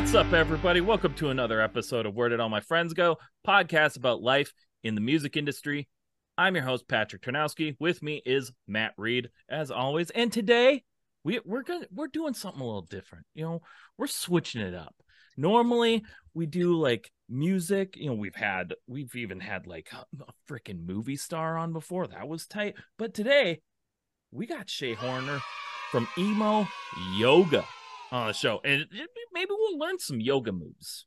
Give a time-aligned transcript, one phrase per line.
[0.00, 0.80] What's up, everybody?
[0.80, 3.18] Welcome to another episode of Where Did All My Friends Go?
[3.46, 4.50] Podcast about life
[4.82, 5.88] in the music industry.
[6.38, 7.76] I'm your host, Patrick Turnowski.
[7.78, 10.08] With me is Matt Reed, as always.
[10.10, 10.84] And today
[11.22, 13.26] we we're gonna we're doing something a little different.
[13.34, 13.62] You know,
[13.98, 14.96] we're switching it up.
[15.36, 17.94] Normally we do like music.
[17.98, 22.06] You know, we've had we've even had like a freaking movie star on before.
[22.06, 22.74] That was tight.
[22.98, 23.60] But today
[24.32, 25.40] we got Chey Horner
[25.90, 26.66] from Emo
[27.18, 27.66] Yoga
[28.10, 28.86] on the show, and
[29.32, 31.06] maybe we'll learn some yoga moves.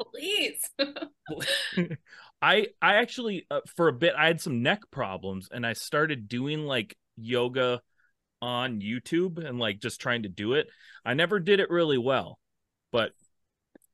[0.00, 0.60] Please.
[2.42, 6.28] I I actually uh, for a bit I had some neck problems, and I started
[6.28, 7.80] doing like yoga
[8.40, 10.66] on YouTube and like just trying to do it.
[11.04, 12.38] I never did it really well,
[12.90, 13.12] but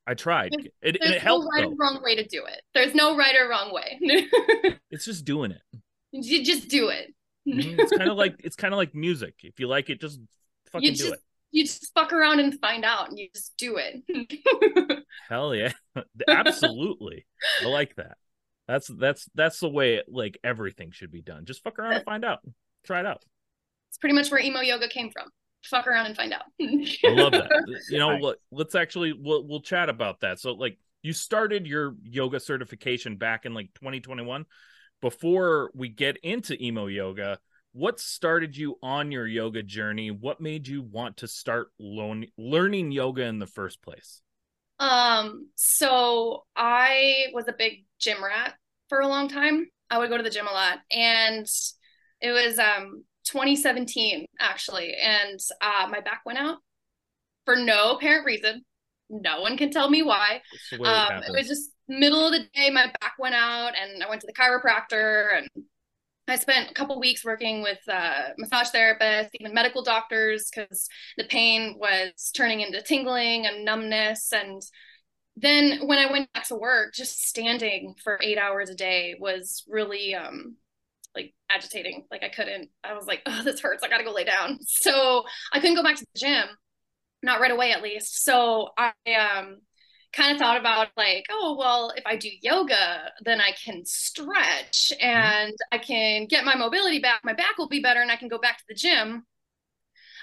[0.07, 0.55] I tried.
[0.81, 1.45] It, There's it helped.
[1.45, 1.73] no right though.
[1.73, 2.63] or wrong way to do it.
[2.73, 3.99] There's no right or wrong way.
[4.91, 5.61] It's just doing it.
[6.13, 7.13] you just do it.
[7.47, 7.79] Mhm.
[7.79, 9.35] It's kind of like it's kind of like music.
[9.43, 10.19] If you like it, just
[10.73, 11.21] fucking you do just it.
[11.51, 15.05] You just fuck around and find out, and you just do it.
[15.29, 15.73] Hell yeah,
[16.29, 17.27] absolutely.
[17.63, 18.17] I like that.
[18.67, 21.45] That's that's that's the way like everything should be done.
[21.47, 22.41] Just fuck around and find out.
[22.85, 23.25] Try it out.
[23.89, 25.29] it's pretty much where emo yoga came from.
[25.65, 26.43] Fuck around and find out.
[26.61, 27.51] I love that.
[27.91, 28.23] You know, Nice.
[28.23, 30.39] let, let's actually we'll we'll chat about that.
[30.39, 34.45] So like you started your yoga certification back in like 2021.
[35.01, 37.39] Before we get into emo yoga,
[37.73, 40.11] what started you on your yoga journey?
[40.11, 44.23] What made you want to start learn, learning yoga in the first place?
[44.79, 48.55] Um, so I was a big gym rat
[48.89, 49.67] for a long time.
[49.91, 51.47] I would go to the gym a lot, and
[52.21, 56.59] it was um 2017 actually, and uh, my back went out
[57.45, 58.65] for no apparent reason.
[59.11, 60.43] No one can tell me why.
[60.73, 64.03] Way it Um, it was just middle of the day, my back went out, and
[64.03, 65.49] I went to the chiropractor, and
[66.29, 71.25] I spent a couple weeks working with uh, massage therapists, even medical doctors, because the
[71.25, 74.33] pain was turning into tingling and numbness.
[74.33, 74.63] And
[75.37, 79.65] then when I went back to work, just standing for eight hours a day was
[79.69, 80.57] really um,
[81.15, 82.07] like agitating.
[82.11, 82.71] Like I couldn't.
[82.85, 83.83] I was like, oh, this hurts.
[83.83, 84.59] I gotta go lay down.
[84.67, 86.47] So I couldn't go back to the gym,
[87.23, 88.25] not right away at least.
[88.25, 89.59] So I um
[90.19, 94.93] kind of thought about like, oh, well, if I do yoga, then I can stretch
[95.01, 97.21] and I can get my mobility back.
[97.25, 99.25] My back will be better and I can go back to the gym.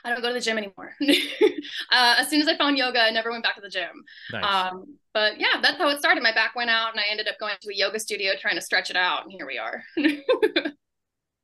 [0.04, 0.94] I don't go to the gym anymore.
[1.02, 4.04] uh, as soon as I found yoga, I never went back to the gym.
[4.32, 4.72] nice.
[4.72, 6.22] Um, but yeah, that's how it started.
[6.22, 8.62] My back went out and I ended up going to a yoga studio trying to
[8.62, 9.24] stretch it out.
[9.24, 9.82] And here we are.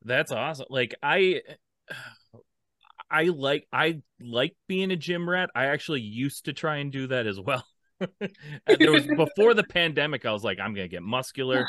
[0.04, 0.66] That's awesome.
[0.70, 1.42] Like I
[3.12, 5.50] I like I like being a gym rat.
[5.56, 7.66] I actually used to try and do that as well.
[8.80, 11.66] There was before the pandemic I was like I'm going to get muscular.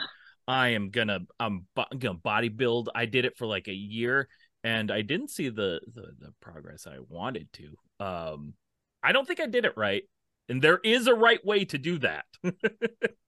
[0.48, 2.88] I am going to I'm bo- going to bodybuild.
[2.94, 4.28] I did it for like a year
[4.64, 8.04] and I didn't see the, the the progress I wanted to.
[8.04, 8.54] Um
[9.02, 10.02] I don't think I did it right.
[10.48, 12.24] And there is a right way to do that.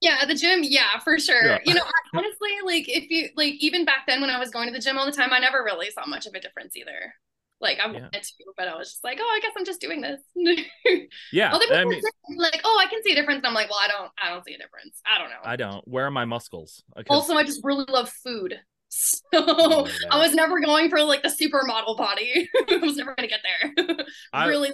[0.00, 1.42] Yeah, at the gym, yeah, for sure.
[1.42, 1.58] Yeah.
[1.64, 1.80] You know,
[2.14, 4.98] honestly, like if you like even back then when I was going to the gym
[4.98, 7.14] all the time, I never really saw much of a difference either.
[7.64, 7.92] Like I Yeah.
[8.02, 10.20] wanted to, but I was just like, oh, I guess I'm just doing this.
[11.32, 11.52] yeah.
[11.52, 12.00] Other people I mean
[12.38, 13.38] like, oh, I can see a difference.
[13.38, 15.00] And I'm like, well, I don't, I don't see a difference.
[15.04, 15.36] I don't know.
[15.42, 15.86] I don't.
[15.88, 16.84] Where are my muscles?
[16.94, 18.54] 'Cause- also, I just really love food.
[18.96, 20.08] So Oh, yeah.
[20.12, 22.48] I was never going for like the supermodel body.
[22.70, 23.96] I was never gonna get there.
[24.32, 24.70] I- really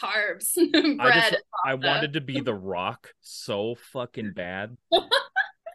[0.00, 1.30] carbs, I bread.
[1.32, 4.76] just I wanted to be the rock so fucking bad.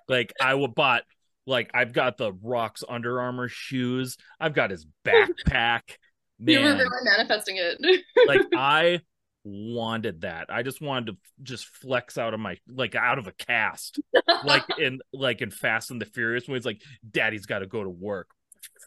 [0.07, 1.03] like I would bought
[1.46, 4.18] like I've got the rock's Under Armour shoes.
[4.40, 5.96] I've got his backpack.
[6.40, 7.80] You were really manifesting it.
[8.28, 9.02] like I
[9.44, 10.48] wanted that.
[10.50, 14.00] I just wanted to just flex out of my like out of a cast.
[14.44, 17.84] Like in like in Fast and the Furious when it's like daddy's got to go
[17.84, 18.30] to work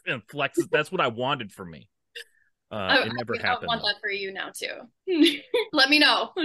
[0.05, 0.59] and flex.
[0.71, 1.89] That's what I wanted for me.
[2.73, 3.87] Uh, I, it never I, think I want though.
[3.89, 5.39] that for you now too.
[5.73, 6.31] Let me know.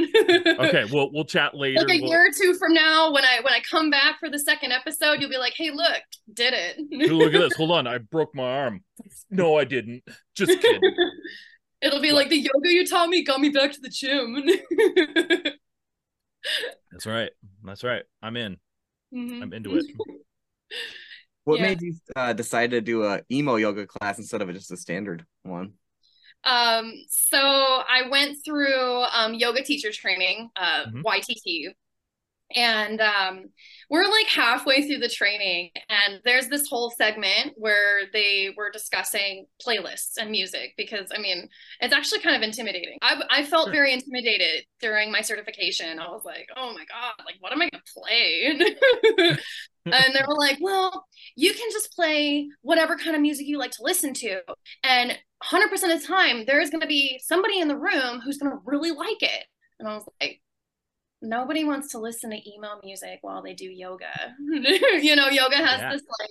[0.58, 1.78] Okay, we'll we'll chat later.
[1.80, 4.28] Like a We'll- year or two from now, when I when I come back for
[4.28, 6.02] the second episode, you'll be like, "Hey, look,
[6.34, 6.78] did it."
[7.10, 7.54] Look at this.
[7.56, 7.86] Hold on.
[7.86, 8.84] I broke my arm.
[9.30, 10.02] No, I didn't.
[10.36, 10.82] Just kidding.
[11.80, 14.36] It'll be like the yoga you taught me got me back to the gym.
[16.92, 17.30] That's right.
[17.64, 18.02] That's right.
[18.22, 18.56] I'm in.
[19.14, 19.42] Mhm.
[19.42, 19.86] I'm into it.
[21.44, 21.68] What Yeah.
[21.68, 25.24] made you uh, decide to do a emo yoga class instead of just a standard
[25.44, 25.74] one?
[26.44, 31.02] Um, so I went through um, yoga teacher training, uh, Mhm.
[31.04, 31.68] YTT,
[32.56, 33.50] and um,
[33.90, 39.46] we're like halfway through the training, and there's this whole segment where they were discussing
[39.64, 41.48] playlists and music because I mean
[41.80, 42.96] it's actually kind of intimidating.
[43.02, 43.72] I I felt Sure.
[43.74, 45.98] very intimidated during my certification.
[45.98, 49.36] I was like, oh my god, like what am I gonna play?
[49.92, 51.06] and they were like, well,
[51.36, 54.40] you can just play whatever kind of music you like to listen to,
[54.84, 58.50] and 100% of the time there's going to be somebody in the room who's going
[58.52, 59.44] to really like it
[59.78, 60.40] and i was like
[61.22, 64.06] nobody wants to listen to emo music while they do yoga.
[65.02, 65.92] you know, yoga has Yeah.
[65.92, 66.30] this like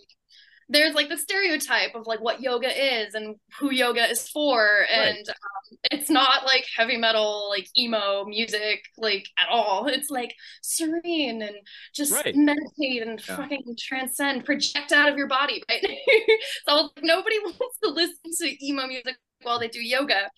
[0.70, 5.18] there's like the stereotype of like what yoga is and who yoga is for and
[5.30, 11.42] um, it's not like heavy metal like emo music like at all it's like serene
[11.42, 11.56] and
[11.96, 12.36] just Right.
[12.36, 13.38] meditate and Yeah.
[13.38, 15.86] fucking transcend project out of your body right
[16.68, 20.30] so nobody wants to listen to emo music while they do yoga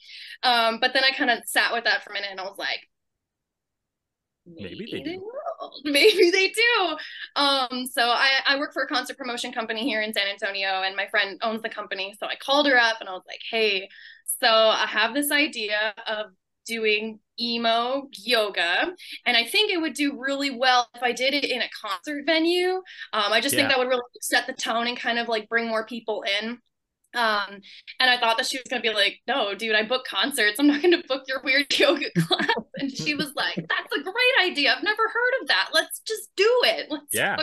[0.44, 2.58] um but then i kind of sat with that for a minute and i was
[2.58, 2.80] like
[4.52, 5.22] Maybe they do.
[5.84, 6.98] Maybe they do.
[7.36, 10.96] Um, so I, I work for a concert promotion company here in San Antonio, and
[10.96, 12.16] my friend owns the company.
[12.20, 13.90] So I called her up and I was like, hey,
[14.42, 16.28] so I have this idea of
[16.66, 18.94] doing emo yoga,
[19.26, 22.26] and I think it would do really well if I did it in a concert
[22.26, 22.76] venue.
[23.14, 23.56] Um, I just Yeah.
[23.56, 26.60] think that would really set the tone and kind of like bring more people in.
[27.16, 27.62] Um,
[28.00, 30.60] and I thought that she was gonna be like, no, dude, I book concerts.
[30.60, 32.50] I'm not gonna book your weird yoga class.
[32.78, 34.74] And she was like, that's a great idea.
[34.76, 35.70] I've never heard of that.
[35.74, 36.88] Let's just do it.
[36.90, 37.36] Let's Yeah.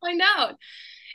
[0.00, 0.56] find out.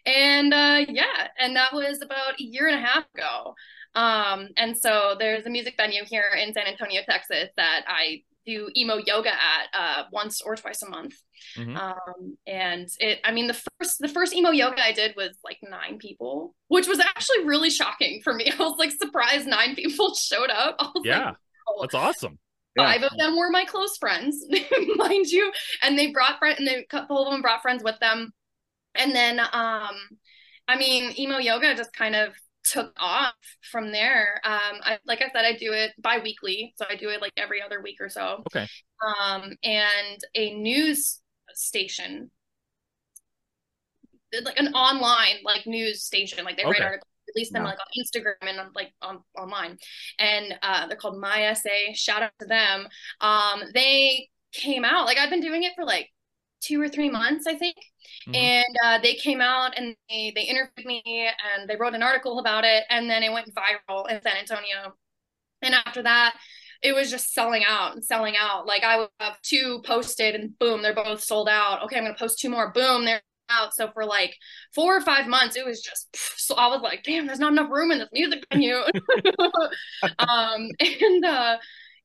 [0.05, 3.53] And uh yeah, and that was about a year and a half ago.
[3.95, 8.69] Um, and so there's a music venue here in San Antonio, Texas that I do
[8.75, 11.15] emo yoga at uh once or twice a month.
[11.57, 11.77] Mhm.
[11.77, 15.57] Um, and it, I mean, the first, the first emo yoga I did was like
[15.63, 18.51] nine people, which was actually really shocking for me.
[18.51, 20.77] I was like surprised nine people showed up.
[21.03, 21.27] Yeah.
[21.27, 21.35] like,
[21.67, 21.81] oh.
[21.81, 22.39] That's awesome.
[22.77, 22.85] Yeah.
[22.85, 24.45] five of them were my close friends,
[24.95, 25.51] mind you,
[25.81, 28.31] and they brought friend, and a couple of them brought friends with them.
[28.95, 29.95] And then, um,
[30.67, 32.33] I mean, emo yoga just kind of
[32.69, 33.33] took off
[33.71, 34.39] from there.
[34.43, 37.61] Um, I, like I said, I do it bi-weekly, so I do it like every
[37.61, 38.43] other week or so.
[38.47, 38.67] Okay.
[39.05, 41.21] Um, and a news
[41.53, 42.31] station,
[44.43, 46.83] like an online like news station, like they write Okay.
[46.83, 49.77] articles, release them like on Instagram and on, like on online,
[50.19, 51.93] and uh, they're called My SA.
[51.93, 52.87] Shout out to them.
[53.21, 56.09] Um, they came out like I've been doing it for like
[56.61, 57.75] two or three months, I think.
[58.27, 58.35] Mhm.
[58.35, 61.03] And uh, they came out and they, they interviewed me
[61.55, 62.83] and they wrote an article about it.
[62.89, 64.95] And then it went viral in San Antonio.
[65.61, 66.35] And after that,
[66.81, 68.65] it was just selling out and selling out.
[68.65, 71.83] Like I would have two posted and boom, they're both sold out.
[71.83, 72.71] Okay, I'm going to post two more.
[72.71, 73.73] Boom, they're out.
[73.73, 74.35] So for like
[74.73, 76.07] four or five months, it was just,
[76.39, 78.77] so I was like, damn, there's not enough room in this music venue.
[80.19, 81.57] um, and, uh,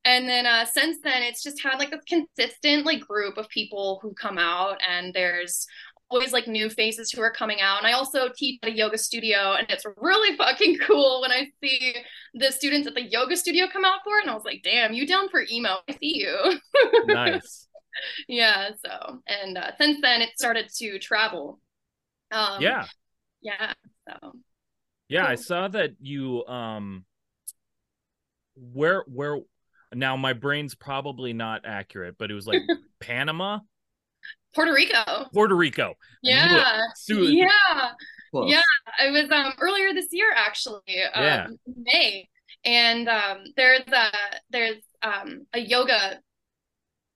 [0.04, 3.98] and then uh, since then, it's just had like a consistent like group of people
[4.02, 5.66] who come out, and there's
[6.10, 7.78] always like new faces who are coming out.
[7.78, 11.46] And I also teach at a yoga studio, and it's really fucking cool when I
[11.62, 11.94] see
[12.34, 14.22] the students at the yoga studio come out for it.
[14.22, 15.76] And I was like, damn, you down for emo?
[15.88, 16.60] I see you.
[17.06, 17.68] Nice.
[18.28, 18.70] yeah.
[18.84, 21.60] So, and uh, since then, it started to travel.
[22.30, 22.86] Um, yeah.
[23.40, 23.72] Yeah.
[24.08, 24.32] So,
[25.08, 27.04] Yeah, I saw that you um
[28.56, 29.38] where where
[29.94, 32.60] now my brain's probably not accurate, but it was like
[33.00, 33.60] Panama,
[34.54, 35.26] Puerto Rico.
[35.32, 35.94] Puerto Rico.
[36.24, 36.64] I knew it.
[37.08, 37.46] Yeah.
[37.46, 37.90] Yeah.
[38.30, 38.50] Close.
[38.50, 40.80] Yeah, it was um earlier this year actually,
[41.14, 41.46] um, Yeah.
[41.76, 42.28] May,
[42.64, 44.10] and um there's a
[44.50, 46.20] there's um a yoga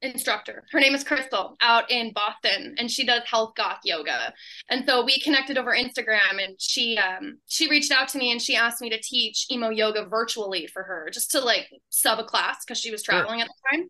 [0.02, 0.64] instructor.
[0.70, 4.32] Her name is Crystal out in Boston, and she does health goth yoga.
[4.70, 8.40] And so we connected over Instagram, and she um she reached out to me and
[8.40, 12.24] she asked me to teach emo yoga virtually for her, just to like sub a
[12.24, 13.14] class because she was Sure.
[13.14, 13.88] traveling at the time.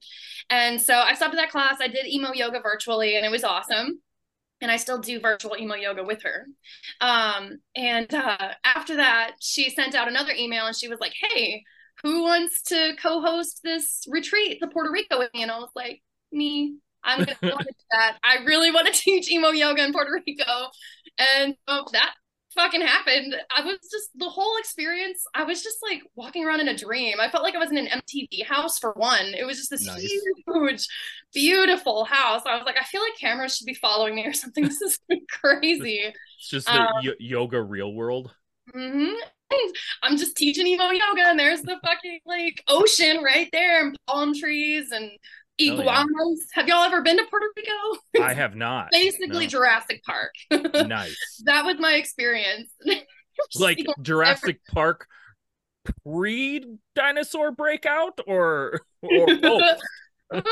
[0.50, 1.76] And so I subbed that class.
[1.80, 4.00] I did emo yoga virtually, and it was awesome.
[4.60, 6.46] And I still do virtual emo yoga with her.
[7.00, 11.62] Um, and uh, after that, she sent out another email and she was like, Hey,
[12.02, 15.42] who wants to co host this retreat to Puerto Rico with me?
[15.42, 16.02] And I was like,
[16.32, 17.52] Me, I'm to do
[17.92, 18.18] that.
[18.22, 20.68] I really want to teach emo yoga in Puerto Rico.
[21.18, 22.14] And so that
[22.54, 23.36] fucking happened.
[23.54, 27.18] I was just the whole experience, I was just like walking around in a dream.
[27.20, 29.26] I felt like I was in an MTV house for one.
[29.26, 30.08] It was just this Nice.
[30.46, 30.86] huge,
[31.34, 32.42] beautiful house.
[32.46, 34.64] I was like, I feel like cameras should be following me or something.
[34.68, 34.98] This is
[35.30, 36.12] crazy.
[36.38, 38.34] It's just the Um, y- yoga real world.
[38.72, 39.14] Hmm
[40.02, 44.34] I'm just teaching emo yoga, and there's the fucking like ocean right there, and palm
[44.34, 45.10] trees and
[45.58, 45.72] yeah.
[45.72, 46.46] iguanas.
[46.52, 48.24] Have y'all ever been to Puerto Rico?
[48.24, 48.88] I have not.
[48.92, 49.50] Basically, No.
[49.50, 50.34] Jurassic Park.
[50.86, 51.42] Nice.
[51.44, 52.70] that was my experience.
[53.58, 55.06] Like Jurassic Park
[56.04, 59.74] pre dinosaur breakout or, or oh,
[60.30, 60.42] Um,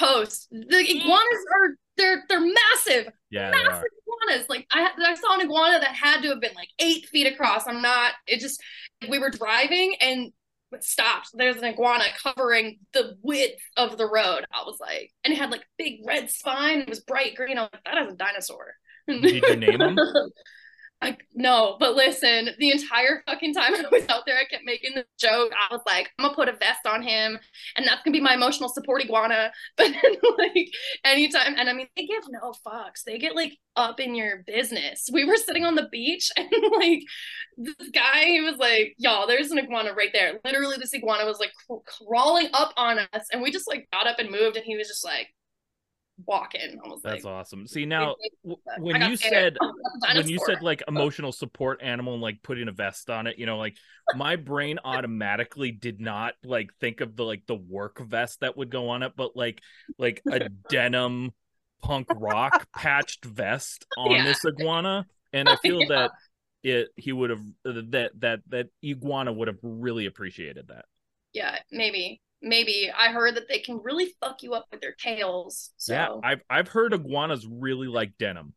[0.00, 0.96] Post the mm-hmm.
[0.96, 4.48] iguanas are they're they're massive, yeah, massive iguanas.
[4.48, 7.66] Like I I saw an iguana that had to have been like eight feet across.
[7.66, 8.12] I'm not.
[8.26, 8.62] It just
[9.10, 10.32] we were driving and
[10.80, 11.28] stopped.
[11.34, 14.46] There's an iguana covering the width of the road.
[14.52, 16.80] I was like, and it had like big red spine.
[16.80, 17.58] It was bright green.
[17.58, 18.74] I was like, that is a dinosaur.
[19.06, 19.98] Did you name 'em?
[21.02, 24.94] I no, but listen, the entire fucking time I was out there, I kept making
[24.94, 25.50] the joke.
[25.52, 27.38] I was like, I'm gonna put a vest on him,
[27.76, 29.50] and that's gonna be my emotional support iguana.
[29.76, 30.68] But then, like,
[31.04, 33.02] anytime, and I mean, they give no fucks.
[33.06, 35.08] They get like up in your business.
[35.10, 37.02] We were sitting on the beach, and like,
[37.56, 40.38] this guy, he was like, y'all, there's an iguana right there.
[40.44, 44.06] Literally, this iguana was like cr- crawling up on us, and we just like got
[44.06, 45.28] up and moved, and he was just like,
[46.26, 46.80] walking.
[46.84, 47.66] I was That's like, awesome.
[47.66, 49.58] See now, uh, when you said
[50.12, 53.46] when you said like emotional support animal and like putting a vest on it, you
[53.46, 53.76] know, like
[54.12, 58.70] my brain automatically did not like think of the like the work vest that would
[58.70, 59.62] go on it, but like
[59.98, 61.32] like a denim
[61.82, 64.24] punk rock patched vest on Yeah.
[64.24, 65.86] this iguana, and I feel Yeah.
[65.88, 66.12] that
[66.62, 70.84] it he would have that that that iguana would have really appreciated that.
[71.32, 72.90] yeah, maybe, maybe.
[72.96, 75.70] I heard that they can really fuck you up with their tails.
[75.76, 78.54] So Yeah, I've I've heard iguanas really like denim.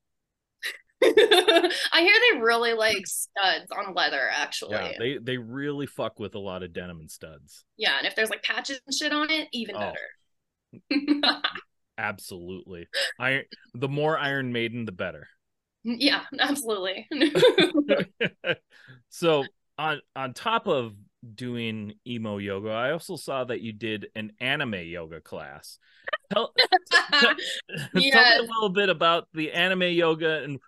[1.03, 4.29] I hear they really like studs on leather.
[4.31, 7.65] Actually, Yeah, they they really fuck with a lot of denim and studs.
[7.77, 9.91] Yeah, and if there's like patches and shit on it, even Oh.
[10.89, 11.31] better.
[11.97, 12.87] Absolutely.
[13.19, 15.27] Iron the more Iron Maiden, the better.
[15.83, 17.07] yeah, absolutely.
[19.09, 19.43] so
[19.77, 20.93] on on top of
[21.35, 25.77] doing emo yoga, I also saw that you did an anime yoga class.
[26.31, 26.53] Tell,
[26.91, 27.35] tell
[27.93, 30.59] me a little bit about the anime yoga and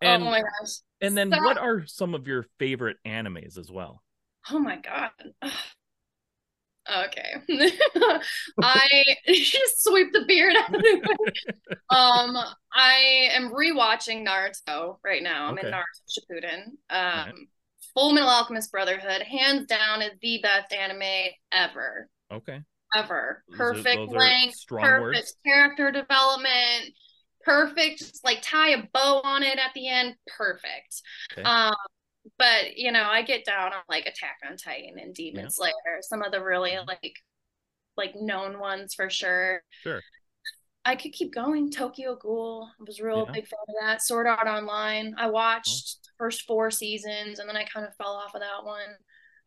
[0.00, 0.70] and oh my gosh.
[1.00, 4.02] and then what are some of your favorite animes as well?
[4.50, 5.10] Oh my god.
[6.90, 7.34] Okay.
[8.60, 11.76] I just sweep the beard out of the way.
[11.90, 12.36] Um,
[12.72, 15.46] I am rewatching Naruto right now.
[15.46, 15.68] I'm Okay.
[15.68, 16.62] in Naruto Shippuden.
[16.66, 17.34] Um, Right.
[17.94, 22.08] Full Metal Alchemist Brotherhood, hands down, is the best anime ever.
[22.32, 22.60] Okay.
[22.94, 23.44] Ever.
[23.48, 25.36] Those are- Perfect those are length, perfect words.
[25.44, 26.94] character development,
[27.44, 30.14] perfect, just like tie a bow on it at the end.
[30.26, 31.02] Perfect.
[31.32, 31.42] Okay.
[31.42, 31.74] Um,
[32.38, 35.48] but you know, I get down on like Attack on Titan and Demon Yeah.
[35.50, 36.86] Slayer, some of the really Mhm.
[36.86, 37.14] like
[37.96, 39.62] like known ones for sure.
[39.82, 40.00] Sure.
[40.84, 41.70] I could keep going.
[41.70, 42.70] Tokyo Ghoul.
[42.80, 43.32] I was real Yeah.
[43.32, 44.02] big fan of that.
[44.02, 45.14] Sword Art Online.
[45.18, 48.64] I watched the first four seasons and then I kind of fell off of that
[48.64, 48.78] one.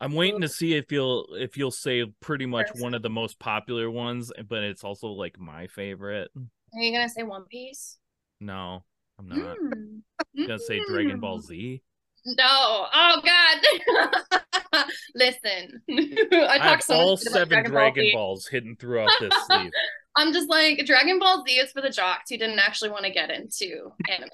[0.01, 3.39] I'm waiting to see if you'll if you'll say pretty much one of the most
[3.39, 6.29] popular ones, but it's also like my favorite.
[6.35, 7.97] Are you gonna say One Piece?
[8.41, 8.83] No,
[9.17, 9.57] I'm not.
[9.57, 10.01] Mm.
[10.37, 11.21] I'm gonna say Dragon.
[11.21, 11.81] Ball Z.
[12.27, 12.87] No.
[12.91, 14.41] Oh God.
[15.15, 15.81] Listen.
[15.89, 19.33] I I, talk have so all much seven Dragon, Dragon, Ball Balls hidden throughout this
[19.47, 19.71] sleeve.
[20.17, 23.11] I'm just like Dragon Ball Z is for the jocks who didn't actually want to
[23.11, 24.29] get into anime.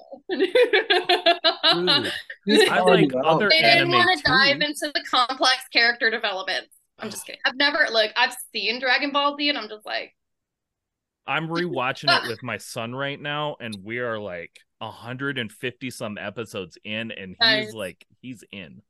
[2.46, 6.66] Dude, I like other they didn't want to dive into the complex character development.
[6.98, 7.40] I'm just kidding.
[7.44, 10.14] I've never like I've seen Dragon Ball Z and I'm just like,
[11.26, 12.28] I'm rewatching it ah.
[12.28, 17.38] with my son right now, and we are like 150 some episodes in, and he's
[17.40, 17.74] Nice.
[17.74, 18.82] like he's in.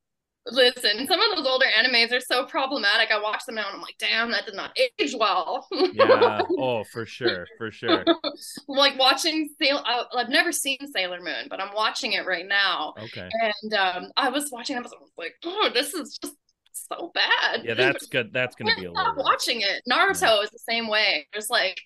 [0.47, 3.11] Listen, some of those older animes are so problematic.
[3.11, 5.67] I watch them now and I'm like, damn, that did not age well.
[5.93, 6.43] Yeah.
[6.59, 8.05] oh, for sure, for sure.
[8.69, 12.95] like watching Sailor I- I've never seen Sailor Moon, but I'm watching it right now.
[12.99, 13.29] Okay.
[13.63, 16.35] And um I was watching I was like, oh, this is just
[16.73, 17.65] so bad.
[17.65, 18.33] Yeah, that's good.
[18.33, 19.15] That's gonna be a little.
[19.17, 19.83] watching it.
[19.91, 21.27] Naruto is the same way.
[21.33, 21.81] There's like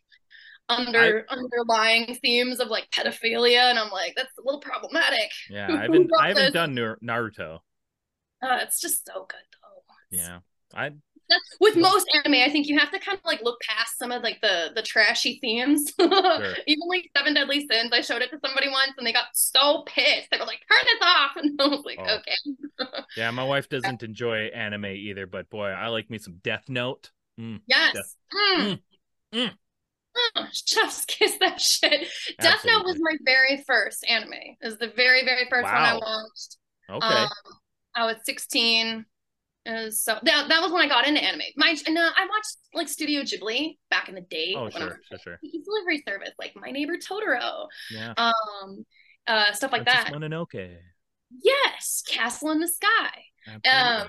[0.68, 5.30] under underlying themes of like pedophilia, and I'm like, that's a little problematic.
[5.48, 6.10] Yeah, I haven't.
[6.18, 7.58] I haven't done Naruto.
[8.42, 10.16] Uh, it's just so good though.
[10.16, 10.38] It's- Yeah,
[10.74, 10.92] I.
[11.58, 14.22] With most anime, I think you have to kind of like look past some of
[14.22, 15.92] like the the trashy themes.
[15.98, 19.82] Even like Seven Deadly Sins, I showed it to somebody once, and they got so
[19.88, 20.28] pissed.
[20.30, 22.18] They were like, "Turn this off!" And I was like, Oh.
[22.18, 26.68] "Okay, Yeah, my wife doesn't enjoy anime either, but boy, I like me some Death
[26.68, 27.10] Note.
[27.40, 28.80] Mm, yes." Mm.
[29.34, 29.50] Mm.
[30.36, 32.08] Mm, Chef's kiss that shit.
[32.38, 34.32] Death Note was my very first anime.
[34.32, 36.56] It was the very, very first one I watched.
[36.88, 37.06] okay.
[37.24, 37.28] Um,
[37.96, 39.04] I was 16.
[39.64, 41.40] It was so that, that was when I got into anime.
[41.56, 44.54] My and uh, I watched like Studio Ghibli back in the day.
[44.56, 45.38] oh, sure, sure, sure.
[45.42, 48.84] delivery service, like My Neighbor Totoro, Yeah, um,
[49.26, 50.12] uh, stuff like Princess that.
[50.12, 50.76] Mononoke.
[51.42, 53.24] Yes, Castle in the Sky.
[53.48, 53.70] Absolutely.
[53.70, 54.08] Um,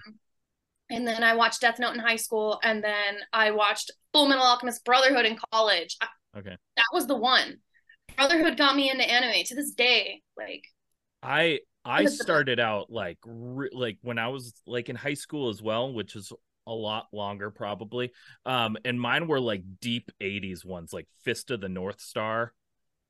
[0.89, 4.43] and then I watched Death Note in high school, and then I watched Full Metal
[4.43, 5.97] Alchemist Brotherhood in college.
[6.37, 6.55] Okay.
[6.75, 7.57] that was the one.
[8.15, 10.21] Brotherhood got me into anime to this day.
[10.37, 10.63] Like,
[11.23, 15.61] I I started out like re- like when I was like in high school as
[15.61, 16.31] well, which is
[16.67, 18.11] a lot longer probably.
[18.45, 22.53] Um, and mine were like deep '80s ones, like Fist of the North Star,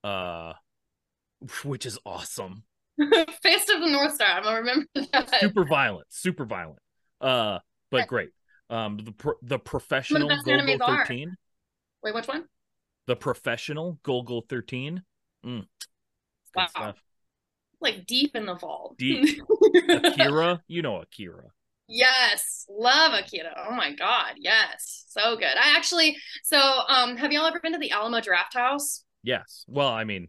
[0.03, 0.53] uh,
[1.63, 2.63] which is awesome.
[3.41, 4.27] Fist of the North Star.
[4.37, 5.39] I'm gonna remember that.
[5.39, 6.79] Super violent, super violent.
[7.19, 8.29] Uh, but great.
[8.69, 11.05] Um, the pro- the professional Golgo animes are.
[11.05, 11.35] 13,
[12.03, 12.45] Wait, which one?
[13.07, 15.01] the professional Golgo 13.
[15.45, 15.65] Mm, good
[16.55, 16.65] Wow.
[16.67, 16.97] stuff.
[17.81, 18.97] Like deep in the vault.
[18.97, 19.41] Deep.
[19.89, 21.43] Akira, you know Akira.
[21.89, 23.53] Yes, love Akira.
[23.65, 25.45] Oh my god, yes, so good.
[25.45, 29.05] I actually, so um, have y'all ever been to the Alamo Draft House?
[29.23, 29.63] Yes.
[29.69, 30.27] Well, I mean,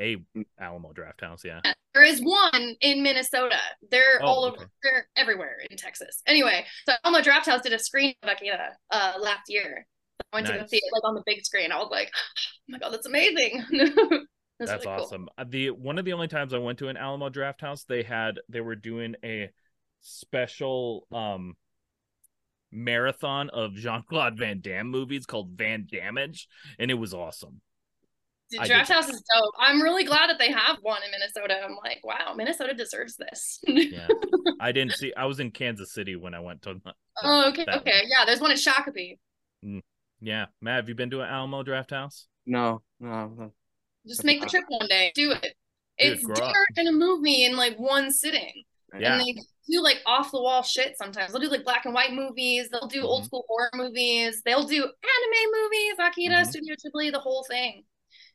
[0.00, 0.16] a
[0.60, 1.60] Alamo Draft House, yeah.
[1.94, 3.54] There is one in Minnesota.
[3.88, 4.56] They're Oh, all over.
[4.56, 4.66] okay.
[4.82, 6.22] They're everywhere in Texas.
[6.26, 9.86] Anyway, so Alamo Draft House did a screen of Akira uh, last year.
[10.32, 11.70] I went to go see it like on the big screen.
[11.70, 13.64] I was like, oh my god, that's amazing.
[14.58, 15.28] That's, That's really awesome.
[15.36, 18.02] Uh, The one of the only times I went to an Alamo Draft House, they
[18.02, 19.50] had they were doing a
[20.00, 21.56] special um
[22.72, 26.48] marathon of Jean-Claude Van Damme movies called Van Damage,
[26.78, 27.60] and it was awesome.
[28.50, 28.90] The Draft.
[28.90, 29.54] House is dope.
[29.58, 31.60] I'm really glad that they have one in Minnesota.
[31.64, 33.58] I'm like, wow, Minnesota deserves this.
[33.66, 34.06] Yeah.
[34.60, 36.80] I didn't see I was in Kansas City when I went to
[37.24, 38.24] oh, okay, That okay, yeah.
[38.24, 39.18] There's one in Shakopee.
[40.20, 40.46] Yeah.
[40.60, 42.28] Matt, have you been to an Alamo Draft House?
[42.46, 43.52] No, no, no.
[44.06, 45.12] Just make the trip one day.
[45.14, 45.54] Do it.
[45.98, 46.76] It's grow dinner up.
[46.76, 48.62] and a movie in like one sitting.
[48.98, 49.12] Yeah.
[49.14, 49.32] And they
[49.68, 51.32] do like off the wall shit sometimes.
[51.32, 52.68] They'll do like black and white movies.
[52.70, 53.26] They'll do old Mhm.
[53.26, 54.42] school horror movies.
[54.44, 56.46] They'll do anime movies, Akira, Mhm.
[56.46, 57.84] Studio Ghibli, the whole thing.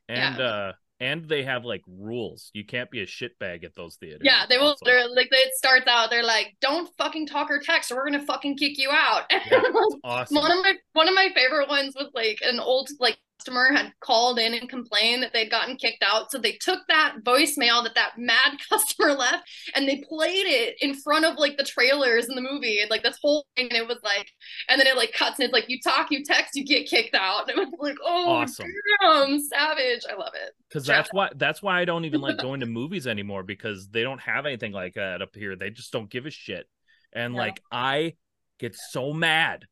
[0.08, 0.44] And Yeah.
[0.44, 2.50] uh and they have like rules.
[2.54, 4.20] You can't be a shitbag at those theaters.
[4.22, 4.66] Yeah, they will.
[4.68, 4.84] also.
[4.84, 6.10] They're like, it starts out.
[6.10, 9.62] They're like, "Don't fucking talk or text, or we're gonna fucking kick you out." Yeah,
[10.04, 10.36] awesome.
[10.36, 13.92] one of my one of my favorite ones was like an old like customer had
[14.00, 17.94] called in and complained that they'd gotten kicked out so they took that voicemail that
[17.94, 19.42] that mad customer left
[19.74, 23.02] and they played it in front of like the trailers in the movie and like
[23.02, 24.28] this whole thing and it was like
[24.68, 27.14] and then it like cuts and it's like you talk you text you get kicked
[27.14, 28.68] out and it was like oh Awesome.
[29.00, 32.38] damn savage i love it because Shout that's why that's why I don't even like
[32.40, 35.54] going to movies anymore because they don't have anything like that up here.
[35.56, 36.66] They just don't give a shit,
[37.12, 37.40] and Yeah.
[37.40, 38.14] like I
[38.58, 39.66] get so mad.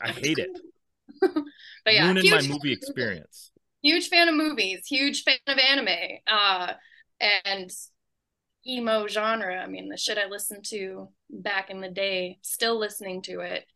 [0.00, 0.48] I hate it.
[1.84, 3.50] but yeah Ruining my movie experience.
[3.82, 6.72] huge fan of movies, huge fan of anime, uh,
[7.44, 7.70] and
[8.66, 9.56] emo genre.
[9.56, 13.66] I mean, the shit I listened to back in the day, still listening to it.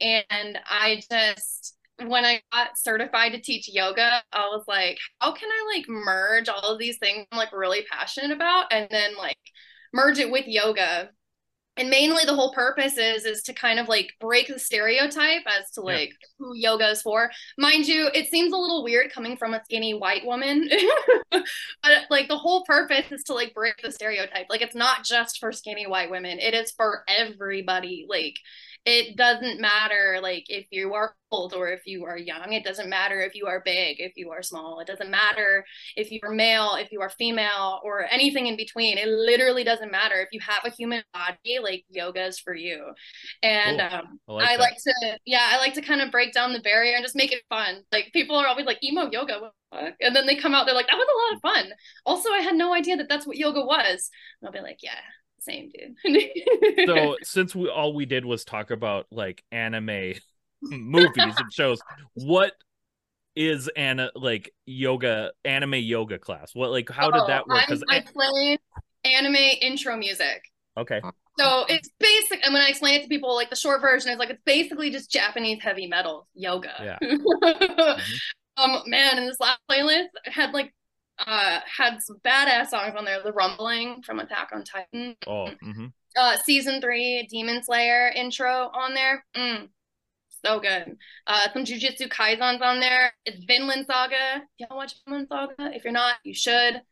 [0.00, 5.48] And I just, when I got certified to teach yoga, I was like, how can
[5.50, 9.38] I like merge all of these things I'm like really passionate about and then like
[9.92, 11.10] merge it with yoga?
[11.78, 15.70] And mainly the whole purpose is is to kind of like break the stereotype as
[15.72, 15.94] to Yeah.
[15.94, 19.62] like who yoga is for mind you, it seems a little weird coming from a
[19.64, 20.68] skinny white woman,
[21.30, 21.42] but
[22.10, 24.46] like the whole purpose is to like break the stereotype.
[24.48, 28.06] Like it's not just for skinny white women; it is for everybody.
[28.08, 28.36] Like
[28.86, 32.52] it doesn't matter like if you are old or if you are young.
[32.52, 34.78] It doesn't matter if you are big, if you are small.
[34.78, 35.64] It doesn't matter
[35.96, 38.96] if you are male, if you are female, or anything in between.
[38.96, 40.20] It literally doesn't matter.
[40.20, 42.92] If you have a human body, like yoga is for you.
[43.42, 43.88] And Cool.
[43.90, 46.60] um, I like I like to, yeah, I like to kind of break down the
[46.60, 47.82] barrier and just make it fun.
[47.92, 49.94] Like people are always like emo yoga, what the fuck?
[50.00, 51.72] and then they come out, they're like, that was a lot of fun.
[52.04, 54.10] Also, I had no idea that that's what yoga was.
[54.40, 55.00] And I'll be like, yeah,
[55.46, 55.70] same,
[56.04, 56.86] dude.
[56.86, 60.14] so since we all we did was talk about like anime
[60.62, 61.80] movies and shows,
[62.14, 62.52] what
[63.34, 66.54] is an like yoga anime yoga class?
[66.54, 67.58] What like how did that work?
[67.58, 68.58] Oh, Because I, play
[69.04, 70.42] anime intro music.
[70.76, 71.00] okay,
[71.38, 74.18] So it's basic, and when I explain it to people, like the short version is
[74.18, 76.98] like it's basically just Japanese heavy metal yoga.
[77.02, 77.98] Yeah.
[78.58, 80.72] Um, man, and this last playlist had like
[81.18, 83.22] uh had some badass songs on there.
[83.22, 88.94] The Rumbling from Attack on Titan, oh, hmm uh, season three Demon Slayer intro on
[88.94, 89.24] there.
[89.36, 89.68] Mm,
[90.44, 90.96] so good.
[91.26, 93.12] Uh, some Jujutsu Kaisens on there.
[93.24, 94.42] It's Vinland Saga.
[94.58, 95.54] Y'all watch Vinland Saga?
[95.74, 96.82] If you're not, you should.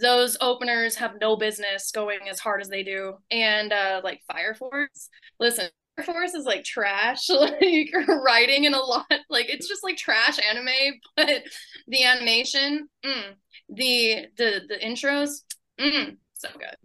[0.00, 3.14] Those openers have no business going as hard as they do.
[3.30, 5.08] And uh, like Fire Force.
[5.38, 5.68] Listen,
[6.04, 9.06] Force is like trash, like writing in a lot.
[9.28, 10.68] Like it's just like trash anime,
[11.16, 11.44] but
[11.86, 13.22] the animation, mm,
[13.68, 15.42] the the the intros,
[15.80, 16.76] mm, so good,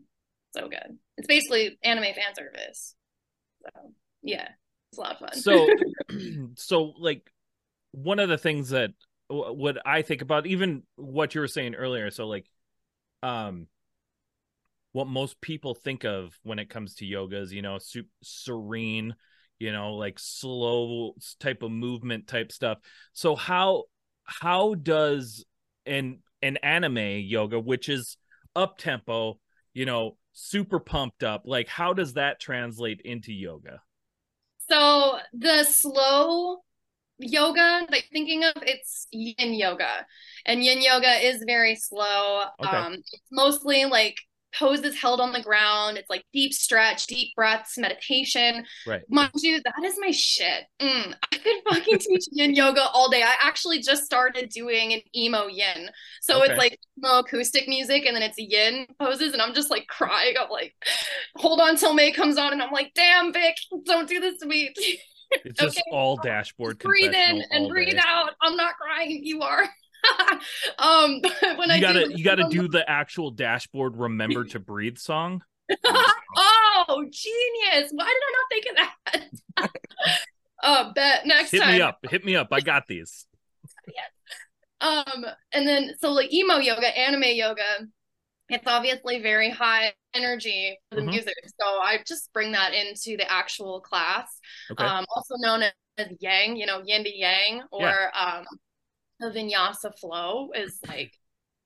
[0.53, 0.97] so good.
[1.17, 2.95] It's basically anime fan service.
[3.63, 3.91] So
[4.21, 4.49] yeah,
[4.91, 5.33] it's a lot of fun.
[5.33, 5.67] so
[6.55, 7.31] so like
[7.91, 8.91] one of the things that
[9.29, 12.45] what i think about even what you were saying earlier so like
[13.21, 13.67] um
[14.91, 17.77] what most people think of when it comes to yoga is you know
[18.23, 19.15] serene
[19.59, 22.77] you know like slow type of movement type stuff
[23.13, 23.83] so how
[24.23, 25.45] how does
[25.85, 28.17] an an anime yoga which is
[28.55, 29.39] up tempo
[29.73, 33.81] you know super pumped up like how does that translate into yoga
[34.69, 36.57] So the slow
[37.17, 40.05] yoga that you're thinking of, it's yin yoga.
[40.45, 42.43] And yin yoga is very slow.
[42.63, 42.77] Okay.
[42.77, 44.15] Um, it's mostly like
[44.53, 45.97] poses held on the ground.
[45.97, 48.65] It's like deep stretch, deep breaths, meditation.
[48.87, 49.01] Right.
[49.09, 50.63] Mind you, that is my shit.
[50.81, 53.21] Mm, I could fucking teach yin yoga all day.
[53.23, 55.89] I actually just started doing an emo yin.
[56.21, 56.51] So Okay.
[56.53, 59.33] it's like emo acoustic music and then it's yin poses.
[59.33, 60.33] And I'm just like crying.
[60.39, 60.73] I'm like,
[61.35, 62.53] hold on till May comes on.
[62.53, 64.71] And I'm like, damn, Vic, don't do this to me.
[65.45, 65.81] It's just Okay.
[65.91, 68.01] all dashboard breathe in and breathe day.
[68.03, 68.31] out.
[68.41, 69.19] I'm not crying.
[69.23, 69.63] You are.
[70.79, 71.21] um,
[71.57, 75.41] when I You gotta do, you gotta do the actual dashboard remember to breathe song.
[75.85, 77.91] oh, genius!
[77.93, 78.75] Why did I not think of
[79.57, 79.69] that?
[80.63, 81.73] uh, bet next Hit time.
[81.75, 81.99] me up.
[82.09, 82.47] Hit me up.
[82.51, 83.25] I got these.
[84.81, 87.85] Um, and then so like emo yoga, anime yoga,
[88.47, 91.09] it's obviously very high energy for the Mhm.
[91.09, 91.35] music.
[91.59, 94.39] So I just bring that into the actual class.
[94.71, 94.85] Okay.
[94.85, 95.63] Um, also known
[95.97, 98.45] as yang, you know, yin to yang, or um,
[99.19, 101.13] the vinyasa flow is like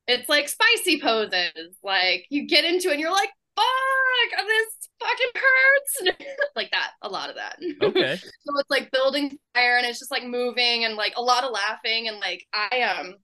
[0.07, 1.77] it's like spicy poses.
[1.83, 6.17] Like you get into it and you're like, fuck, this fucking hurts.
[6.55, 7.57] like that, a lot of that.
[7.81, 8.17] okay.
[8.45, 11.51] So it's like building fire and it's just like moving and like a lot of
[11.51, 13.15] laughing and like I um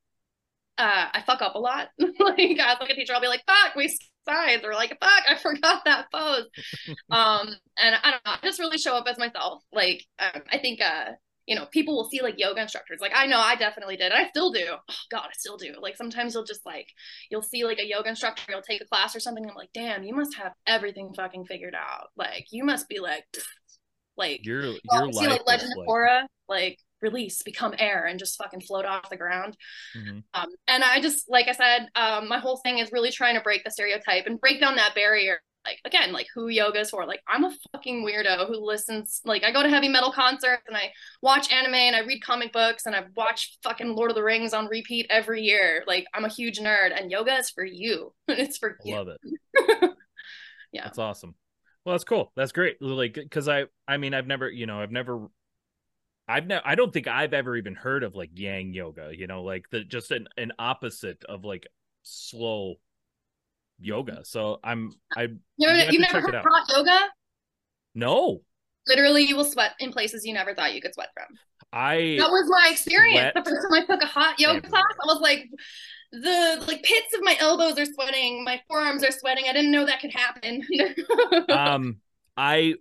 [0.78, 1.90] uh I fuck up a lot.
[2.00, 3.94] like as like a teacher, I'll be like, fuck, we
[4.28, 6.46] sides or like fuck, I forgot that pose.
[7.10, 9.62] um and I don't know, I just really show up as myself.
[9.74, 11.12] Like um, I think uh
[11.50, 13.00] you know, people will see like yoga instructors.
[13.02, 14.12] Like I know I definitely did.
[14.12, 14.68] I still do.
[14.70, 15.74] Oh God, I still do.
[15.82, 16.86] Like sometimes you'll just like
[17.32, 19.44] you'll see like a yoga instructor, you'll take a class or something.
[19.44, 22.10] And I'm like, damn, you must have everything fucking figured out.
[22.16, 23.26] Like you must be like
[24.16, 28.62] like you're well, see like Legend of Korra, like release, become air, and just fucking
[28.62, 29.58] float off the ground.
[29.98, 30.24] Mhm.
[30.36, 33.42] Um, and I just, like I said, um, my whole thing is really trying to
[33.42, 35.40] break the stereotype and break down that barrier.
[35.66, 37.06] Like again, like who yoga is for.
[37.06, 39.22] Like I'm a fucking weirdo who listens.
[39.26, 40.92] Like I go to heavy metal concerts and I
[41.22, 44.54] watch anime and I read comic books and I watch fucking Lord of the Rings
[44.54, 45.84] on repeat every year.
[45.86, 48.14] Like I'm a huge nerd and yoga is for you.
[48.28, 48.96] And it's for I you.
[48.96, 49.92] love it.
[50.72, 50.84] Yeah.
[50.84, 51.36] That's awesome.
[51.84, 52.32] Well, that's cool.
[52.36, 52.82] That's great.
[52.82, 55.28] Like, because I, I mean, I've never, you know, I've never,
[56.28, 59.12] I've never, I don't think I've ever even heard of like Yang Yoga.
[59.16, 61.68] You know, like the just an an opposite of like
[62.04, 62.76] slow
[63.80, 64.24] yoga.
[64.26, 66.46] So I'm, I you've you've never heard out.
[66.48, 67.00] hot yoga?
[67.96, 68.42] no,
[68.88, 71.38] Literally, you will sweat in places you never thought you could sweat from.
[71.72, 73.32] I that was my experience.
[73.34, 75.48] sweat The first time I took a hot yoga class, I was like,
[76.12, 79.46] the like pits of my elbows are sweating, my forearms are sweating.
[79.48, 80.66] I didn't know that could happen.
[81.50, 81.98] um
[82.40, 82.74] i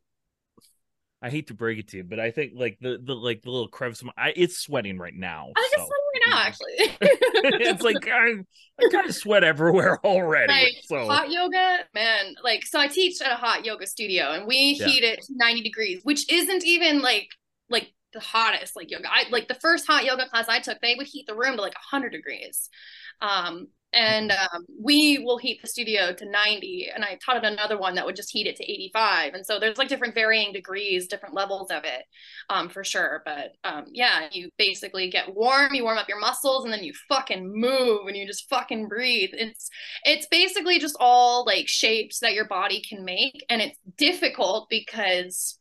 [1.20, 3.50] i hate to break it to you but i think like the the like the
[3.50, 5.76] little crevice of my, I, it's sweating right now I so.
[5.76, 6.98] sweating right now, actually.
[7.42, 8.34] it's like I,
[8.78, 12.34] I kind of sweat everywhere already Like, so hot yoga, man.
[12.42, 14.92] Like, so I teach at a hot yoga studio, and we Yeah.
[14.92, 17.28] heat it to ninety degrees, which isn't even like
[17.68, 19.08] like the hottest like yoga.
[19.10, 21.62] I like the first hot yoga class I took, they would heat the room to
[21.62, 22.70] like hundred degrees.
[23.20, 27.94] Um, and um, we will heat the studio to 90 and i taught another one
[27.94, 31.34] that would just heat it to 85 and so there's like different varying degrees different
[31.34, 32.04] levels of it
[32.50, 33.22] um, for sure.
[33.24, 36.92] But um, yeah you basically get warm you warm up your muscles and then you
[37.08, 39.30] fucking move and you just fucking breathe.
[39.32, 39.70] It's
[40.04, 45.58] it's basically just all like shapes that your body can make and it's difficult because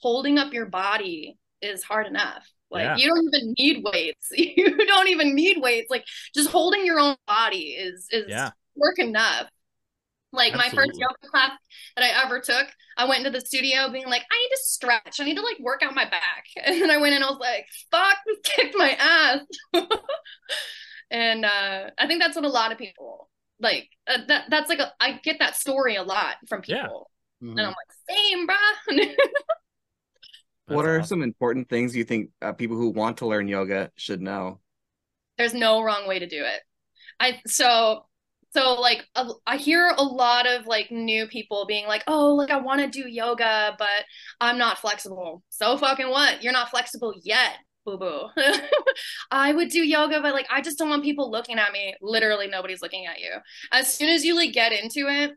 [0.00, 2.96] holding up your body is hard enough like Yeah.
[2.96, 6.04] you don't even need weights you don't even need weights like
[6.34, 8.50] just holding your own body is is Yeah.
[8.76, 9.48] work enough
[10.30, 11.52] like my first yoga class
[11.96, 12.66] that I ever took,
[12.98, 15.20] I went into the studio being like, I need to stretch.
[15.20, 16.44] I need to like work out my back.
[16.66, 19.40] And then I went in, I was like, fuck, this kicked my ass.
[21.10, 23.88] and uh, I think that's what a lot of people like.
[24.06, 26.82] Uh, that that's like a, I get that story a lot from Yeah.
[26.82, 27.10] people,
[27.42, 27.52] Mhm.
[27.52, 29.14] and I'm like, same, bruh.
[30.68, 31.08] What are awesome.
[31.08, 34.60] some important things you think uh, people who want to learn yoga should know?
[35.38, 36.60] there's no wrong way to do it.
[37.20, 38.04] I so
[38.54, 42.50] so like a, i hear a lot of like new people being like oh like
[42.50, 44.04] i want to do yoga but
[44.40, 45.42] i'm not flexible.
[45.48, 46.42] So fucking what?
[46.42, 48.26] You're not flexible yet boo boo
[49.30, 51.94] i would do yoga but like i just don't want people looking at me.
[52.02, 53.32] Literally nobody's looking at you.
[53.72, 55.32] As soon as you like get into it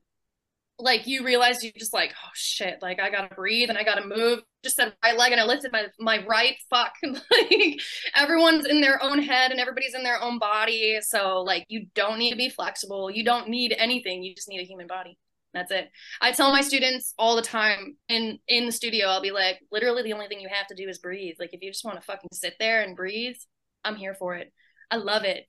[0.81, 4.05] like you realize you just like oh shit like i gotta breathe and i gotta
[4.05, 4.41] move.
[4.63, 7.79] Just said right leg and i lifted my my right fuck like
[8.15, 12.19] everyone's in their own head and everybody's in their own body so like you don't
[12.19, 13.09] need to be flexible.
[13.09, 14.23] You don't need anything.
[14.23, 15.17] You just need a human body.
[15.53, 15.89] That's it.
[16.21, 20.03] I tell my students all the time in in the studio i'll be like literally
[20.03, 21.35] the only thing you have to do is breathe.
[21.39, 23.35] Like if you just want to fucking sit there and breathe
[23.83, 24.51] i'm here for it.
[24.89, 25.45] I love it.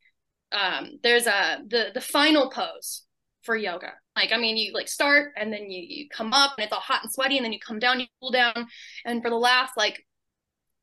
[0.53, 3.05] Um there's a the the final pose
[3.43, 6.65] for yoga like i mean you like start and then you you come up and
[6.65, 8.67] it's all hot and sweaty and then you come down you cool down
[9.05, 10.05] and for the last like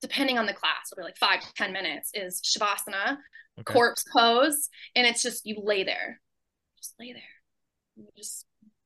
[0.02, 3.18] depending on the class it'll be like five to ten minutes is shavasana
[3.60, 3.74] Okay.
[3.74, 6.22] corpse pose and it's just you lay there
[6.78, 7.22] just lay there
[7.98, 8.46] you just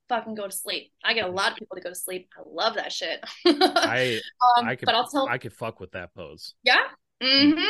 [0.10, 0.92] fucking go to sleep.
[1.04, 2.30] I get a lot of people to go to sleep.
[2.38, 3.24] I love that shit.
[3.46, 4.20] I
[4.58, 6.56] um, I could but I'll tell I could fuck with that pose.
[6.64, 6.82] yeah.
[7.22, 7.64] Mm-hmm.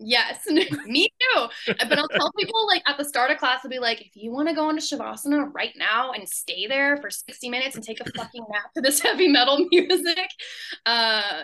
[0.00, 0.46] Yes,
[0.86, 1.46] me too.
[1.66, 4.30] But I'll tell people like at the start of class, I'll be like, if you
[4.30, 8.00] want to go into Shavasana right now and stay there for 60 minutes and take
[8.00, 10.28] a fucking nap to this heavy metal music,
[10.86, 11.42] uh,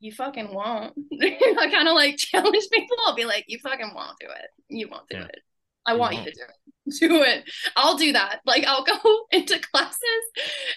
[0.00, 0.94] you fucking won't.
[1.22, 2.96] I kind of like challenge people.
[3.06, 4.50] I'll be like, you fucking won't do it.
[4.68, 5.24] You won't do Yeah.
[5.26, 5.38] it.
[5.86, 6.26] I You want won't.
[6.26, 6.54] you to do it.
[7.08, 7.44] Do it.
[7.76, 8.40] I'll do that.
[8.44, 8.98] Like I'll go
[9.30, 9.98] into classes.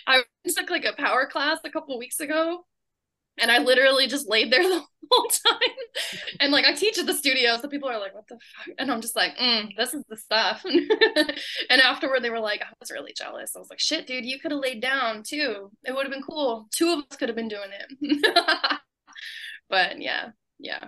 [0.05, 0.21] I
[0.55, 2.65] took like a power class a couple weeks ago
[3.37, 5.59] and I literally just laid there the whole time.
[6.39, 8.91] And like I teach at the studio, so people are like, "What the fuck?" And
[8.91, 12.91] I'm just like, mm, "This is the stuff." and afterward, they were like, "I was
[12.91, 15.71] really jealous." I was like, "Shit, dude, you could have laid down too.
[15.83, 16.67] It would have been cool.
[16.71, 18.79] Two of us could have been doing it."
[19.69, 20.87] but yeah, yeah.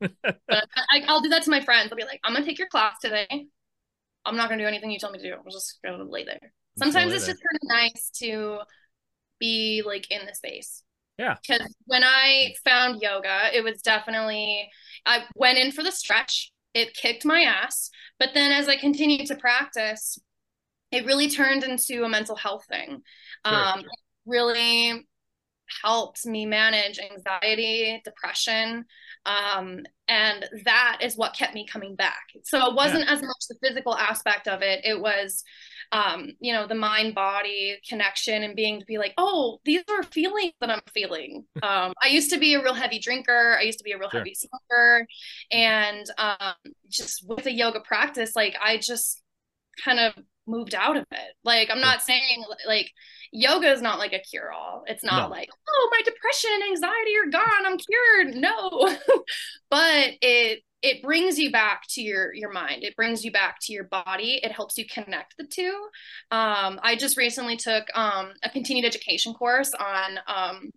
[0.00, 0.14] but
[0.46, 1.90] I, I'll do that to my friends.
[1.90, 3.46] I'll be like, "I'm gonna take your class today.
[4.24, 5.34] I'm not gonna do anything you tell me to do.
[5.34, 8.60] I'm just gonna lay there." Sometimes it's just kind of nice to
[9.38, 10.82] be like in the space.
[11.20, 11.36] Yeah.
[11.46, 14.70] Because when I found yoga, it was definitely,
[15.04, 17.90] I went in for the stretch, it kicked my ass.
[18.18, 20.18] But then as I continued to practice,
[20.90, 23.02] it really turned into a mental health thing.
[23.46, 23.54] Sure.
[23.54, 23.84] Um,
[24.24, 25.06] really
[25.82, 28.86] helped me manage anxiety, depression.
[29.26, 32.22] Um, and that is what kept me coming back.
[32.44, 35.44] So it wasn't as much the physical aspect of it, it was
[35.92, 40.02] um, you know, the mind body connection and being to be like, oh, these are
[40.04, 41.44] feelings that I'm feeling.
[41.62, 43.56] Um, I used to be a real heavy drinker.
[43.58, 44.20] I used to be a real Sure.
[44.20, 45.06] heavy smoker.
[45.50, 46.54] And um,
[46.88, 49.22] just with the yoga practice, like I just
[49.84, 50.14] kind of
[50.46, 51.34] moved out of it.
[51.44, 52.90] Like, I'm not saying like
[53.32, 54.84] yoga is not like a cure all.
[54.86, 55.28] It's not No.
[55.28, 57.66] like, oh, my depression and anxiety are gone.
[57.66, 58.34] I'm cured.
[58.36, 58.96] No,
[59.70, 63.72] but it, it brings you back to your your mind it brings you back to
[63.72, 65.88] your body it helps you connect the two
[66.30, 70.70] um, i just recently took um, a continued education course on um,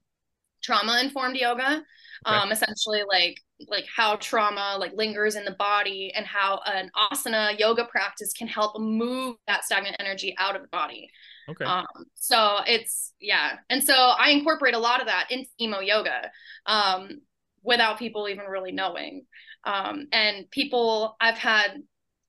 [0.62, 1.84] trauma informed yoga
[2.26, 2.36] Okay.
[2.36, 3.38] um, essentially like
[3.68, 8.48] like how trauma like lingers in the body and how an asana yoga practice can
[8.48, 11.10] help move that stagnant energy out of the body
[11.50, 11.66] Okay.
[11.66, 11.86] um,
[12.16, 16.32] so it's yeah, and so I incorporate a lot of that into emo yoga,
[16.66, 17.20] um,
[17.64, 19.26] without people even really knowing.
[19.66, 21.72] Um, and people, I've had,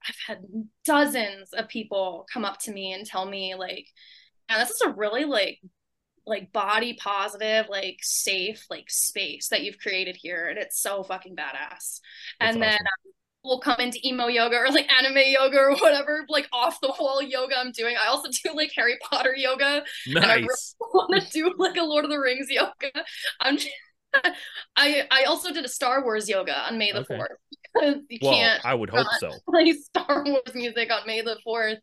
[0.09, 0.38] I've had
[0.85, 3.87] dozens of people come up to me and tell me like,
[4.49, 5.61] "Man, this is a really like,
[6.27, 11.37] like body positive, like safe, like space that you've created here, and it's so fucking
[11.37, 12.01] badass."
[12.38, 13.12] That's and then awesome.
[13.44, 17.23] will come into emo yoga or like anime yoga or whatever, like off the wall
[17.23, 17.97] yoga I'm doing.
[17.97, 19.85] I also do like Harry Potter yoga.
[20.07, 20.49] And I really
[20.81, 23.05] want to do like a Lord of the Rings yoga.
[23.40, 23.59] I'm
[24.77, 27.27] I I also did a Star Wars yoga on May the 4th
[27.74, 29.31] because you Well, can't I would hope so.
[29.50, 31.79] play Star Wars music on May the 4th.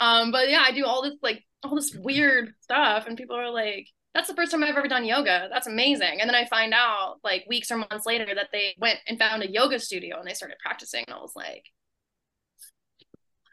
[0.00, 3.50] Um but yeah, I do all this like all this weird stuff and people are
[3.50, 5.48] like that's the first time I've ever done yoga.
[5.52, 6.20] That's amazing.
[6.20, 9.42] And then I find out like weeks or months later that they went and found
[9.42, 11.64] a yoga studio and they started practicing and I was like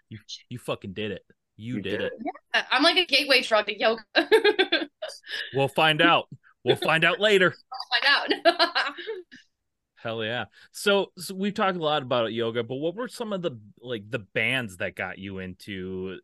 [0.09, 1.23] You you fucking did it.
[1.57, 2.13] You, You did, did it.
[2.53, 4.03] I- I'm like a gateway drug to yoga.
[5.53, 6.27] We'll find out.
[6.63, 7.53] We'll find out later.
[8.03, 8.55] Find out.
[9.95, 10.45] Hell yeah.
[10.71, 14.03] So, so we've talked a lot about yoga, but what were some of the like
[14.09, 16.19] the bands that got you into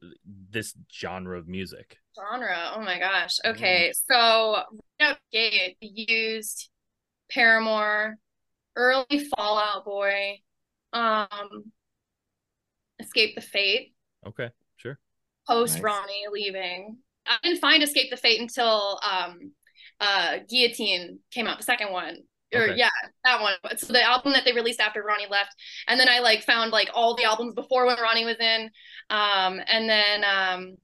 [0.50, 1.98] this genre of music?
[2.20, 2.74] genre.
[2.76, 3.38] Oh my gosh.
[3.46, 3.94] Okay.
[4.10, 4.64] So
[5.00, 6.70] right gate used
[7.32, 8.18] Paramore,
[8.76, 10.40] early Fall Out Boy,
[10.92, 11.72] um,
[13.00, 13.94] Escape the Fate,
[14.28, 15.00] Okay, sure.
[15.48, 15.84] post Nice.
[15.84, 16.98] Ronnie leaving.
[17.26, 19.52] I didn't find Escape the Fate until um
[20.00, 22.20] uh Guillotine came out, the second one.
[22.54, 22.76] Or Okay.
[22.78, 22.90] yeah,
[23.26, 23.54] that one.
[23.78, 25.52] So the album that they released after Ronnie left.
[25.88, 28.70] And then I like found like all the albums before when Ronnie was in.
[29.10, 30.78] Um and then um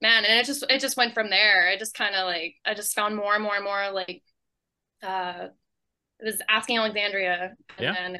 [0.00, 1.68] man, and it just it just went from there.
[1.68, 4.22] I just kind of like I just found more and more and more like
[5.02, 5.48] uh
[6.20, 7.92] it was Asking Alexandria and Yeah.
[7.94, 8.18] then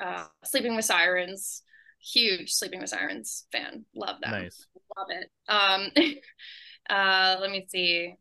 [0.00, 1.62] uh Sleeping with Sirens.
[2.12, 3.86] Huge Sleeping with Sirens fan.
[3.94, 4.30] Love that.
[4.32, 4.66] Nice.
[4.96, 5.30] love it.
[5.48, 5.90] Um,
[6.90, 8.14] uh, let me see.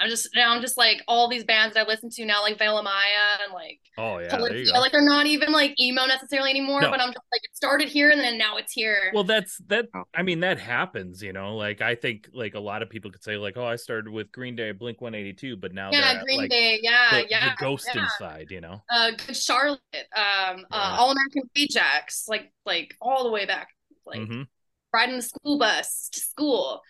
[0.00, 0.54] I'm just now.
[0.54, 3.52] I'm just like all these bands that I listen to now, like Veil Maya and
[3.52, 4.80] like Oh yeah, there you go.
[4.80, 6.90] Like they're not even like emo necessarily anymore, No.
[6.90, 9.10] but I'm just like it started here and then now it's here.
[9.12, 9.88] Well, that's that.
[9.94, 10.04] Oh.
[10.14, 11.54] I mean, that happens, you know.
[11.56, 14.32] Like I think, like a lot of people could say, like, "Oh, I started with
[14.32, 16.78] Green Day, Blink One Eighty Two, but now yeah, they're Green like Day.
[16.82, 17.54] Yeah, the, yeah.
[17.58, 18.08] the ghosting yeah.
[18.18, 19.80] side, you know." Uh, Good Charlotte.
[19.94, 20.64] Um, Yeah.
[20.72, 22.24] uh, All American Rejects.
[22.26, 23.68] Like like all the way back.
[24.06, 24.46] Like Mhm.
[24.94, 26.80] riding the school bus to school.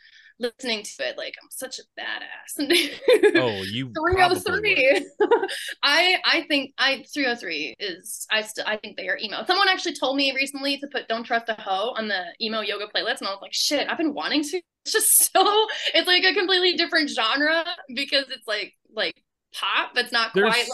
[0.40, 3.36] Listening to it like I'm such a badass.
[3.36, 5.02] Oh, you 3OH!3.
[5.82, 9.44] I I think I 3OH!3 is I still I think they are emo.
[9.44, 12.86] Someone actually told me recently to put "Don't Trust a Hoe" on the emo yoga
[12.86, 14.60] playlist, and I was like, shit, I've been wanting to.
[14.86, 19.22] It's just so it's like a completely different genre because it's like like
[19.54, 20.68] pop, but it's not There's quite like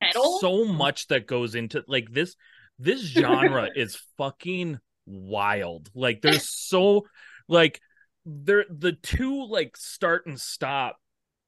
[0.00, 0.38] metal.
[0.40, 2.34] so much that goes into like this
[2.80, 5.88] this genre is fucking wild.
[5.94, 7.06] Like there's so
[7.48, 7.80] like
[8.26, 10.96] there the two like start and stop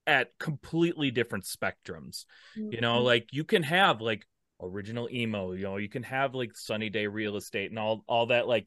[0.06, 2.24] at completely different spectrums.
[2.56, 3.04] You know, Mhm.
[3.04, 4.26] like you can have like
[4.60, 8.26] original emo, you know, you can have like sunny day real estate and all all
[8.26, 8.66] that like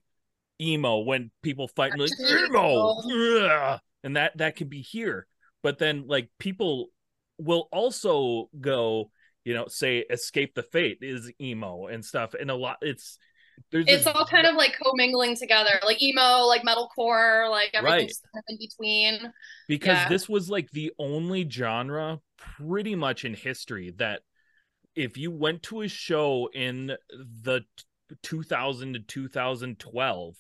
[0.62, 5.28] emo when people fight and like emo ugh, and that that can be here.
[5.64, 6.90] But then like people
[7.38, 9.12] will also go,
[9.46, 12.34] you know, say escape the fate is emo and stuff.
[12.34, 13.18] And a lot it's
[13.72, 18.22] there's it's this- all kind of like commingling together, like emo, like metalcore, like everything's
[18.34, 19.34] kind of in between.
[19.68, 20.10] because Yeah.
[20.10, 24.22] this was like the only genre pretty much in history that
[24.96, 27.62] if you went to a show in the
[28.24, 30.36] 2000 to 2012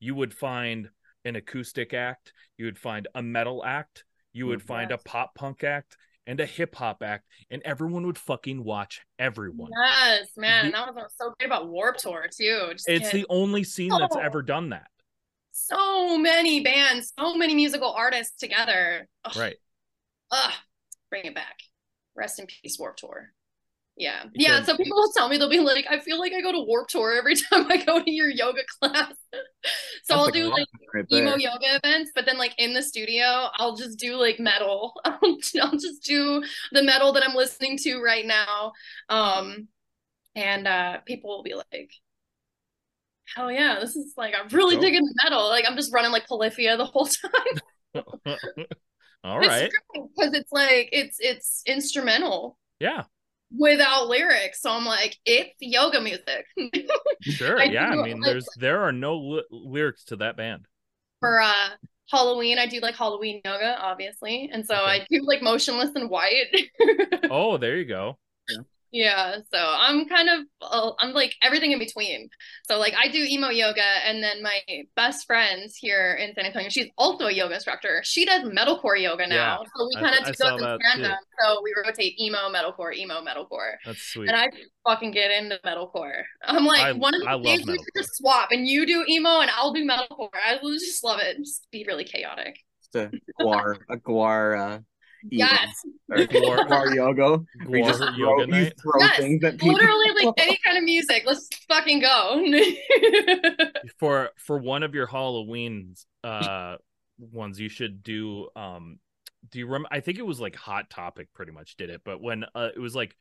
[0.00, 0.90] you would find
[1.24, 5.34] an acoustic act you would find a metal act you would mm, find a pop
[5.34, 5.96] punk act
[6.26, 10.94] and a hip hop act and everyone would fucking watch everyone Yes, man, The- that
[10.94, 12.68] was so great about Warped Tour too.
[12.72, 14.20] Just it's the only scene that's Oh.
[14.20, 14.88] ever done that
[15.52, 19.08] so many bands, so many musical artists together.
[19.24, 19.56] Ugh, right
[20.30, 20.52] ugh,
[21.10, 21.60] bring it back.
[22.14, 23.32] Rest in peace, Warped Tour.
[23.96, 24.62] Yeah, You yeah.
[24.62, 26.90] So people will tell me they'll be like, I feel like I go to Warped
[26.90, 29.14] Tour every time I go to your yoga class.
[30.04, 33.48] so I'll like do like right emo yoga events, but then like in the studio,
[33.54, 34.92] I'll just do like metal.
[35.04, 38.72] I'll, I'll just do the metal that I'm listening to right now.
[39.08, 39.68] Um,
[40.34, 41.90] and uh, people will be like,
[43.34, 44.82] "Hell yeah, this is like I'm really Cool.
[44.82, 48.04] digging the metal." Like I'm just running like Polyphia the whole time.
[49.24, 53.04] all right because it's like it's it's instrumental yeah
[53.50, 54.60] without lyrics.
[54.62, 56.46] So I'm like, it's yoga music.
[57.22, 57.58] Sure.
[57.60, 57.88] I yeah.
[57.88, 60.66] I mean, like- there's there are no li- lyrics to that band.
[61.20, 61.68] for uh
[62.08, 64.48] Halloween, I do like Halloween yoga, obviously.
[64.52, 64.84] And so Okay.
[65.02, 66.46] I do like Motionless In White.
[67.30, 68.16] Oh, there you go.
[68.48, 68.58] yeah.
[68.96, 72.30] Yeah, so I'm kind of uh, I'm like everything in between.
[72.66, 74.58] So like I do emo yoga and then my
[74.96, 78.00] best friend here in San Antonio, she's also a yoga instructor.
[78.04, 79.34] She does metalcore yoga now.
[79.36, 81.02] yeah, So we kind of do saw those in that, too.
[81.02, 81.18] tandem.
[81.40, 83.72] So we rotate emo, metalcore, emo, metalcore.
[83.84, 84.28] That's sweet.
[84.30, 84.48] And I
[84.88, 86.22] fucking get into metalcore.
[86.42, 87.98] I'm like, I- one of I the love days we metalcore.
[87.98, 90.30] just swap and you do emo and I'll do metalcore.
[90.42, 91.36] I will just love it.
[91.36, 92.56] Just be really chaotic.
[92.82, 93.10] Just a
[93.44, 94.84] Gwar, a Gwar, uh, evening.
[95.30, 95.68] Yes.
[96.10, 97.44] or Gwar- Gwar yoga.
[97.66, 98.72] where you just throw, yoga you night.
[98.80, 99.74] throw Yes, things at people.
[99.74, 101.22] Literally like any kind of music.
[101.26, 102.42] Let's fucking go.
[103.98, 106.76] For for one of your Halloween uh
[107.18, 108.98] ones, you should do um.
[109.50, 109.88] Do you remember?
[109.92, 112.00] I think it was like Hot Topic, pretty much did it.
[112.04, 113.16] But when uh, it was like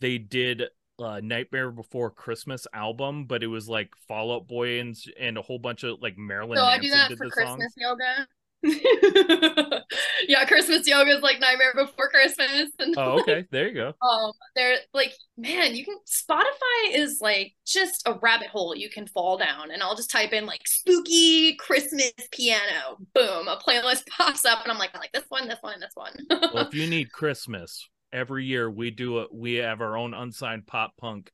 [0.00, 0.64] they did
[0.98, 5.42] uh Nightmare Before Christmas album, but it was like Fall Out Boy and and a
[5.42, 6.56] whole bunch of like Marilyn.
[6.56, 7.74] so I do that for Christmas songs.
[7.76, 8.26] yoga.
[10.28, 12.70] yeah, Christmas yoga is like Nightmare Before Christmas.
[12.78, 13.44] And Oh, okay.
[13.50, 13.92] There you go.
[14.02, 19.06] um they're like man you can spotify is like just a rabbit hole you can
[19.06, 24.44] fall down and i'll just type in like spooky christmas piano boom a playlist pops
[24.44, 26.86] up and i'm like i like this one this one this one well, if you
[26.86, 29.28] need Christmas, every year we do it.
[29.32, 31.30] we have our own unsigned pop punk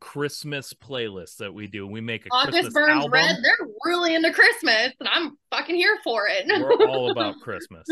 [0.00, 1.86] Christmas playlist that we do.
[1.86, 3.12] We make a august Christmas burns album.
[3.12, 7.86] red they're really into christmas and i'm fucking here for it We're all about Christmas.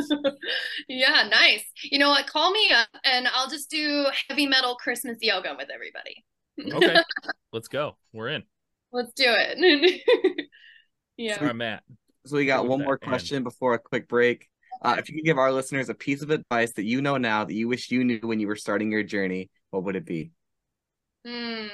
[0.89, 5.19] yeah nice you know what call me up and i'll just do heavy metal christmas
[5.21, 6.25] yoga with everybody
[6.75, 6.97] Okay,
[7.53, 7.97] let's go.
[8.13, 8.43] We're in.
[8.93, 10.03] let's do it
[11.17, 11.83] yeah All right, Matt.
[12.27, 14.49] So we got one more that, and- question before a quick break.
[14.83, 17.45] Uh, if you could give our listeners a piece of advice that you know now
[17.45, 20.31] that you wish you knew when you were starting your journey, what would it be?
[21.25, 21.69] Hmm.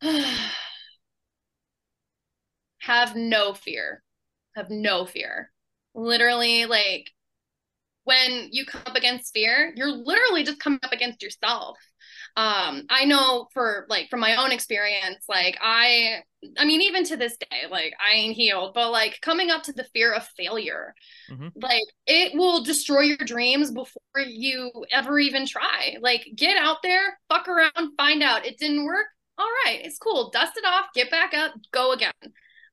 [2.80, 4.02] Have no fear.
[4.56, 5.52] Have no fear.
[5.94, 7.10] Literally, like
[8.04, 11.78] when you come up against fear, you're literally just coming up against yourself.
[12.36, 16.22] Um, I know for like from my own experience, like I
[16.58, 19.72] I mean, even to this day, like I ain't healed, but like coming up to
[19.72, 20.94] the fear of failure,
[21.30, 21.52] Mhm.
[21.56, 25.96] like it will destroy your dreams before you ever even try.
[26.00, 29.06] Like get out there, fuck around, find out it didn't work.
[29.36, 30.30] All right, it's cool.
[30.30, 32.12] Dust it off, get back up, go again.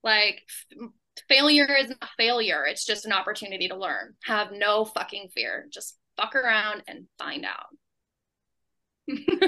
[0.03, 0.41] Like
[0.79, 0.89] f-
[1.27, 2.65] failure isn't a failure.
[2.65, 4.15] It's just an opportunity to learn.
[4.25, 5.67] Have no fucking fear.
[5.71, 7.67] Just fuck around and find out.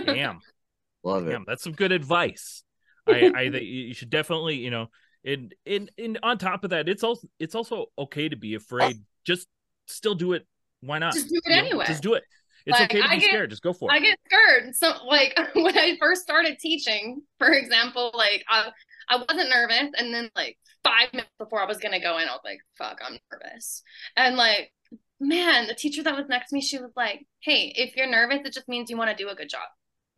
[0.05, 0.39] Damn,
[1.03, 1.31] Love it.
[1.31, 2.63] damn, that's some good advice.
[3.07, 4.87] I, I think you should definitely, you know,
[5.25, 8.97] And and and on top of that, it's also it's also okay to be afraid.
[9.25, 9.47] Just
[9.87, 10.45] still do it.
[10.81, 11.13] Why not?
[11.13, 11.85] Just do it You know, anyway.
[11.87, 12.23] Just do it.
[12.65, 13.49] It's Like, okay to I be get- scared.
[13.49, 13.95] Just go for it.
[13.95, 14.75] I get scared.
[14.75, 18.69] So, like when I first started teaching, for example, like I,
[19.09, 22.31] I wasn't nervous, and then like five minutes before I was gonna go in, I
[22.31, 23.81] was like, "Fuck, I'm nervous."
[24.15, 24.71] And like,
[25.19, 28.39] man, the teacher that was next to me, she was like, "Hey, if you're nervous,
[28.45, 29.67] it just means you want to do a good job."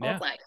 [0.01, 0.11] I Yeah.
[0.13, 0.39] was like,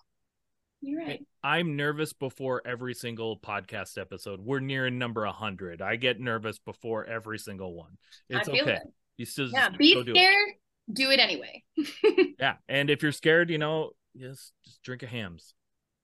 [0.81, 4.41] "You're right." I'm nervous before every single podcast episode.
[4.41, 5.83] We're nearing number 100.
[5.83, 7.99] I get nervous before every single one.
[8.29, 8.75] It's okay.
[8.77, 8.83] it.
[9.17, 10.17] You still Yeah, be go do it.
[10.17, 10.49] scared.
[10.93, 11.63] Do it anyway.
[12.39, 12.57] Yeah.
[12.69, 15.55] And if you're scared, you know, just, just drink a hams.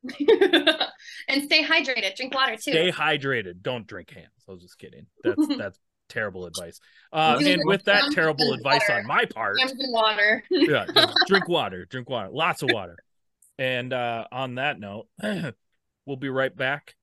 [1.28, 2.16] and stay hydrated.
[2.16, 2.70] Drink water too.
[2.72, 3.62] Stay hydrated.
[3.62, 4.28] Don't drink hams.
[4.48, 5.06] I was just kidding.
[5.24, 5.78] That's that's
[6.10, 6.80] terrible advice.
[7.12, 9.00] Uh, and with that terrible advice water.
[9.00, 9.56] on my part,
[9.88, 10.42] water.
[10.50, 10.86] yeah,
[11.26, 12.96] drink water, drink water, lots of water.
[13.58, 15.06] And uh, on that note,
[16.06, 16.94] we'll be right back.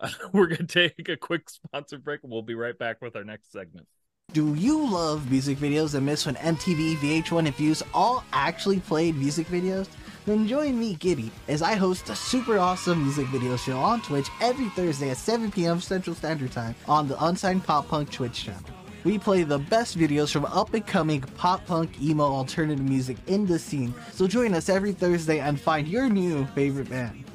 [0.32, 2.20] we're gonna take a quick sponsor break.
[2.22, 3.86] We'll be right back with our next segment.
[4.32, 9.16] Do you love music videos that miss when MTV, VH1, and Fuse all actually played
[9.16, 9.88] music videos?
[10.24, 14.28] Then join me, Giddy, as I host a super awesome music video show on Twitch
[14.40, 15.80] every Thursday at 7 p.m.
[15.80, 18.62] Central Standard Time on the Unsigned Pop Punk Twitch channel.
[19.02, 23.46] We play the best videos from up and coming pop punk, emo, alternative music in
[23.46, 27.29] the scene, so join us every Thursday and find your new favorite band.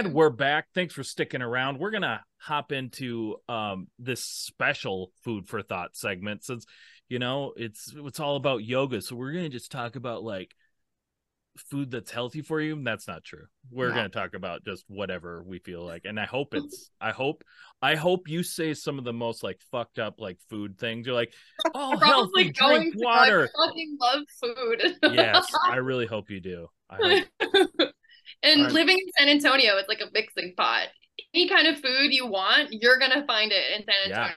[0.00, 0.68] And we're back.
[0.74, 1.78] Thanks for sticking around.
[1.78, 6.64] We're gonna hop into um this special food for thought segment since
[7.10, 9.02] you know it's it's all about yoga.
[9.02, 10.54] So we're gonna just talk about like
[11.68, 12.82] food that's healthy for you.
[12.82, 13.44] That's not true.
[13.70, 13.96] We're No.
[13.96, 16.06] gonna talk about just whatever we feel like.
[16.06, 17.44] And I hope it's I hope
[17.82, 21.04] I hope you say some of the most like fucked up like food things.
[21.06, 21.34] You're like,
[21.74, 23.50] oh healthy, going drink water.
[23.54, 25.12] I fucking love food.
[25.14, 26.68] yes, I really hope you do.
[26.88, 26.96] I
[27.42, 27.90] hope
[28.42, 28.74] and Alright.
[28.74, 30.88] living in San Antonio, it's like a mixing pot.
[31.34, 34.36] Any kind of food you want, you're gonna find it in San Antonio.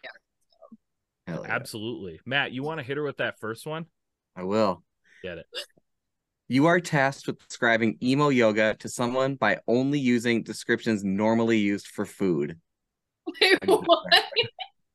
[1.27, 1.55] Hell yeah.
[1.55, 2.19] absolutely.
[2.25, 3.85] Matt, you want to hit her with that first one?
[4.35, 4.83] I will.
[5.23, 5.45] Get it.
[6.49, 11.87] You are tasked with describing emo yoga to someone by only using descriptions normally used
[11.87, 12.59] for food.
[13.41, 13.87] Wait, what?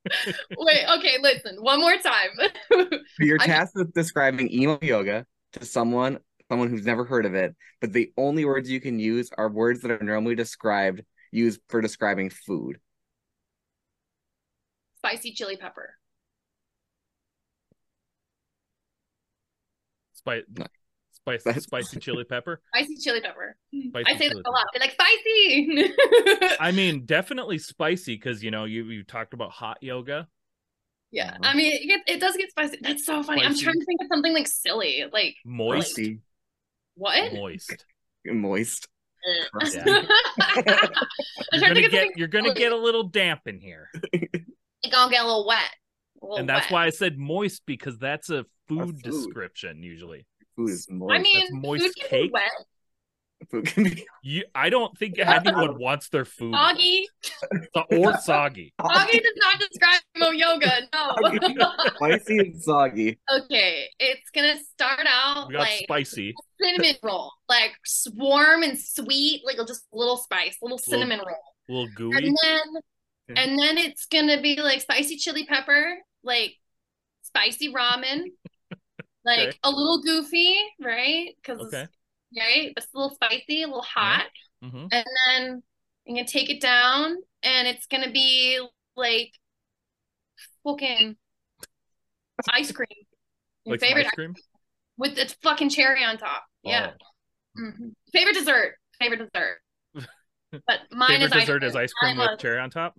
[0.58, 2.90] Wait, okay, listen, one more time.
[3.18, 5.24] You're I- tasked with describing emo yoga
[5.54, 6.18] to someone
[6.48, 9.80] someone who's never heard of it, but the only words you can use are words
[9.82, 12.78] that are normally described used for describing food.
[14.98, 15.94] Spicy chili pepper.
[20.14, 20.66] Spice, No.
[21.12, 22.60] spice, That's- spicy chili pepper.
[22.74, 23.56] Spicy chili pepper.
[23.72, 23.88] Hmm.
[23.90, 24.66] Spicy I say chili that a lot.
[24.74, 26.56] They're like spicy.
[26.60, 30.26] I mean, definitely spicy because you know you you talked about hot yoga.
[31.12, 31.38] yeah, uh-huh.
[31.42, 32.78] I mean, it, gets, it does get spicy.
[32.82, 33.42] That's so funny.
[33.42, 36.04] I'm trying to think of something like silly, like moisty.
[36.04, 36.20] Spicy,
[36.98, 37.32] what?
[37.32, 37.84] moist.
[38.26, 38.88] moist.
[39.26, 39.70] Eh.
[39.74, 39.82] Yeah.
[41.52, 45.22] You're gonna get something you're gonna get a little damp in here, It's gonna get
[45.22, 45.58] a little wet.
[46.22, 46.72] A little and that's wet.
[46.72, 49.02] why I said moist because that's a food, food.
[49.02, 50.26] description usually.
[50.56, 51.18] Food is moist.
[51.18, 52.22] I mean, That's moist food can cake.
[52.28, 52.50] be wet,
[53.50, 57.08] food can be You, I don't think anyone wants their food soggy.
[57.74, 58.72] So- or soggy.
[58.80, 60.70] Soggy does not describe mo yoga.
[60.92, 61.72] No.
[61.96, 63.18] spicy and soggy.
[63.30, 66.34] okay, it's gonna start out We got like spicy.
[66.60, 71.36] cinnamon roll, like s- warm and sweet, like just a little spice, little cinnamon roll,
[71.68, 72.16] A little gooey.
[72.16, 72.82] and then
[73.28, 73.34] Yeah.
[73.42, 76.54] and then it's gonna be like spicy chili pepper, like
[77.22, 78.24] spicy ramen,
[79.24, 79.58] like Okay.
[79.64, 81.34] a little goofy, right?
[81.36, 81.86] Because Okay.
[82.36, 84.26] Right, it's a little spicy, a little hot,
[84.62, 85.62] hmm and then
[86.06, 88.60] I'm gonna take it down, and it's gonna be
[88.96, 89.32] like
[90.64, 91.16] fucking
[92.50, 92.86] ice cream.
[93.64, 94.34] Your Like favorite ice cream.
[94.96, 96.44] with the fucking cherry on top.
[96.62, 96.92] Yeah.
[97.58, 97.60] Oh.
[97.62, 97.94] Mhm.
[98.12, 98.76] Favorite dessert.
[99.00, 99.58] Favorite dessert.
[100.66, 102.96] But mine Favorite is dessert ice is ice cream with cherry on top.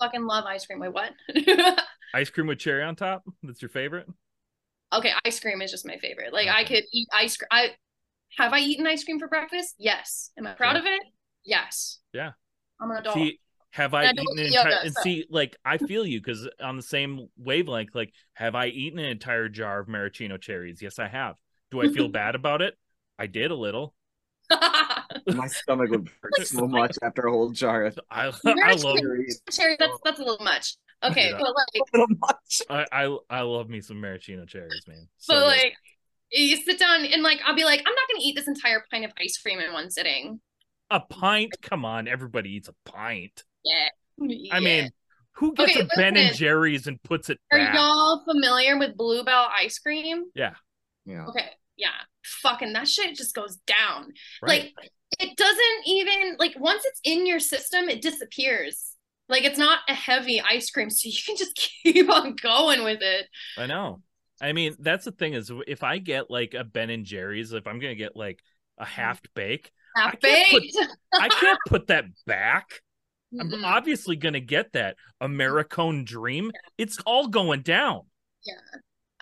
[0.00, 0.78] Fucking love ice cream.
[0.78, 1.12] Wait, what?
[2.14, 3.24] Ice cream with cherry on top.
[3.42, 4.06] That's your favorite.
[4.92, 6.32] okay, ice cream is just my favorite.
[6.32, 7.48] Like I could eat ice cream.
[7.50, 7.70] I
[8.38, 9.74] have I eaten ice cream for breakfast?
[9.78, 10.30] Yes.
[10.38, 10.86] Am I proud Okay.
[10.88, 11.02] of it?
[11.44, 11.98] Yes.
[12.12, 12.32] Yeah.
[12.80, 13.14] I'm an adult.
[13.16, 13.38] See,
[13.70, 14.78] have I I eaten do an yoga, entire?
[14.84, 17.94] And so- see, like I feel you because on the same wavelength.
[17.94, 20.80] Like, have I eaten an entire jar of maraschino cherries?
[20.82, 21.36] Yes, I have.
[21.70, 22.76] Do I feel bad about it?
[23.18, 23.94] I did a little.
[24.50, 28.98] My stomach would hurt so much after a whole jar of I I Maraschino love
[28.98, 29.42] cherries.
[29.50, 30.76] Cherry, that's that's a little much.
[31.04, 31.38] Okay, Yeah.
[31.38, 32.62] but like A little much.
[32.70, 35.08] I, I I love me some maraschino cherries, man.
[35.18, 35.74] So but like
[36.32, 39.04] you sit down and like I'll be like, I'm not gonna eat this entire pint
[39.04, 40.40] of ice cream in one sitting.
[40.90, 41.54] a pint.
[41.62, 43.44] Come on, everybody eats a pint.
[43.64, 43.88] Yeah.
[44.20, 44.60] I Yeah.
[44.60, 44.90] mean,
[45.36, 46.36] Who gets Okay, a Ben and.
[46.36, 47.74] Jerry's and puts it Are back?
[47.74, 50.24] y'all familiar with Bluebell ice cream?
[50.34, 50.54] Yeah.
[51.06, 51.26] Yeah.
[51.28, 51.88] Okay, yeah.
[52.42, 54.12] Fucking that shit just goes down.
[54.42, 54.72] Right.
[54.76, 58.90] Like it doesn't even like once it's in your system, it disappears.
[59.28, 63.00] Like it's not a heavy ice cream, so you can just keep on going with
[63.00, 63.26] it.
[63.56, 64.02] I know.
[64.42, 67.66] I mean, that's the thing is if I get like a Ben and Jerry's, if
[67.66, 68.40] I'm gonna get like
[68.78, 70.76] a half bake, Half baked.
[71.14, 72.66] I can't put that back.
[73.38, 73.64] I'm Mm-mm.
[73.64, 76.50] obviously gonna get that Americone Dream.
[76.76, 78.02] It's all going down.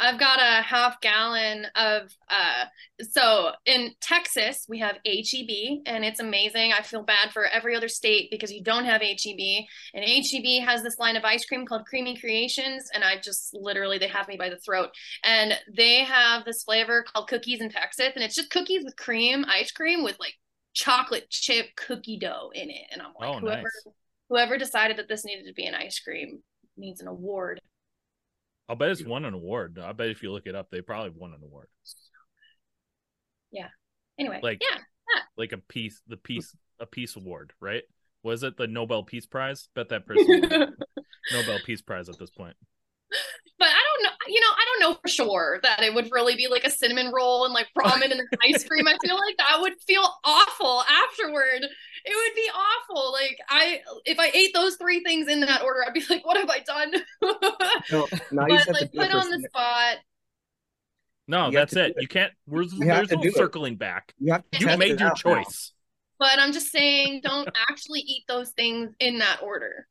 [0.00, 2.64] I've got a half gallon of uh
[3.02, 6.72] so in Texas we have HEB and it's amazing.
[6.72, 10.82] I feel bad for every other state because you don't have HEB and HEB has
[10.82, 14.36] this line of ice cream called Creamy Creations and I just literally they have me
[14.36, 14.88] by the throat
[15.22, 19.44] and they have this flavor called cookies in Texas and it's just cookies with cream
[19.48, 20.34] ice cream with like
[20.72, 23.94] chocolate chip cookie dough in it and I'm like Oh, whoever nice.
[24.30, 26.42] whoever decided that this needed to be an ice cream
[26.76, 27.60] needs an award.
[28.70, 29.80] I'll bet it's won an award.
[29.82, 31.66] I bet if you look it up, they probably won an award.
[33.50, 33.66] Yeah.
[34.16, 34.78] Anyway, Like- yeah.
[35.36, 36.22] Like a peace, the mm-hmm.
[36.22, 37.82] peace, a peace award, right?
[38.22, 39.68] Was it the Nobel Peace Prize?
[39.74, 40.76] Bet that person
[41.32, 42.54] Nobel Peace Prize at this point.
[43.58, 46.48] But I don't know, you know, don't know for sure that it would really be
[46.48, 48.86] like a cinnamon roll and like ramen and ice cream.
[48.88, 51.62] I feel like that would feel awful afterward.
[52.04, 53.12] It would be awful.
[53.12, 56.36] Like I, if I ate those three things in that order, I'd be like, what
[56.36, 56.92] have I done?
[57.90, 59.96] No, now but have like do put on the spot.
[61.28, 61.90] No, You that's it.
[61.90, 61.96] it.
[62.00, 62.32] You can't.
[62.46, 63.34] There's, You there's no do it.
[63.36, 64.14] circling back.
[64.18, 65.34] You have to You made your out now.
[65.34, 65.72] choice.
[66.18, 69.86] But I'm just saying, don't actually eat those things in that order.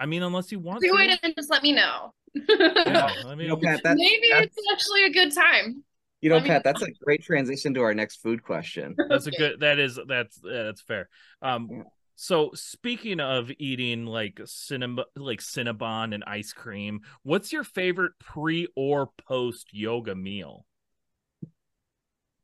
[0.00, 0.94] I mean, unless you want Do to.
[1.02, 2.12] it and just let me know.
[2.48, 5.82] Yeah, I mean, You know, Pat, that's, Maybe that's- it's actually a good time.
[6.20, 8.94] you know, I mean- Pat, that's a great transition to our next food question.
[9.08, 9.60] that's a good.
[9.60, 11.08] That is that's yeah, that's fair.
[11.42, 11.82] Um, Yeah.
[12.16, 18.68] so speaking of eating like cinnab like Cinnabon and ice cream, what's your favorite pre
[18.76, 20.64] or post yoga meal?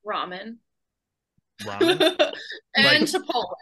[0.07, 0.57] Ramen.
[1.63, 2.01] Ramen.
[2.77, 3.55] and Chipotle.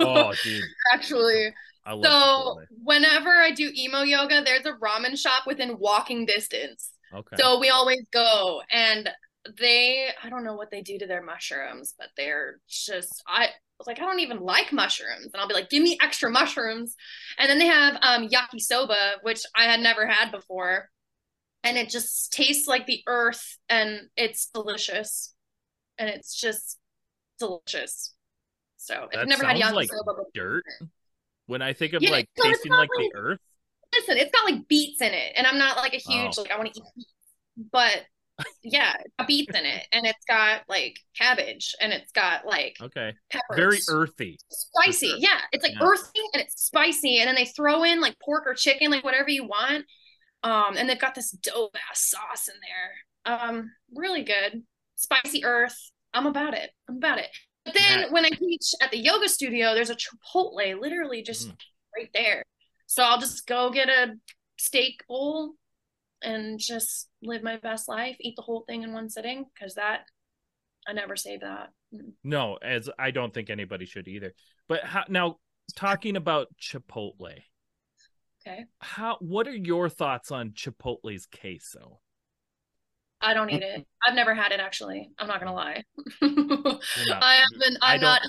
[0.00, 1.52] oh, dude, Actually,
[1.88, 2.66] I love so Chipotle.
[2.84, 6.92] whenever I do emo yoga, there's a ramen shop within walking distance.
[7.14, 7.36] Okay.
[7.40, 9.08] So we always go and
[9.58, 13.86] they I don't know what they do to their mushrooms, but they're just I was
[13.86, 15.30] like, I don't even like mushrooms.
[15.32, 16.94] And I'll be like, give me extra mushrooms.
[17.38, 20.90] And then they have um yakisoba, which I had never had before.
[21.64, 25.34] And it just tastes like the earth and it's delicious.
[25.96, 26.78] And it's just
[27.40, 28.12] delicious.
[28.76, 30.64] So you've never had yakisoba like before, dirt.
[31.48, 33.40] When I think of Yeah, like tasting not like the earth,
[33.94, 36.42] listen, it's got like beets in it, and I'm not like a huge Oh.
[36.42, 37.12] like I want to eat beets,
[37.72, 38.04] but
[38.62, 42.76] yeah, it's got beets in it, and it's got like cabbage, and it's got like
[42.82, 44.38] okay, peppers, very earthy.
[44.50, 45.08] spicy.
[45.08, 45.16] sure.
[45.18, 45.86] Yeah, it's like Yeah.
[45.86, 49.30] earthy and it's spicy, and then they throw in like pork or chicken, like whatever
[49.30, 49.84] you want.
[50.44, 53.38] Um, and they've got this dope ass sauce in there.
[53.38, 54.62] Um, really good,
[54.96, 55.76] spicy earth.
[56.14, 56.70] I'm about it.
[56.88, 57.28] I'm about it.
[57.68, 61.56] But then when I teach at the yoga studio, there's a Chipotle literally just Mm.
[61.96, 62.44] right there.
[62.86, 64.14] So I'll just go get a
[64.58, 65.54] steak bowl
[66.22, 70.04] and just live my best life, eat the whole thing in one sitting because that
[70.86, 71.70] I never save that.
[71.94, 72.12] Mm.
[72.24, 74.32] No, as I don't think anybody should either.
[74.68, 75.36] But how, now,
[75.76, 77.42] talking about Chipotle,
[78.40, 78.64] Okay.
[78.78, 82.00] how what are your thoughts on Chipotle's queso?
[83.20, 83.86] I don't eat it.
[84.06, 85.10] I've never had it actually.
[85.18, 85.82] I'm not gonna lie.
[86.22, 86.80] not-
[87.22, 87.78] I haven't.
[87.82, 88.20] I I'm don't-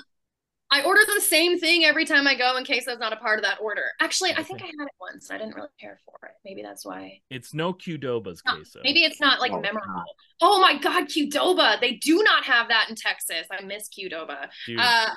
[0.72, 3.40] I order the same thing every time I go in case that's not a part
[3.40, 3.82] of that order.
[4.00, 5.28] Actually, I think I had it once.
[5.28, 6.34] I didn't really care for it.
[6.44, 7.22] Maybe that's why.
[7.28, 8.78] It's no Qdoba's No, queso.
[8.84, 9.92] Maybe it's not like No, it's memorable.
[9.94, 10.04] not.
[10.40, 11.80] Oh my God, Qdoba!
[11.80, 13.48] They do not have that in Texas.
[13.50, 14.48] I miss Qdoba.
[14.64, 15.08] Dude, Uh,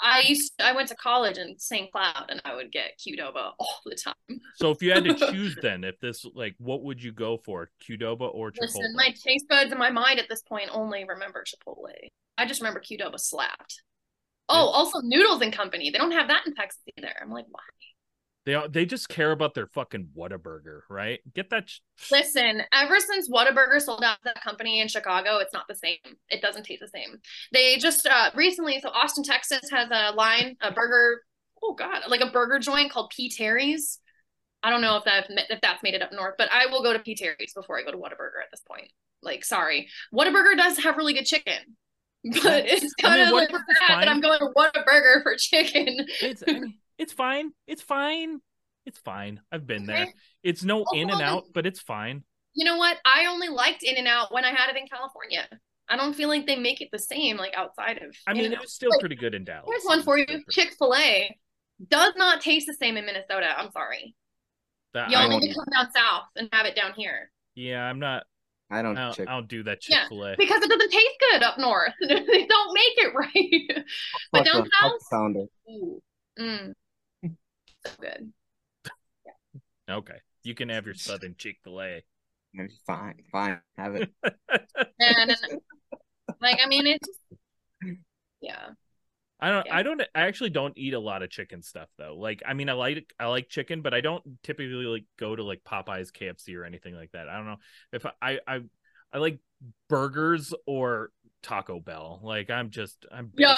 [0.00, 1.90] I used I went to college in St.
[1.92, 4.40] Cloud, and I would get Qdoba all the time.
[4.56, 7.70] so if you had to choose, then if this like, what would you go for,
[7.88, 8.60] Qdoba or Chipotle?
[8.60, 11.92] Listen, my taste buds in my mind at this point only remember Chipotle.
[12.36, 13.82] I just remember Qdoba slapped.
[14.48, 15.90] Oh, also Noodles and Company.
[15.90, 17.12] They don't have that in Texas either.
[17.22, 17.62] I'm like, why?
[18.46, 21.20] They they just care about their fucking Whataburger, right?
[21.34, 21.70] Get that.
[21.70, 21.80] Sh-
[22.10, 25.96] Listen, ever since Whataburger sold out that company in Chicago, it's not the same.
[26.28, 27.18] It doesn't taste the same.
[27.52, 31.22] They just uh recently, so Austin, Texas has a line, a burger,
[31.62, 33.30] oh god, like a burger joint called P.
[33.30, 33.98] Terry's.
[34.62, 36.92] I don't know if that if that's made it up north, but I will go
[36.92, 37.14] to P.
[37.14, 38.90] Terry's before I go to Whataburger at this point.
[39.22, 39.88] Like, sorry.
[40.12, 41.76] Whataburger does have really good chicken.
[42.42, 44.00] But it's I mean, kind of like Whataburger's sad fine.
[44.00, 46.06] that I'm going to Whataburger for chicken.
[46.20, 47.50] it's I mean, it's fine.
[47.66, 48.40] It's fine.
[48.86, 49.40] It's fine.
[49.50, 50.06] I've been there.
[50.42, 52.22] It's no Oh, In-N-Out, but it's fine.
[52.54, 52.98] You know what?
[53.04, 55.48] I only liked In-N-Out when I had it in California.
[55.88, 58.14] I don't feel like they make it the same like outside of.
[58.26, 59.66] I mean, it was still Like, pretty good in Dallas.
[59.68, 60.26] Here's one for you.
[60.50, 61.36] Chick Fil A
[61.88, 63.48] does not taste the same in Minnesota.
[63.56, 64.14] I'm sorry.
[64.94, 68.24] That Y'all need to come down south and have it down here yeah, I'm not.
[68.70, 70.34] I don't, I don't, chick- I don't do that Chick Fil A.
[70.36, 71.92] because it doesn't taste good up north.
[72.00, 73.84] they don't make it right.
[74.32, 75.44] but fuck down the- fuck south, the founder.
[76.40, 76.72] mm,
[77.86, 78.32] so good.
[79.88, 82.04] Okay, you can have your Southern Chick Fil A.
[82.86, 84.10] Fine, fine, have it.
[85.00, 85.60] And, and
[86.40, 87.08] like, I mean, it's
[88.40, 88.70] yeah.
[89.40, 89.66] I don't.
[89.66, 89.76] Yeah.
[89.76, 90.02] I don't.
[90.14, 92.16] I actually don't eat a lot of chicken stuff though.
[92.16, 95.42] Like, I mean, I like I like chicken, but I don't typically like go to
[95.42, 97.28] like Popeyes, KFC, or anything like that.
[97.28, 97.56] I don't know
[97.92, 98.60] if I I I,
[99.12, 99.38] I like
[99.88, 101.10] burgers or
[101.44, 102.20] Taco Bell.
[102.24, 103.30] Like, I'm just I'm.
[103.36, 103.48] Yo,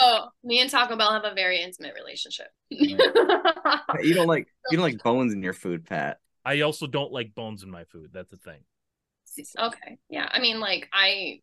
[0.45, 2.49] me and Taco Bell have a very intimate relationship.
[2.70, 6.18] You don't like you don't like bones in your food, Pat.
[6.45, 8.11] I also don't like bones in my food.
[8.12, 8.61] That's the thing.
[9.59, 10.28] okay, yeah.
[10.30, 11.41] I mean, like, I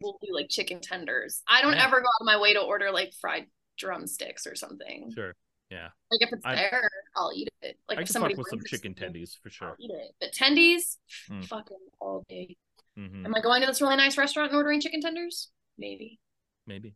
[0.00, 1.42] will do like chicken tenders.
[1.48, 1.86] I don't Yeah.
[1.86, 3.46] ever go out of my way to order like fried
[3.78, 5.10] drumsticks or something.
[5.14, 5.34] Sure.
[5.70, 5.88] Yeah.
[6.10, 7.78] Like, if it's I- there, I'll eat it.
[7.88, 9.76] Like, I if can somebody fuck with some chicken tendies for I'll sure.
[9.80, 10.12] eat it.
[10.20, 10.96] But tendies,
[11.30, 11.44] Mm.
[11.46, 12.56] fucking all day.
[12.96, 15.50] hmm Am I going to this really nice restaurant and ordering chicken tenders?
[15.80, 16.20] Maybe.
[16.66, 16.94] Maybe.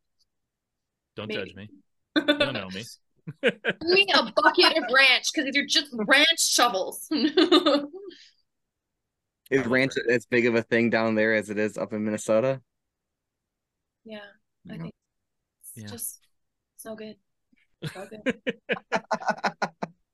[1.17, 1.41] Don't Maybe.
[1.41, 1.69] judge me.
[2.17, 2.85] You don't know me.
[3.43, 7.09] Give me a bucket of ranch because these are just ranch shovels.
[9.51, 10.09] Is ranch ranch.
[10.11, 12.61] as big of a thing down there as it is up in Minnesota?
[14.05, 14.19] yeah,
[14.71, 14.79] I Yeah.
[14.83, 14.95] think
[15.63, 15.87] it's Yeah.
[15.91, 16.21] just
[16.77, 17.17] so good.
[17.93, 18.23] So good.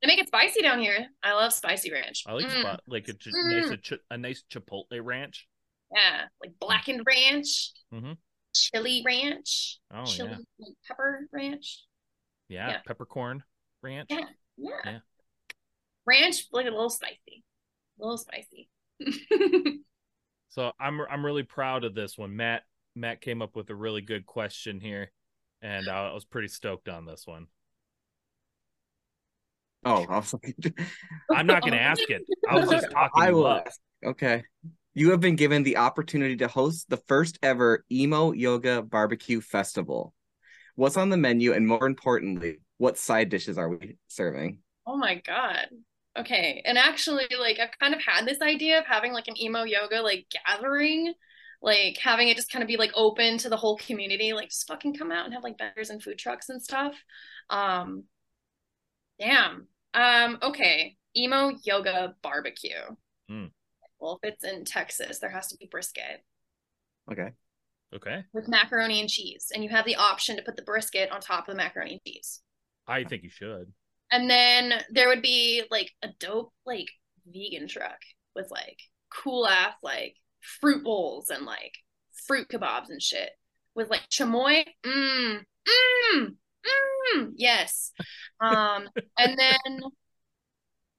[0.01, 1.07] They make it spicy down here.
[1.23, 2.23] I love spicy ranch.
[2.27, 3.61] I like Mm, spot like a, ch- Mm.
[3.61, 5.47] nice a, ch- a nice chipotle ranch.
[5.95, 8.17] Yeah, like blackened ranch, Mhm.
[8.55, 10.37] Chili ranch, Oh chili yeah.
[10.59, 11.85] like pepper ranch.
[12.49, 12.79] yeah, yeah.
[12.87, 13.43] peppercorn
[13.83, 14.09] ranch.
[14.11, 14.25] Yeah.
[14.57, 14.71] Yeah.
[14.85, 14.99] Yeah.
[16.07, 17.45] Ranch, like a little spicy.
[18.01, 18.69] A little spicy.
[20.53, 22.35] So I'm I'm really proud of this one.
[22.35, 22.65] Matt
[22.97, 25.13] Matt came up with a really good question here,
[25.63, 27.47] and uh, I was pretty stoked on this one.
[29.85, 30.57] Oh, I was like,
[31.33, 32.23] I'm not gonna ask it.
[32.49, 33.11] I was just talking.
[33.23, 33.81] I will ask.
[34.05, 34.43] Okay.
[35.01, 40.13] You have been given the opportunity to host the first ever emo yoga barbecue festival.
[40.75, 44.59] What's on the menu, and more importantly, what side dishes are we serving?
[44.87, 45.69] Oh my God.
[46.19, 46.61] Okay.
[46.67, 50.03] And actually, like, I've kind of had this idea of having like an emo yoga
[50.03, 51.15] like gathering,
[51.63, 54.69] like having it just kind of be like open to the whole community, like just
[54.69, 56.95] fucking come out and have like vendors and food trucks and stuff.
[57.49, 58.05] Um,
[59.19, 59.67] damn.
[59.95, 60.99] Um, okay.
[61.17, 62.85] Emo yoga barbecue.
[63.31, 63.47] Hmm.
[64.01, 66.25] Well, if it's in Texas, there has to be brisket
[67.11, 67.31] Okay.
[67.93, 71.21] Okay, with macaroni and cheese, and you have the option to put the brisket on
[71.21, 72.41] top of the macaroni and cheese.
[72.87, 73.73] I think you should.
[74.13, 76.87] And then there would be like a dope like
[77.27, 77.99] vegan truck
[78.37, 78.79] with like
[79.13, 81.75] cool ass like fruit bowls and like
[82.29, 83.31] fruit kebabs and shit
[83.75, 84.65] with like chamoy.
[84.87, 85.41] Mmm.
[85.69, 86.35] Mmm.
[87.17, 87.33] Mmm.
[87.35, 87.93] Yes.
[88.41, 88.89] Um
[89.19, 89.81] and then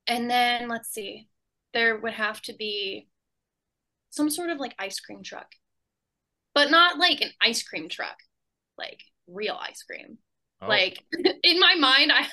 [0.06, 1.28] and then let's see.
[1.74, 3.07] There would have to be
[4.09, 5.47] some sort of like ice cream truck.
[6.53, 8.17] But not like an ice cream truck.
[8.78, 10.17] Like real ice cream.
[10.61, 11.03] Oh, Like
[11.43, 12.30] in my mind, I have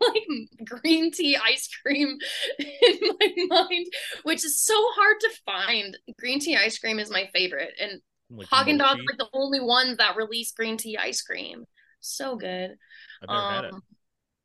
[0.00, 0.24] like
[0.64, 2.18] green tea ice cream
[2.58, 3.86] in my mind,
[4.22, 5.96] which is so hard to find.
[6.18, 9.98] Green tea ice cream is my favorite, and like Haagen Dazs like the only ones
[9.98, 11.66] that release green tea ice cream.
[12.00, 12.76] So good.
[13.22, 13.74] I've never had it.
[13.74, 13.82] Um,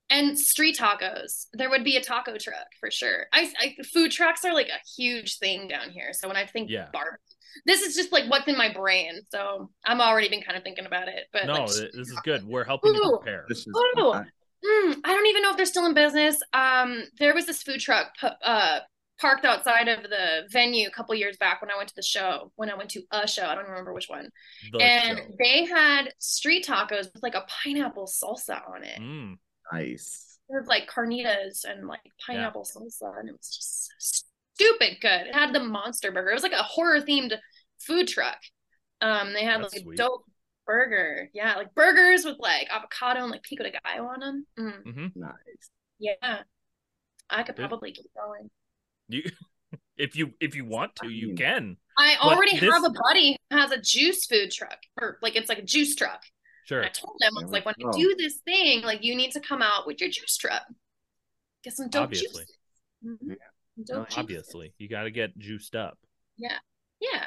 [0.09, 1.47] And street tacos.
[1.53, 3.25] There would be a taco truck for sure.
[3.33, 6.11] I, I food trucks are like a huge thing down here.
[6.13, 6.89] So when I think Yeah.
[6.93, 7.17] barbecue,
[7.65, 9.21] this is just like what's in my brain.
[9.31, 11.25] So I'm already been kind of thinking about it.
[11.33, 12.43] But No, like, th- this is good.
[12.45, 13.17] We're helping you Ooh.
[13.17, 13.45] prepare.
[13.49, 14.11] This is Oh.
[14.11, 14.23] uh,
[14.65, 16.37] Mm, I don't even know if they're still in business.
[16.53, 18.79] Um, there was this food truck uh,
[19.19, 22.53] parked outside of the venue a couple years back when I went to the show.
[22.55, 24.29] When I went to a show, I don't remember which one.
[24.71, 25.23] The and show.
[25.37, 29.01] they had street tacos with like a pineapple salsa on it.
[29.01, 29.37] Mm,
[29.71, 30.39] nice.
[30.49, 35.27] It was like carnitas and like pineapple salsa, and it was just stupid good.
[35.27, 36.31] It had the monster burger.
[36.31, 37.33] It was like a horror themed
[37.79, 38.37] food truck.
[39.01, 40.25] Um, they had That's like a dope
[40.65, 41.29] burger.
[41.33, 44.45] Yeah, like burgers with like avocado and like pico de gallo on them.
[44.59, 44.83] Mm.
[44.83, 45.69] hmm Nice.
[45.99, 46.41] Yeah.
[47.29, 47.67] I could Good.
[47.67, 48.49] probably keep going.
[49.07, 49.23] You,
[49.97, 51.77] if you if you want to, you can.
[51.97, 55.49] I already this- have a buddy who has a juice food truck, or like it's
[55.49, 56.21] like a juice truck.
[56.65, 56.79] Sure.
[56.81, 59.15] And I told him, I was like, when we you do this thing, like you
[59.15, 60.63] need to come out with your juice truck.
[61.63, 62.43] Get some dope Obviously.
[62.43, 62.57] juice.
[63.05, 63.17] Mhm.
[63.29, 63.35] Yeah.
[63.75, 64.19] Some dope juices.
[64.19, 65.97] Obviously, you got to get juiced up.
[66.37, 66.57] Yeah.
[67.01, 67.25] yeah.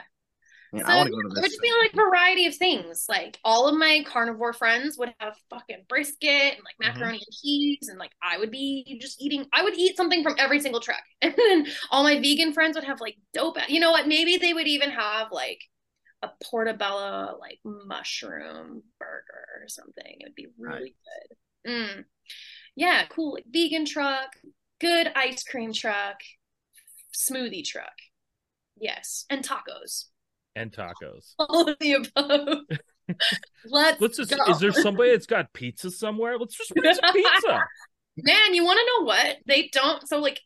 [0.77, 1.43] So I want to go to it this.
[1.43, 3.07] would just be like a variety of things.
[3.09, 6.95] Like all of my carnivore friends would have fucking brisket and like Mhm.
[6.95, 9.47] macaroni and cheese, and like I would be just eating.
[9.53, 12.85] I would eat something from every single truck, and then all my vegan friends would
[12.85, 13.57] have like dope.
[13.69, 14.09] You know what?
[14.09, 15.61] Maybe they would even have like
[16.23, 20.17] a portobello like mushroom burger or something.
[20.21, 20.95] It would be really
[21.65, 21.71] good.
[21.71, 22.05] Mm.
[22.75, 23.35] Yeah, cool.
[23.35, 24.31] Like vegan truck,
[24.81, 26.17] good ice cream truck,
[27.15, 27.93] smoothie truck.
[28.79, 30.07] Yes, and tacos.
[30.55, 31.33] and tacos.
[31.39, 32.59] All of the above.
[33.65, 34.37] Let's, Let's just.
[34.37, 34.51] go.
[34.51, 36.39] Is there somebody that's got pizza somewhere?
[36.39, 37.61] Let's just bring some pizza.
[38.19, 39.37] Man, you want to know what?
[39.47, 40.07] They don't.
[40.09, 40.41] So like,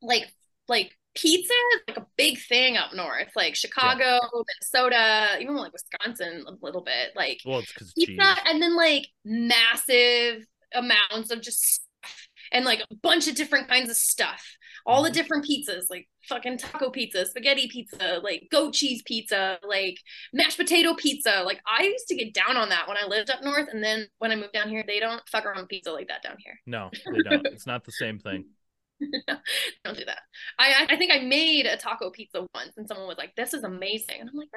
[0.00, 0.32] like,
[0.68, 6.44] like pizza is like a big thing up north, like Chicago, Minnesota, even like Wisconsin
[6.46, 7.10] a little bit.
[7.16, 8.06] Like Well, it's because cheese.
[8.08, 10.44] pizza, and then like massive
[10.74, 14.44] amounts of just stuff, and like a bunch of different kinds of stuff.
[14.86, 15.14] All the Mhm.
[15.14, 19.98] different pizzas, like fucking taco pizza, spaghetti pizza, like goat cheese pizza, like
[20.32, 21.42] mashed potato pizza.
[21.44, 24.08] Like I used to get down on that when I lived up north, and then
[24.18, 26.58] when I moved down here, they don't fuck around with pizza like that down here.
[26.66, 27.46] No, they don't.
[27.46, 28.46] It's not the same thing.
[29.84, 30.18] don't do that.
[30.58, 33.62] I I think I made a taco pizza once, and someone was like, "This is
[33.64, 34.48] amazing," and I'm like,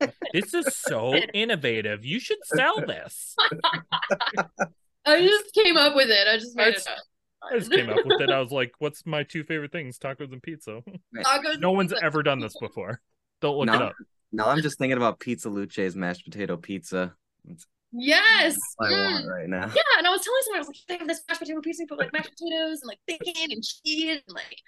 [0.00, 2.04] "Right." This is so innovative.
[2.04, 3.34] You should sell this.
[5.06, 6.28] I just came up with it.
[6.28, 6.98] I just made That's- it up.
[7.52, 8.30] I just came up with it.
[8.30, 9.96] I was like, "What's my two favorite things?
[9.98, 10.82] Tacos and pizza."
[11.16, 12.04] Tacos No and one's pizza.
[12.04, 13.00] ever done this before.
[13.40, 13.86] Don't look it No.
[13.86, 13.94] up.
[14.32, 17.14] Now I'm just thinking about Pizza Luce's mashed potato pizza.
[17.44, 18.56] That's Yes.
[18.76, 19.12] what I Mm.
[19.12, 19.66] want right now.
[19.74, 21.82] Yeah, and I was telling someone, I was like, they have this mashed potato pizza,
[21.82, 24.58] you put like mashed potatoes and like bacon and cheese and like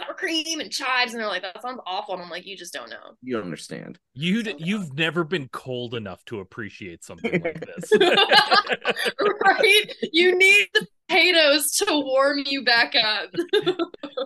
[0.00, 2.14] sour cream and chives, and they're like, that sounds awful.
[2.14, 3.16] And I'm like, you just don't know.
[3.22, 3.98] You don't understand.
[4.14, 7.90] You So you've never been cold enough to appreciate something like this.
[8.00, 9.92] right?
[10.12, 13.30] You need the potatoes to warm you back up.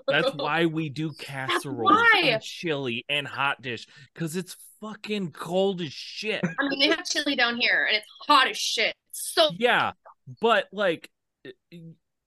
[0.09, 2.23] That's why we do casserole, why.
[2.25, 6.43] and chili, and hot dish because it's fucking cold as shit.
[6.45, 8.95] I mean, they have chili down here, and it's hot as shit.
[9.13, 9.93] So yeah,
[10.41, 11.11] but like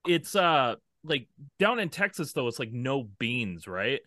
[0.08, 1.28] it's uh like
[1.60, 4.02] down in Texas though, it's like no beans, right?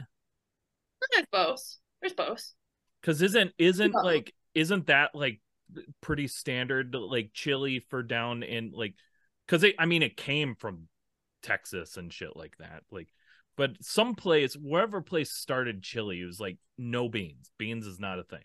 [1.12, 1.76] there's both.
[2.00, 2.52] There's both.
[3.00, 4.00] Because isn't isn't Yeah.
[4.02, 5.40] like isn't that like
[6.00, 8.94] pretty standard like chili for down in like
[9.46, 10.88] because I mean it came from
[11.42, 13.08] Texas and shit like that like
[13.58, 18.18] but some place wherever place started chili it was like no beans beans is not
[18.18, 18.44] a thing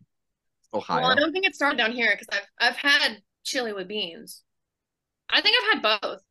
[0.74, 1.02] Ohio.
[1.02, 4.44] Well, I don't think it started down here because I've I've had chili with beans.
[5.30, 6.22] I think I've had both.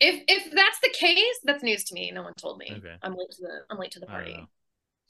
[0.00, 2.10] If if that's the case, that's news to me.
[2.12, 2.72] No one told me.
[2.78, 2.96] Okay.
[3.02, 4.46] I'm late to the I'm late to the party.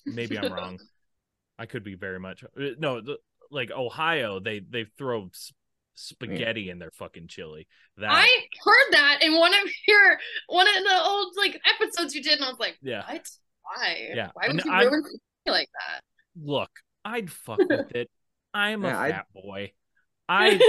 [0.05, 0.78] maybe I'm wrong
[1.59, 3.16] I could be very much uh, no the,
[3.51, 5.30] like Ohio they they throw
[5.97, 7.66] s- spaghetti in their fucking chili
[7.97, 8.26] that I
[8.64, 10.18] heard that in one of your
[10.49, 13.28] one of the old like episodes you did, and I was like, yeah what?
[13.62, 14.11] Why?
[14.14, 15.03] Yeah, Why would and you I'm- ruin
[15.47, 16.01] like that?
[16.42, 16.70] look
[17.05, 18.11] I'd fuck with it
[18.55, 19.72] I'm a Yeah, I- fat boy
[20.28, 20.61] I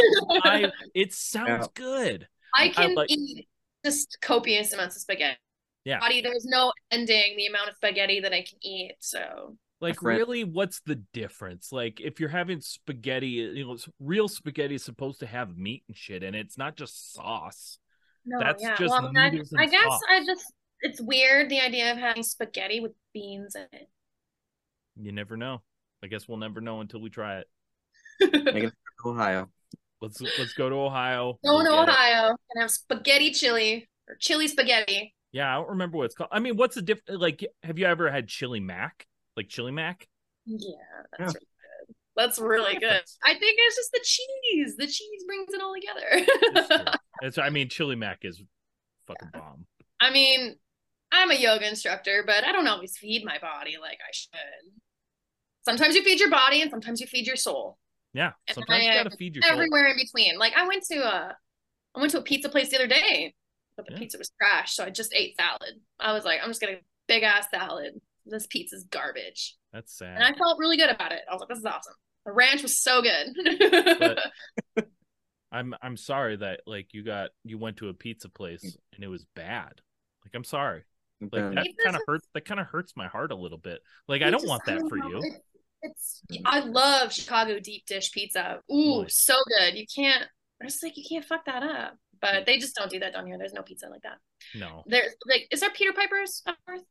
[0.43, 2.27] I it sounds good.
[2.55, 3.47] I I can like- eat
[3.85, 5.37] just copious amounts of spaghetti.
[5.85, 5.99] Yeah.
[5.99, 8.95] Body, there's no ending the amount of spaghetti that I can eat.
[8.99, 11.71] So Like friend- really what's the difference?
[11.71, 15.95] Like if you're having spaghetti, you know, real spaghetti is supposed to have meat and
[15.97, 16.39] shit in it.
[16.39, 17.77] It's not just sauce.
[18.25, 18.75] no, That's yeah.
[18.77, 20.01] just well, I, I guess sauce.
[20.09, 23.89] I just it's weird the idea of having spaghetti with beans in it.
[25.01, 25.61] You never know.
[26.03, 28.67] I guess we'll never know until we try it.
[29.05, 29.49] Ohio.
[30.01, 31.37] Let's let's go to Ohio.
[31.43, 31.91] Going We'll to get it.
[31.91, 35.13] Ohio and have spaghetti chili or chili spaghetti.
[35.31, 36.29] Yeah, I don't remember what it's called.
[36.31, 37.19] I mean, what's the difference?
[37.21, 39.05] like have you ever had chili mac?
[39.37, 40.07] Like chili mac?
[40.45, 40.57] Yeah,
[41.17, 41.25] that's Yeah.
[41.25, 41.39] really
[41.87, 41.95] good.
[42.15, 43.01] That's really good.
[43.23, 44.75] I think it's just the cheese.
[44.77, 46.85] The cheese brings it all together.
[46.85, 46.93] true.
[47.21, 48.41] It's I mean, chili mac is
[49.07, 49.65] fucking bomb.
[50.01, 50.55] I mean,
[51.11, 54.71] I'm a yoga instructor, but I don't always feed my body like I should.
[55.63, 57.77] Sometimes you feed your body and sometimes you feed your soul.
[58.13, 59.53] Yeah, And sometimes you gotta feed your soul.
[59.53, 60.37] Everywhere in between.
[60.37, 61.35] Like I went to a
[61.95, 63.33] I went to a pizza place the other day,
[63.77, 63.99] but the Yeah.
[63.99, 65.79] pizza was trash, so I just ate salad.
[65.99, 67.99] I was like, I'm just getting a big ass salad.
[68.25, 69.55] This pizza's garbage.
[69.73, 70.15] That's sad.
[70.15, 71.21] And I felt really good about it.
[71.29, 71.93] I was like, this is awesome.
[72.25, 73.35] The ranch was so good.
[74.75, 74.85] But-
[75.51, 78.61] I'm I'm sorry that like you got you went to a pizza place
[78.93, 79.71] and it was bad.
[80.25, 80.83] Like I'm sorry.
[81.21, 82.27] Like Then- that kind of hurts.
[82.33, 83.79] That kind of hurts my heart a little bit.
[84.07, 85.19] Like I don't want that for you.
[85.23, 85.41] It-
[85.83, 88.59] It's I love Chicago deep dish pizza.
[88.73, 89.23] Ooh, Nice.
[89.23, 89.75] so good.
[89.77, 90.23] You can't.
[90.61, 91.95] I'm just like you can't fuck that up.
[92.21, 93.37] But they just don't do that down here.
[93.37, 94.17] There's no pizza like that.
[94.55, 96.81] No, There's like, is there Peter Piper's up north?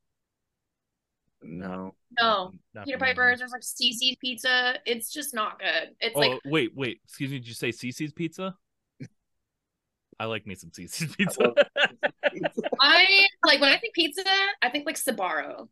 [1.44, 1.94] No.
[2.20, 3.04] No, not Peter for.
[3.06, 3.38] Piper's.
[3.40, 4.74] There's like Cicis Pizza.
[4.86, 5.90] It's just not good.
[6.00, 7.00] It's Oh like wait, wait.
[7.04, 7.38] Excuse me.
[7.38, 8.54] Did you say Cicis Pizza?
[10.20, 11.52] I like me some Cicis Pizza.
[12.80, 14.22] I like when I think pizza,
[14.62, 15.68] I think like Sbarro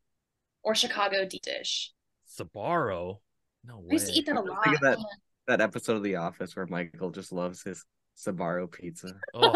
[0.63, 1.93] or Chicago deep dish.
[2.39, 3.19] Sbarro.
[3.65, 3.87] No way.
[3.91, 4.75] I used to eat that a Think lot.
[4.75, 4.99] of that.
[5.49, 7.85] That episode of The Office where Michael just loves his
[8.17, 9.13] Sbarro pizza.
[9.35, 9.53] Oh,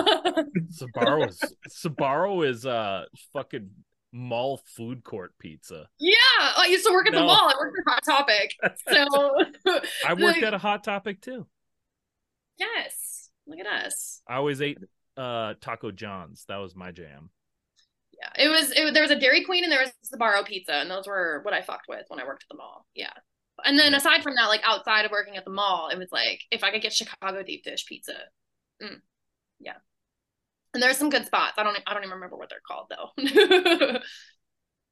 [0.72, 3.70] Sbarro is Sbarro is uh fucking
[4.12, 5.88] mall food court pizza.
[5.98, 7.48] yeah, I used to work at the mall.
[7.48, 8.54] I worked for Hot Topic.
[8.92, 9.76] So
[10.06, 11.46] I worked at a Hot Topic too.
[12.58, 14.22] Yes, look at us.
[14.28, 14.78] I always ate
[15.16, 16.44] uh Taco John's.
[16.48, 17.30] That was my jam.
[18.12, 18.70] Yeah, it was.
[18.72, 21.40] It, there was a Dairy Queen and there was the Sbarro Pizza, and those were
[21.42, 22.86] what I fucked with when I worked at the mall.
[22.94, 23.12] Yeah,
[23.64, 26.40] and then aside from that, like outside of working at the mall, it was like
[26.50, 28.14] if I could get Chicago deep dish pizza,
[28.82, 29.00] mm,
[29.60, 29.76] yeah.
[30.76, 31.54] And there's some good spots.
[31.56, 31.74] I don't.
[31.86, 33.98] I don't even remember what they're called though.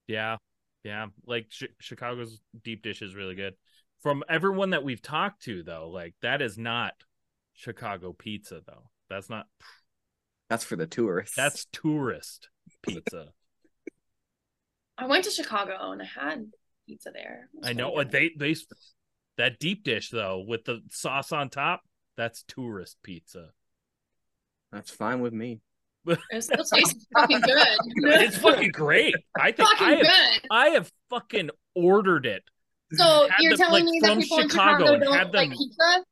[0.07, 0.37] Yeah,
[0.83, 1.07] yeah.
[1.27, 3.55] Like Ch- Chicago's deep dish is really good.
[4.03, 6.93] From everyone that we've talked to, though, like that is not
[7.55, 8.91] Chicago pizza, though.
[9.09, 9.47] That's not.
[10.51, 11.37] That's for the tourists.
[11.37, 12.49] That's tourist
[12.83, 13.29] pizza.
[14.99, 16.47] I went to Chicago oh, and I had
[16.87, 17.49] pizza there.
[17.63, 18.55] I know really what they they
[19.39, 21.83] that deep dish though with the sauce on top.
[22.17, 23.51] That's tourist pizza.
[24.71, 25.61] That's fine with me.
[26.07, 26.19] Good.
[26.31, 27.67] It still tastes fucking good.
[27.97, 29.15] It's fucking great.
[29.39, 30.49] I think fucking I have, good.
[30.51, 32.43] I have fucking ordered it.
[32.93, 35.33] So had you're them, telling like, me from that people in Chicago Chicago and don't
[35.35, 36.05] like them- pizza?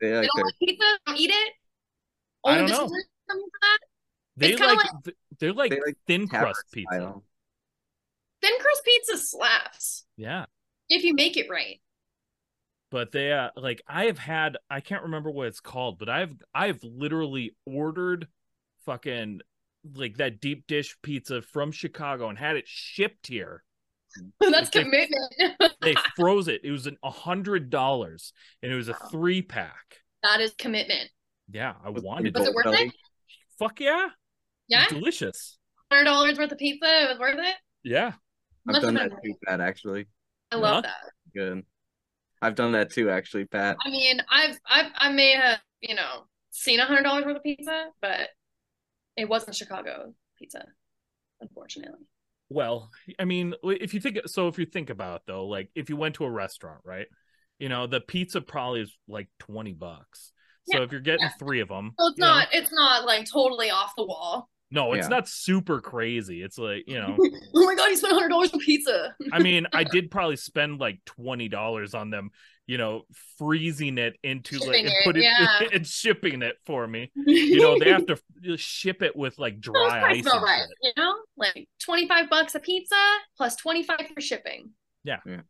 [0.00, 0.84] They They like don't their like pizza?
[1.06, 1.52] Don't eat it?
[2.44, 2.88] I Only don't the know.
[2.88, 3.78] tourists come for that?
[4.36, 6.94] They It's kinda like, th- they're like, they like thin crust pizza.
[6.94, 7.24] style.
[8.40, 10.46] Thin crust pizza slaps Yeah.
[10.88, 11.80] if you make it right.
[12.90, 16.32] but they uh like i have had i can't remember what it's called but i've
[16.54, 18.28] i've literally ordered
[18.88, 19.40] fucking
[19.94, 23.62] like that deep dish pizza from chicago and had it shipped here
[24.40, 25.34] That's They- commitment.
[25.82, 28.32] they froze it it was an a hundred dollars
[28.62, 31.10] and it was a three pack that is commitment.
[31.52, 32.86] yeah i With wanted Was it it worth belly.
[32.86, 32.94] it?
[33.58, 34.08] fuck yeah
[34.68, 34.84] Yeah?
[34.84, 35.58] was delicious
[35.92, 37.56] Hundred dollars worth of pizza, it was worth it?
[37.84, 38.12] yeah
[38.68, 39.60] I've Must done that too, Pat.
[39.62, 40.06] Actually,
[40.52, 40.80] I love Huh?
[40.82, 41.12] that.
[41.34, 41.62] good.
[42.42, 43.76] I've done that too, actually, Pat.
[43.86, 47.42] I mean, I've I've I may have, you know, seen a hundred dollars worth of
[47.42, 48.28] pizza, but
[49.18, 50.64] it wasn't Chicago pizza,
[51.40, 52.06] unfortunately.
[52.48, 55.90] well i mean if you think so if you think about it though like if
[55.90, 57.06] you went to a restaurant right
[57.58, 60.32] you know the pizza probably is like 20 bucks
[60.64, 61.30] so Yeah, if you're getting yeah.
[61.38, 64.48] three of them So it's you know, not it's not like totally off the wall.
[64.70, 65.16] No, it's Yeah.
[65.16, 66.42] not super crazy.
[66.42, 67.16] It's like, you know,
[67.54, 69.16] oh my god, you spent hundred dollars on pizza.
[69.32, 72.30] I mean, I did probably spend like $20 on them,
[72.68, 73.02] you know,
[73.38, 75.60] freezing it into like and put it yeah.
[75.72, 77.10] and shipping it for me.
[77.26, 80.26] You know, they have to ship it with like dry ice.
[80.26, 82.94] right, you know, like twenty five bucks a pizza
[83.36, 84.70] plus twenty five for shipping.
[85.02, 85.16] Yeah.
[85.24, 85.40] yeah,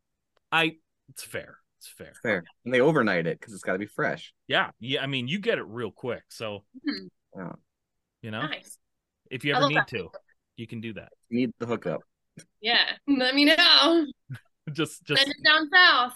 [0.53, 0.77] I
[1.09, 1.59] it's fair.
[1.79, 2.13] It's fair.
[2.23, 2.45] Fair.
[2.65, 4.33] And they overnight it because it's got to be fresh.
[4.47, 4.71] Yeah.
[4.79, 6.23] Yeah, I mean, you get it real quick.
[6.29, 7.09] So, Mhm.
[7.37, 7.53] Yeah.
[8.23, 8.79] you know, Nice.
[9.31, 9.89] if you ever need that.
[9.89, 10.11] to,
[10.57, 11.09] you can do that.
[11.31, 12.03] You need the hookup.
[12.61, 14.07] Yeah, let me know.
[14.73, 16.13] Just just Send it down south.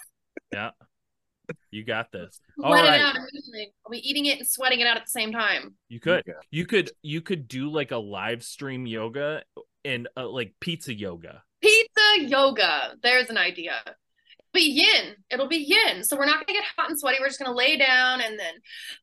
[1.71, 2.39] You got this.
[2.63, 2.99] All Let right.
[2.99, 3.15] it out.
[3.17, 5.75] I'll be eating it and sweating it out at the same time.
[5.89, 6.23] You could.
[6.25, 6.33] Yeah.
[6.51, 9.43] You could you could do like a live stream yoga
[9.85, 11.43] and uh, like pizza yoga.
[11.61, 12.93] Pizza yoga.
[13.01, 13.73] There's an idea.
[13.85, 15.15] It'll be yin.
[15.29, 16.03] It'll be yin.
[16.03, 17.17] So we're not gonna get hot and sweaty.
[17.19, 18.53] We're just gonna lay down and then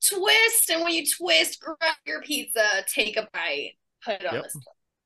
[0.07, 0.71] twist.
[0.71, 3.73] And when you twist, grab your pizza, take a bite,
[4.05, 4.45] put it on Yep.
[4.53, 4.61] the.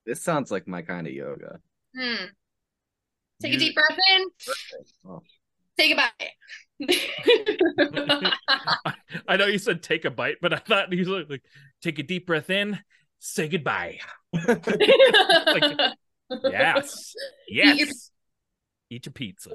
[0.06, 1.60] This sounds like my kind of yoga.
[1.98, 2.26] Hmm.
[3.40, 4.24] Take You- a deep breath in.
[5.08, 5.22] Oh.
[5.78, 6.30] Take a bite.
[9.28, 11.42] I know you said take a bite, but I thought you was like
[11.82, 12.78] take a deep breath in,
[13.18, 13.98] say goodbye.
[16.30, 17.14] Yes.
[17.48, 18.10] your Yes.
[18.90, 19.50] Eat your pizza.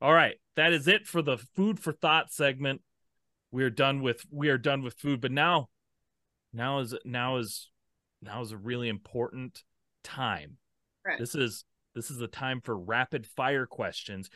[0.00, 0.36] All right.
[0.56, 2.82] That is it for the food for thought segment.
[3.50, 5.68] We're done with we are done with food, but now
[6.52, 7.70] now is now is
[8.20, 9.62] now is a really important
[10.04, 10.58] time.
[11.06, 11.18] Right.
[11.18, 14.28] This is this is the time for rapid fire questions.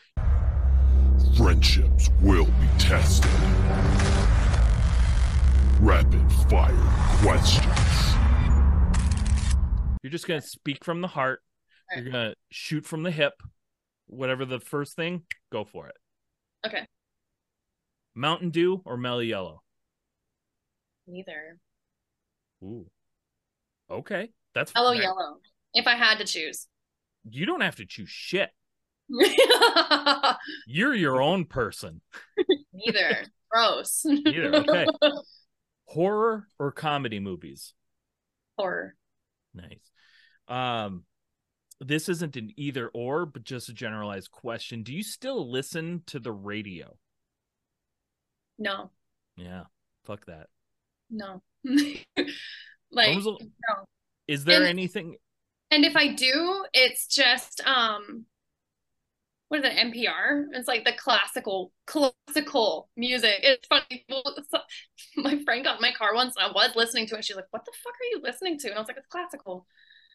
[1.37, 3.31] Friendships will be tested.
[5.81, 6.77] Rapid fire
[7.23, 7.67] questions.
[10.03, 11.43] You're just gonna speak from the heart.
[11.95, 13.33] You're gonna shoot from the hip.
[14.07, 15.97] Whatever the first thing, go for it.
[16.67, 16.87] Okay.
[18.15, 19.63] Mountain Dew or Mellow Yellow?
[21.07, 21.57] Neither.
[22.63, 22.87] Ooh.
[23.91, 24.31] Okay.
[24.55, 25.03] That's Yellow, fair.
[25.03, 25.37] yellow.
[25.75, 26.69] If I had to choose.
[27.29, 28.51] You don't have to choose shit.
[30.67, 32.01] You're your own person.
[32.73, 33.25] Neither.
[33.51, 34.03] Gross.
[34.05, 34.55] Neither.
[34.57, 34.87] Okay.
[35.87, 37.75] Horror or comedy movies?
[38.59, 38.95] Horror.
[39.55, 39.91] Nice.
[40.49, 41.05] Um
[41.81, 44.85] this isn't an either or, but just a generalized question.
[44.85, 46.97] Do you still listen to the radio?
[48.59, 48.91] No.
[49.37, 49.65] Yeah.
[50.05, 50.47] Fuck that.
[51.11, 51.43] No.
[52.95, 53.85] Like the- no.
[54.29, 55.17] Is there And- anything
[55.71, 58.27] And if I do, it's just um
[59.53, 60.45] what is it, NPR?
[60.53, 63.41] It's like the classical classical music.
[63.43, 64.07] It's funny.
[65.17, 67.25] My friend got in my car once and I was listening to it.
[67.27, 68.69] She's like, What the fuck are you listening to?
[68.69, 69.67] And I was like, It's classical.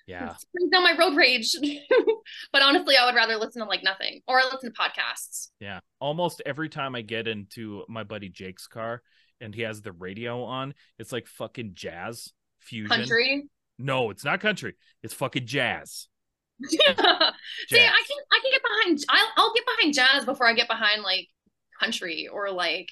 [0.08, 0.32] Yeah.
[0.32, 1.56] It brings down my road rage.
[2.52, 4.22] but honestly, I would rather listen to like nothing.
[4.28, 5.50] Or I listen to podcasts.
[5.60, 5.82] Yeah.
[6.02, 9.04] Almost every time I get into my buddy Jake's car
[9.40, 12.90] and he has the radio on, it's like fucking jazz fusion.
[12.90, 13.44] Country.
[13.78, 14.74] No, it's not country.
[15.04, 16.08] It's fucking jazz.
[16.70, 19.00] See, I can I can get behind.
[19.10, 21.28] I'll I'll get behind jazz before I get behind like
[21.80, 22.90] country or like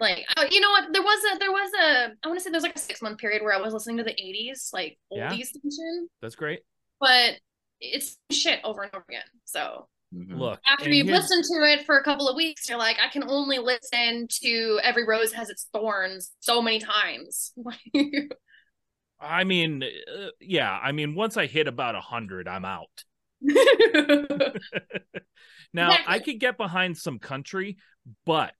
[0.00, 0.92] like oh, you know what?
[0.92, 3.18] There was a there was a I want to say there's like a six month
[3.18, 5.30] period where I was listening to the '80s like Yeah.
[5.32, 6.60] oldies station, That's great.
[7.00, 7.34] but
[7.80, 9.22] it's shit over and over again.
[9.44, 10.38] So Mhm.
[10.38, 13.08] Look, after you've here's- listened to it for a couple of weeks, you're like, I
[13.08, 17.52] can only listen to "Every Rose Has Its Thorns" so many times.
[19.20, 23.04] I mean, uh, yeah, I mean, once I hit about a hundred, I'm out.
[25.74, 27.76] Now I could get behind some country,
[28.24, 28.54] but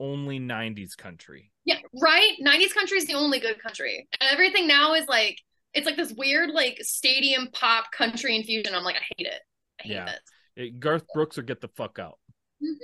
[0.00, 1.52] only '90s country.
[1.64, 2.32] Yeah, right.
[2.44, 4.08] '90s country is the only good country.
[4.20, 5.38] Everything now is like
[5.74, 8.74] it's like this weird like stadium pop country infusion.
[8.74, 9.40] I'm like, I hate it.
[9.80, 10.04] I hate Yeah.
[10.06, 10.20] this.
[10.56, 12.18] It- Garth Brooks or get the fuck out.
[12.60, 12.74] Mhm.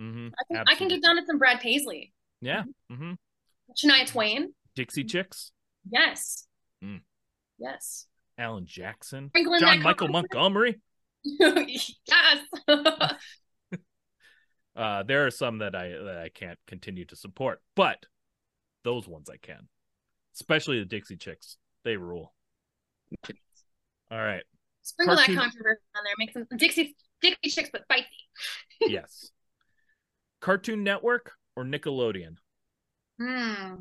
[0.00, 0.28] Mm-hmm.
[0.28, 2.62] I can, I can get down to some Brad Paisley, Yeah.
[2.90, 3.12] Mm-hmm.
[3.76, 4.54] Shania Twain.
[4.74, 5.52] Dixie Chicks,
[5.90, 6.46] Yes,
[6.82, 7.00] Mm.
[7.58, 8.06] yes.
[8.38, 10.08] Alan Jackson, Sprinkling John Michael.
[10.08, 10.80] Montgomery.
[11.24, 12.40] yes.
[14.76, 18.06] Uh, there are some that I that I can't continue to support, but
[18.82, 19.68] those ones I can,
[20.34, 21.58] especially the Dixie Chicks.
[21.84, 22.34] They rule.
[24.10, 24.42] All right.
[24.82, 26.14] Sprinkle Cartoon- that controversy on there.
[26.18, 28.08] Make some Dixie Dixie chicks, but spicy.
[28.80, 29.30] yes.
[30.40, 32.38] Cartoon Network or Nickelodeon?
[33.20, 33.74] Hmm.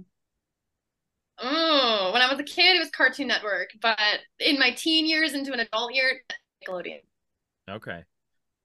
[1.56, 3.98] Oh, when I was a kid, it was Cartoon Network, but
[4.40, 6.22] in my teen years into an adult year,
[6.68, 7.02] Nickelodeon.
[7.70, 8.04] Okay.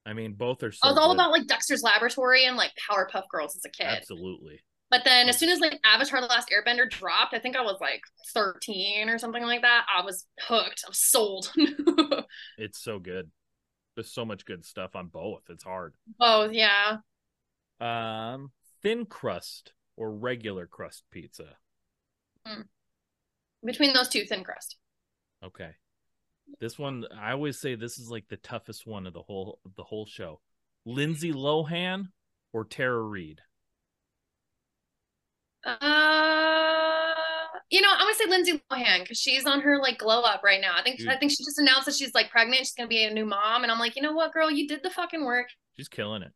[0.05, 0.79] I mean, both are so.
[0.83, 1.15] I was all good.
[1.21, 3.85] about like Dexter's Laboratory and like Powerpuff Girls as a kid.
[3.87, 4.59] Absolutely.
[4.89, 7.77] But then as soon as like Avatar: The Last Airbender dropped, I think I was
[7.79, 8.01] like
[8.33, 9.85] 13 or something like that.
[9.95, 10.83] I was hooked.
[10.85, 11.51] I was sold.
[12.57, 13.29] It's so good.
[13.95, 15.43] There's so much good stuff on both.
[15.49, 15.93] It's hard.
[16.19, 16.97] oh yeah.
[17.79, 21.55] Um, thin crust or regular crust pizza.
[23.63, 24.77] Between those two, thin crust.
[25.43, 25.71] Okay.
[26.59, 29.75] This one, I always say this is like the toughest one of the whole of
[29.75, 30.39] the whole show.
[30.85, 32.07] Lindsay Lohan
[32.53, 33.41] or Tara Reid.
[35.63, 37.13] Uh,
[37.69, 40.61] you know, I'm gonna say Lindsay Lohan because she's on her like glow up right
[40.61, 40.73] now.
[40.77, 41.09] I think Dude.
[41.09, 42.59] I think she just announced that she's like pregnant.
[42.59, 44.81] She's gonna be a new mom, and I'm like, you know what, girl, you did
[44.83, 45.47] the fucking work.
[45.77, 46.31] She's killing it.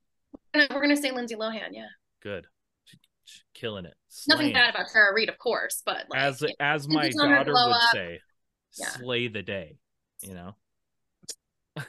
[0.53, 1.69] We're gonna, we're gonna say Lindsay Lohan.
[1.71, 1.87] Yeah,
[2.21, 2.47] Good.
[3.53, 3.93] Killing it.
[4.27, 6.49] nothing bad about Tara Reid, of course, but like, as yeah.
[6.59, 7.91] as my Lindsay's on her daughter would up.
[7.93, 8.19] say,
[8.77, 8.89] Yeah.
[8.89, 9.77] slay the day.
[10.21, 10.55] You know.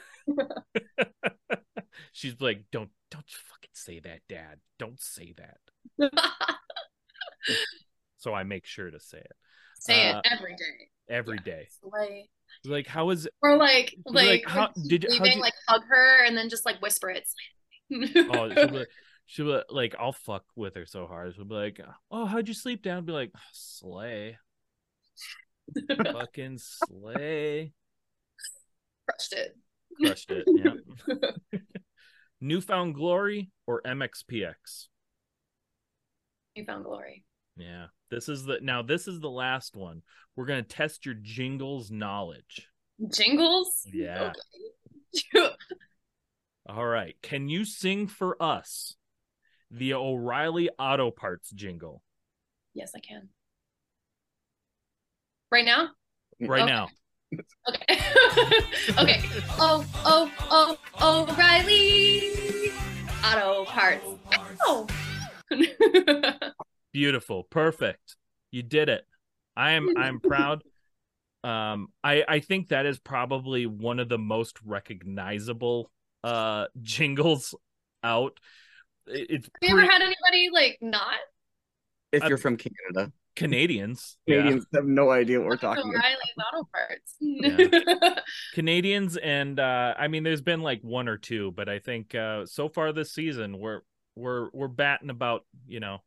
[2.11, 4.59] She's like, don't don't fucking say that, Dad.
[4.79, 5.57] Don't say that.
[8.17, 9.31] So I make sure to say it
[9.79, 10.89] say Uh, it every day.
[11.07, 11.67] every day.
[11.83, 12.27] Like,
[12.65, 16.25] Like, how is or like, Like, like, how- did you- leaving, you- like hug her
[16.25, 17.27] and then just like whisper it.
[17.93, 18.87] Oh, like-
[19.25, 21.35] she'll be like, I'll fuck with her so hard.
[21.35, 23.05] She'll be like, oh, how'd you sleep down?
[23.05, 24.37] Be like, ah, slay,
[26.11, 27.73] fucking slay.
[29.07, 29.57] crushed it.
[30.01, 30.45] Crushed it.
[30.47, 31.59] Yeah.
[32.41, 34.87] New Found Glory or MXPX?
[36.55, 37.23] Newfound glory.
[37.57, 37.87] Yeah.
[38.09, 38.81] This is the now.
[38.81, 40.01] This is the last one.
[40.35, 42.67] We're gonna test your jingles knowledge.
[43.13, 43.87] Jingles.
[43.91, 44.31] Yeah.
[45.35, 45.49] Okay.
[46.69, 47.15] All right.
[47.21, 48.95] Can you sing for us
[49.75, 52.01] the O'Reilly Auto Parts jingle
[52.75, 53.29] yes, I can.
[55.51, 55.89] Right now.
[56.39, 56.71] right Okay.
[56.71, 56.87] now?
[57.69, 57.99] Okay.
[58.99, 59.21] okay.
[59.57, 62.71] Oh, oh, oh, O'Reilly
[63.23, 64.05] Auto Parts.
[64.65, 64.87] Oh.
[66.93, 67.43] Beautiful.
[67.45, 68.17] Perfect.
[68.51, 69.05] You did it.
[69.55, 70.63] I am I'm proud.
[71.43, 75.91] Um I I think that is probably one of the most recognizable
[76.23, 77.53] uh jingles
[78.03, 78.39] out.
[79.07, 81.17] It- It's Have you ever had anybody like not
[82.11, 84.17] If I'm- you're from Canada, Canadians.
[84.25, 84.37] Yeah.
[84.37, 85.95] Canadians have no idea what we're talking about.
[85.95, 86.19] O'Reilly's
[86.53, 86.69] Auto
[88.13, 88.23] Parts?
[88.53, 92.45] Canadians and uh I mean there's been like one or two, but I think uh
[92.45, 93.81] so far this season we're
[94.15, 95.99] we're we're batting about, you know,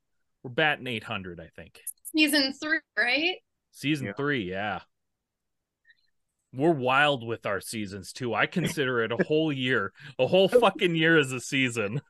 [0.43, 1.81] we're batting 800, I think.
[2.05, 3.37] Season three, right?
[3.73, 4.13] Season Yeah.
[4.15, 4.81] 3, yeah.
[6.55, 8.33] We're wild with our seasons too.
[8.35, 9.93] I consider it a whole year.
[10.19, 12.01] A whole fucking year as a season.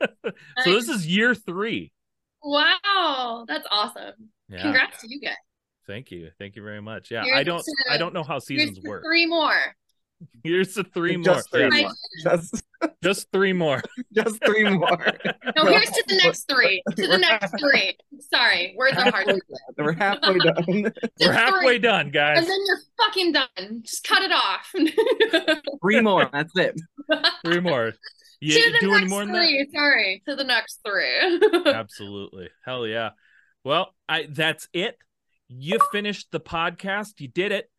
[0.64, 1.92] So this is year 3.
[2.42, 4.12] Wow, that's awesome.
[4.48, 4.62] Yeah.
[4.62, 5.34] Congrats to you guys.
[5.86, 6.30] Thank you.
[6.38, 7.10] Thank you very much.
[7.10, 9.02] Yeah, Here's I don't to- I don't know how seasons work.
[9.04, 9.54] Three more.
[10.44, 11.24] Here's the 3 more.
[11.34, 11.92] Just three Yeah, more.
[12.22, 12.62] Just,
[13.02, 13.82] Just 3 more.
[14.14, 14.98] just three more.
[15.56, 16.82] No, here's to the next three.
[16.96, 17.96] To the next three.
[18.32, 19.26] Sorry, words are hard.
[19.26, 19.40] To do.
[19.78, 20.92] We're halfway done.
[21.20, 21.78] We're halfway three.
[21.80, 22.38] done, guys.
[22.38, 23.82] And then you're fucking done.
[23.82, 24.72] Just cut it off.
[25.82, 26.28] Three more.
[26.32, 26.80] That's it.
[27.44, 27.92] Three more.
[28.40, 29.38] You to the do next any more than that?
[29.38, 29.68] three.
[29.74, 31.62] Sorry, to the next three.
[31.72, 32.48] Absolutely.
[32.64, 33.10] Hell yeah.
[33.64, 34.96] Well, I that's it.
[35.48, 37.20] You finished the podcast.
[37.20, 37.70] You did it.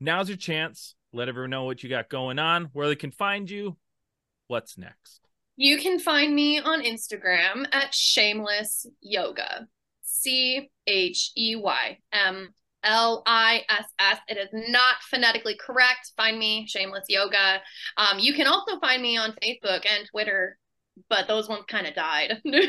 [0.00, 0.94] now's your chance.
[1.12, 3.76] Let everyone know what you got going on, where they can find you.
[4.48, 5.20] What's next?
[5.56, 9.68] You can find me on Instagram at shameless yoga.
[10.02, 12.52] C H E Y M
[12.84, 14.18] L I S S.
[14.28, 16.12] It is not phonetically correct.
[16.16, 17.60] Find me, Shameless Yoga.
[17.96, 20.58] Um, you can also find me on Facebook and Twitter,
[21.08, 22.40] but those ones kind of died.
[22.44, 22.60] um,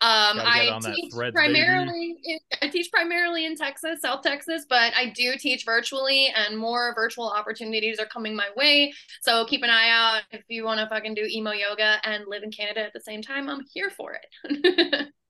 [0.00, 2.16] I teach primarily.
[2.24, 6.94] In, I teach primarily in Texas, South Texas, but I do teach virtually, and more
[6.94, 8.92] virtual opportunities are coming my way.
[9.22, 12.42] So keep an eye out if you want to fucking do emo yoga and live
[12.42, 13.48] in Canada at the same time.
[13.48, 15.08] I'm here for it.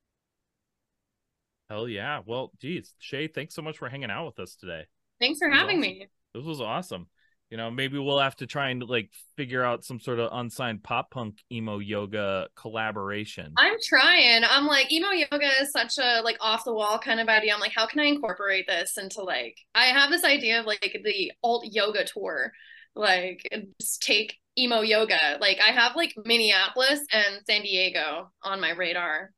[1.69, 2.21] Hell yeah.
[2.25, 4.85] Well, geez, Chey, thanks so much for hanging out with us today.
[5.21, 5.81] Thanks for having awesome.
[5.81, 6.07] me.
[6.35, 7.09] This was awesome.
[7.51, 10.83] You know, maybe we'll have to try and like figure out some sort of unsigned
[10.83, 13.53] pop punk emo yoga collaboration.
[13.57, 14.43] I'm trying.
[14.45, 17.55] I'm like emo yoga is such a like off the wall kind of idea.
[17.55, 21.01] I'm like, how can I incorporate this into like I have this idea of like
[21.05, 22.53] the alt yoga tour,
[22.97, 23.49] like
[23.81, 25.39] just take emo yoga.
[25.41, 29.31] Like I have like Minneapolis and San Diego on my radar.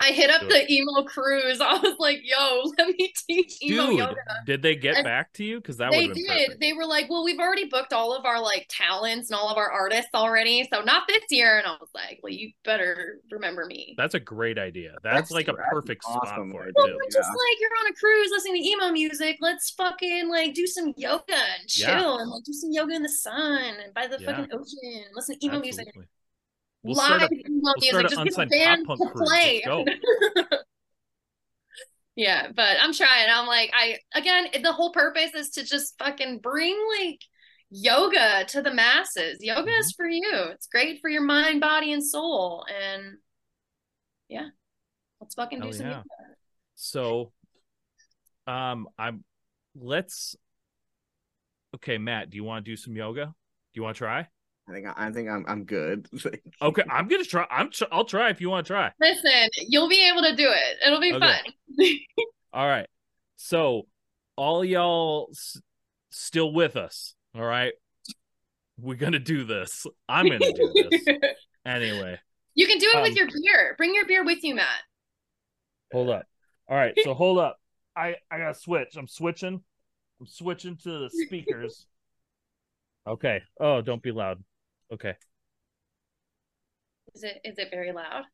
[0.00, 1.60] I hit up the emo cruise.
[1.60, 4.14] I was like, "Yo, let me teach emo Dude, yoga."
[4.46, 5.56] Did they get and back to you?
[5.56, 6.26] Because that they did.
[6.26, 6.60] Perfect.
[6.60, 9.56] They were like, "Well, we've already booked all of our like talents and all of
[9.56, 13.66] our artists already, so not this year." And I was like, "Well, you better remember
[13.66, 14.94] me." That's a great idea.
[15.02, 16.74] That's, That's like a perfect awesome spot for it.
[16.76, 16.98] Well, too.
[17.06, 17.28] just yeah.
[17.28, 19.38] like you're on a cruise listening to emo music.
[19.40, 22.20] Let's fucking like do some yoga and chill yeah.
[22.20, 24.26] and like do some yoga in the sun and by the yeah.
[24.26, 25.04] fucking ocean.
[25.14, 25.82] Listen to emo Absolutely.
[25.94, 26.08] music.
[26.82, 28.08] We'll live a, we'll music.
[28.08, 29.64] Just get a band to play.
[32.16, 33.28] yeah, but I'm trying.
[33.30, 37.20] I'm like, I again, the whole purpose is to just fucking bring like
[37.70, 39.38] yoga to the masses.
[39.40, 39.80] Yoga mm-hmm.
[39.80, 40.32] is for you.
[40.52, 42.64] It's great for your mind, body, and soul.
[42.68, 43.16] And
[44.28, 44.48] yeah,
[45.20, 45.92] let's fucking do some yeah.
[45.92, 46.04] yoga.
[46.76, 47.32] So,
[48.46, 49.24] um, I'm.
[49.74, 50.36] Let's.
[51.74, 52.30] Okay, Matt.
[52.30, 53.26] Do you want to do some yoga?
[53.26, 53.32] Do
[53.74, 54.28] you want to try?
[54.68, 56.08] I think I think I'm I'm good.
[56.62, 57.46] okay, I'm gonna try.
[57.50, 58.92] I'm tr- I'll try if you want to try.
[59.00, 60.76] Listen, you'll be able to do it.
[60.86, 61.36] It'll be okay.
[61.78, 61.96] fun.
[62.52, 62.86] all right.
[63.36, 63.86] So,
[64.36, 65.60] all y'all s-
[66.10, 67.14] still with us?
[67.34, 67.72] All right.
[68.78, 69.86] We're gonna do this.
[70.08, 71.06] I'm gonna do this
[71.66, 72.18] anyway.
[72.54, 73.74] You can do it um, with your beer.
[73.78, 74.66] Bring your beer with you, Matt.
[75.92, 76.26] Hold up.
[76.68, 76.94] All right.
[77.02, 77.58] So hold up.
[77.96, 78.96] I I gotta switch.
[78.96, 79.62] I'm switching.
[80.20, 81.86] I'm switching to the speakers.
[83.06, 83.40] Okay.
[83.58, 84.42] Oh, don't be loud.
[84.92, 85.14] Okay.
[87.14, 88.24] Is it is it very loud?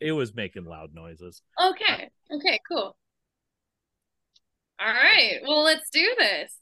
[0.00, 1.42] It was making loud noises.
[1.60, 2.10] Okay.
[2.32, 2.96] Okay, cool.
[4.80, 5.38] All right.
[5.46, 6.52] Well, let's do this.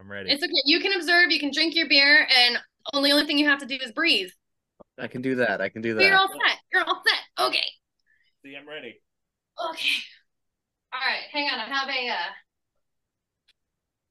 [0.00, 0.30] I'm ready.
[0.30, 0.52] It's okay.
[0.64, 2.58] You can observe, you can drink your beer, and
[2.94, 4.30] only only thing you have to do is breathe.
[4.98, 5.60] I can do that.
[5.60, 6.02] I can do that.
[6.02, 6.58] You're all set.
[6.72, 7.46] You're all set.
[7.46, 7.64] Okay.
[8.44, 9.00] See, I'm ready.
[9.70, 9.88] Okay.
[10.92, 11.22] All right.
[11.32, 11.60] Hang on.
[11.60, 12.32] I have a uh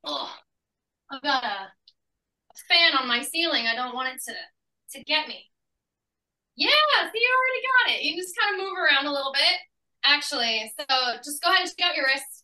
[0.03, 0.35] Oh.
[1.11, 1.67] I've got a
[2.67, 3.67] fan on my ceiling.
[3.67, 4.33] I don't want it to
[4.97, 5.45] to get me.
[6.55, 8.03] Yeah, see, you already got it.
[8.03, 9.57] You just kind of move around a little bit.
[10.03, 10.85] Actually, so
[11.23, 12.43] just go ahead and shake out your wrists.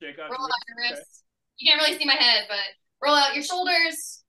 [0.00, 1.22] Shake out roll out your wrists.
[1.22, 1.54] Okay.
[1.58, 2.58] You can't really see my head, but
[3.02, 4.22] roll out your shoulders.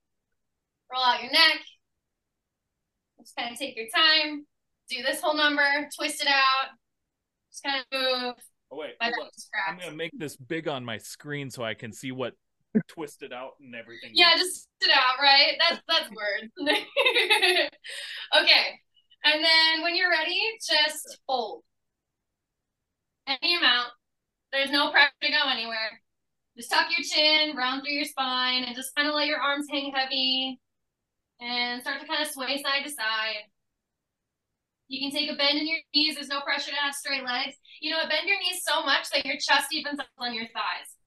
[0.92, 1.60] Roll out your neck.
[3.20, 4.46] Just kind of take your time.
[4.88, 5.88] Do this whole number.
[5.96, 6.70] Twist it out.
[7.50, 8.34] Just kind of move.
[8.72, 12.34] Oh wait, I'm gonna make this big on my screen so I can see what
[12.88, 14.10] twisted out and everything.
[14.14, 15.56] Yeah, just it out, right?
[15.58, 16.52] That's that's words.
[18.42, 18.64] okay.
[19.24, 21.62] And then when you're ready, just fold.
[23.26, 23.90] Any amount.
[24.52, 26.00] There's no pressure to go anywhere.
[26.56, 29.66] Just tuck your chin, round through your spine, and just kind of let your arms
[29.70, 30.58] hang heavy
[31.40, 33.46] and start to kind of sway side to side.
[34.88, 36.16] You can take a bend in your knees.
[36.16, 37.54] There's no pressure to have straight legs.
[37.80, 40.99] You know, bend your knees so much that your chest evens up on your thighs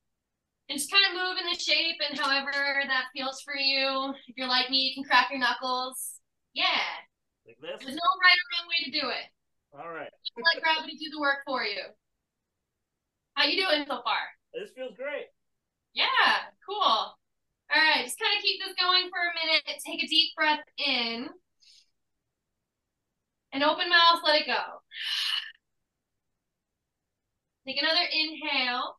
[0.70, 2.52] and just kind of move in the shape and however
[2.88, 4.14] that feels for you.
[4.28, 6.20] If you're like me, you can crack your knuckles.
[6.54, 6.66] Yeah.
[7.46, 7.84] Like this?
[7.84, 9.28] There's no right or wrong way to do it.
[9.74, 10.10] All right.
[10.38, 11.82] Let gravity do the work for you.
[13.34, 14.22] How you doing so far?
[14.54, 15.28] This feels great.
[15.94, 16.78] Yeah, cool.
[16.78, 19.82] All right, just kind of keep this going for a minute.
[19.86, 21.28] Take a deep breath in.
[23.52, 24.82] And open mouth, let it go.
[27.68, 28.98] Take another inhale.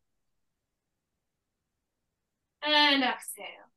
[2.66, 3.68] And exhale.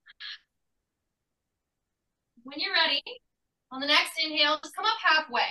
[2.44, 3.04] When you're ready,
[3.72, 5.42] on the next inhale, just come up halfway.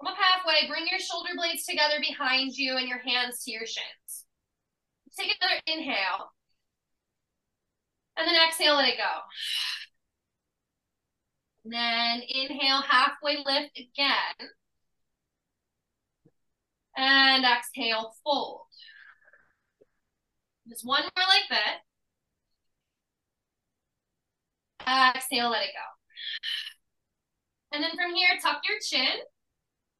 [0.00, 3.66] Come up halfway, bring your shoulder blades together behind you and your hands to your
[3.66, 4.24] shins.
[5.18, 6.32] Take another inhale.
[8.16, 9.20] And then exhale, let it go.
[11.64, 14.48] And then inhale, halfway lift again.
[16.96, 18.62] And exhale, fold.
[20.68, 21.78] Just one more like that.
[24.86, 25.90] Uh, exhale, let it go.
[27.72, 29.20] And then from here, tuck your chin.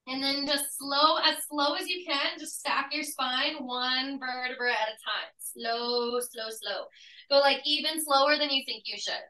[0.07, 4.73] And then just slow, as slow as you can, just stack your spine one vertebra
[4.73, 5.31] at a time.
[5.39, 6.85] Slow, slow, slow.
[7.31, 9.23] Go like even slower than you think you should.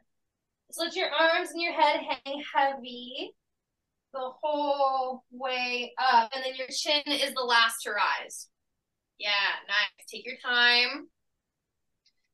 [0.67, 3.35] Just let your arms and your head hang heavy
[4.13, 6.31] the whole way up.
[6.33, 8.47] And then your chin is the last to rise.
[9.19, 9.29] Yeah,
[9.67, 10.05] nice.
[10.09, 11.09] Take your time.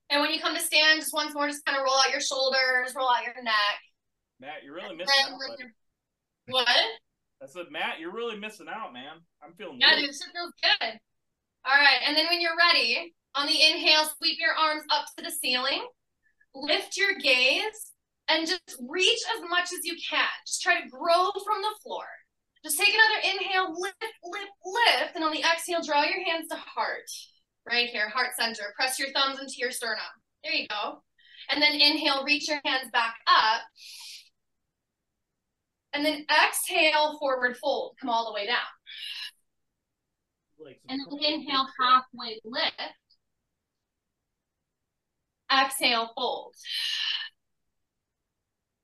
[0.09, 2.21] And when you come to stand, just once more, just kind of roll out your
[2.21, 3.77] shoulders, roll out your neck.
[4.39, 5.39] Matt, you're really missing out.
[5.59, 5.71] your-
[6.49, 6.67] What?
[6.67, 9.17] I said, Matt, you're really missing out, man.
[9.43, 9.85] I'm feeling good.
[9.85, 10.01] Yeah, good.
[10.07, 10.99] dude, shit feels good.
[11.65, 15.23] All right, and then when you're ready, on the inhale, sweep your arms up to
[15.23, 15.85] the ceiling,
[16.55, 17.91] lift your gaze,
[18.29, 20.25] and just reach as much as you can.
[20.45, 22.05] Just try to grow from the floor.
[22.63, 26.55] Just take another inhale, lift, lift, lift, and on the exhale, draw your hands to
[26.55, 27.03] heart.
[27.69, 28.73] Right here, heart center.
[28.76, 30.03] Press your thumbs into your sternum.
[30.44, 31.03] There you go.
[31.49, 33.61] And then inhale, reach your hands back up.
[35.94, 37.95] And then exhale, forward fold.
[37.99, 38.57] Come all the way down.
[40.89, 42.73] And then inhale, halfway lift.
[45.52, 46.56] Exhale, fold.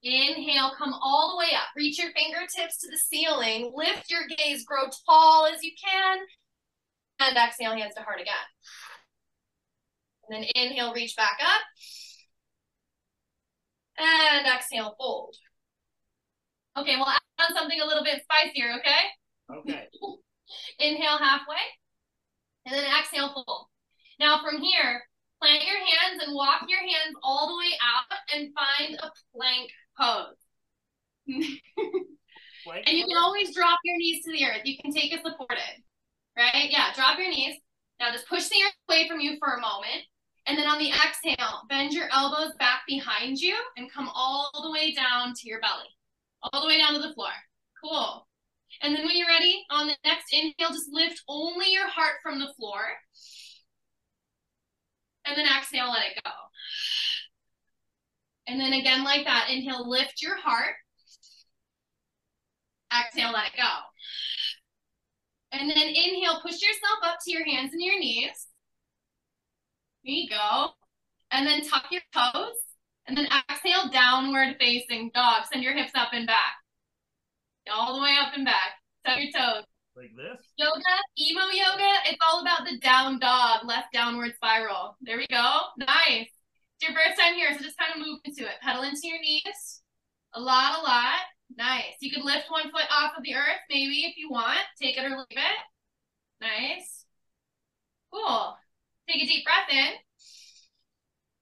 [0.04, 1.70] Inhale, come all the way up.
[1.78, 3.72] Reach your fingertips to the ceiling.
[3.74, 6.20] Lift your gaze, grow tall as you can.
[7.20, 8.36] And exhale, hands to heart again.
[10.28, 11.62] And then inhale, reach back up.
[13.98, 15.36] And exhale, fold.
[16.78, 19.60] Okay, we'll add something a little bit spicier, okay?
[19.60, 19.88] Okay.
[20.80, 21.64] Inhale halfway.
[22.66, 23.68] And then exhale fold.
[24.20, 25.04] Now from here,
[25.42, 29.70] plant your hands and walk your hands all the way out and find a plank
[30.00, 30.38] pose.
[32.66, 34.62] And you can always drop your knees to the earth.
[34.64, 35.84] You can take a supported.
[36.38, 36.70] Right?
[36.70, 37.58] Yeah, drop your knees.
[38.00, 40.04] Now just push the earth away from you for a moment.
[40.46, 44.72] And then on the exhale, bend your elbows back behind you and come all the
[44.72, 45.88] way down to your belly.
[46.42, 47.30] All the way down to the floor.
[47.82, 48.28] Cool.
[48.82, 52.40] And then when you're ready, on the next inhale, just lift only your heart from
[52.40, 52.82] the floor.
[55.26, 56.32] And then exhale, let it go.
[58.48, 60.76] And then again, like that, inhale, lift your heart.
[62.92, 63.70] Exhale, let it go.
[65.54, 68.48] And then inhale, push yourself up to your hands and your knees.
[70.04, 70.70] There you go.
[71.32, 72.56] And then tuck your toes.
[73.06, 75.44] And then exhale, downward facing dog.
[75.52, 76.56] Send your hips up and back.
[77.72, 78.82] All the way up and back.
[79.06, 79.66] Tuck your toes.
[79.96, 80.42] Like this?
[80.58, 84.98] Yoga, emo yoga, it's all about the down dog, left downward spiral.
[85.02, 85.60] There we go.
[85.78, 86.30] Nice.
[86.30, 88.58] It's your first time here, so just kind of move into it.
[88.64, 89.82] Pedal into your knees.
[90.34, 91.22] A lot, a lot.
[91.58, 91.96] Nice.
[92.00, 94.60] You could lift one foot off of the earth, maybe if you want.
[94.82, 95.60] Take it or leave it.
[96.42, 97.06] Nice.
[98.12, 98.56] Cool.
[99.08, 99.94] Take a deep breath in.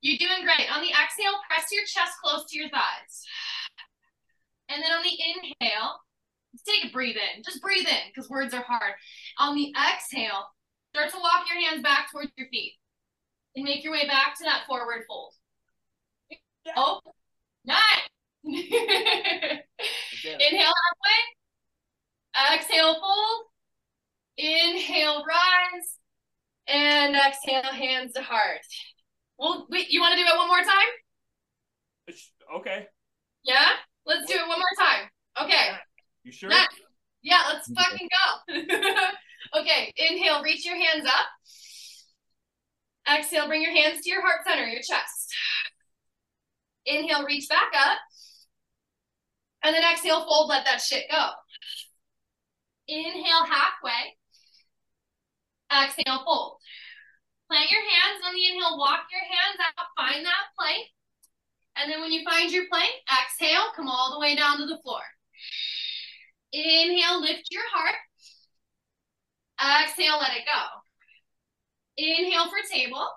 [0.02, 0.72] You're doing great.
[0.74, 3.26] On the exhale, press your chest close to your thighs.
[4.68, 5.18] And then on the
[5.62, 6.00] inhale,
[6.68, 7.44] take a breathe in.
[7.44, 8.94] Just breathe in because words are hard.
[9.38, 10.48] On the exhale,
[10.94, 12.74] start to walk your hands back towards your feet
[13.56, 15.34] and make your way back to that forward fold.
[16.76, 17.02] Oh,
[17.66, 18.10] nice.
[18.46, 19.62] Again.
[20.24, 21.22] Inhale halfway.
[22.56, 23.46] Exhale, fold.
[24.38, 25.98] Inhale, rise.
[26.68, 28.62] And exhale, hands to heart.
[29.38, 30.92] Well, wait, you want to do it one more time?
[32.58, 32.88] Okay.
[33.44, 33.70] Yeah?
[34.06, 35.10] Let's do it one more time.
[35.42, 35.78] Okay.
[36.24, 36.50] You sure?
[36.50, 36.68] Nice.
[37.24, 38.62] Yeah, let's fucking go.
[39.62, 41.28] okay, inhale, reach your hands up.
[43.18, 45.34] Exhale, bring your hands to your heart center, your chest.
[46.86, 47.98] Inhale, reach back up.
[49.64, 51.30] And then exhale, fold, let that shit go.
[52.88, 54.18] Inhale halfway.
[55.72, 56.58] Exhale, fold.
[57.50, 60.88] Plant your hands on the inhale, walk your hands out, find that plank.
[61.76, 64.80] And then when you find your plank, exhale, come all the way down to the
[64.84, 65.02] floor.
[66.54, 67.96] Inhale, lift your heart.
[69.84, 70.62] Exhale, let it go.
[71.98, 73.08] Inhale for table.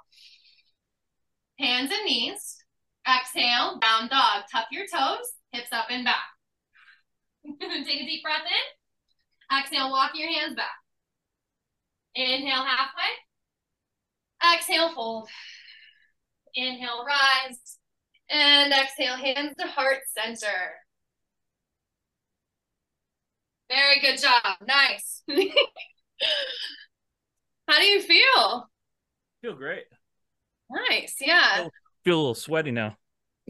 [1.59, 2.57] Hands and knees.
[3.09, 4.45] Exhale, down dog.
[4.51, 6.34] Tuck your toes, hips up and back.
[7.61, 9.59] Take a deep breath in.
[9.59, 10.75] Exhale, walk your hands back.
[12.15, 13.03] Inhale, halfway.
[14.55, 15.29] Exhale, fold.
[16.55, 17.79] Inhale, rise.
[18.31, 20.75] And exhale, hands to heart center.
[23.69, 24.57] Very good job.
[24.67, 25.23] Nice.
[27.69, 28.71] How do you feel?
[29.43, 29.85] Feel great.
[30.71, 31.17] Nice.
[31.21, 31.69] Yeah.
[32.05, 32.97] Feel a little sweaty now.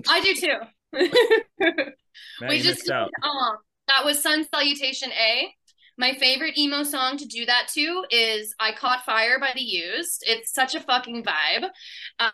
[0.08, 0.58] I do too.
[2.40, 3.10] Matt, we just out.
[3.22, 3.56] um
[3.88, 5.54] that was Sun Salutation A.
[5.96, 10.24] My favorite emo song to do that to is I Caught Fire by The Used.
[10.26, 11.68] It's such a fucking vibe.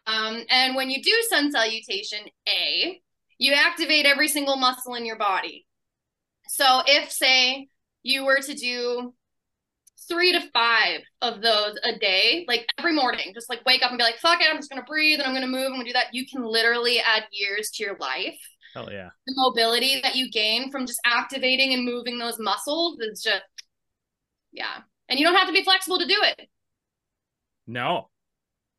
[0.06, 3.00] Um, and when you do sun salutation, A,
[3.38, 5.66] you activate every single muscle in your body.
[6.48, 7.68] So if, say,
[8.02, 9.12] you were to do
[10.08, 13.98] three to five of those a day, like every morning, just like wake up and
[13.98, 16.14] be like, fuck it, I'm just gonna breathe and I'm gonna move, gonna do that.
[16.14, 18.38] You can literally add years to your life.
[18.74, 19.10] Hell yeah.
[19.26, 23.42] The mobility that you gain from just activating and moving those muscles is just,
[24.52, 24.82] yeah.
[25.08, 26.48] And you don't have to be flexible to do it.
[27.66, 28.10] No,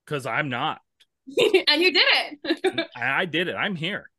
[0.05, 0.79] because I'm not.
[1.67, 2.89] and you did it.
[2.95, 3.55] I I did it.
[3.55, 4.09] I'm here.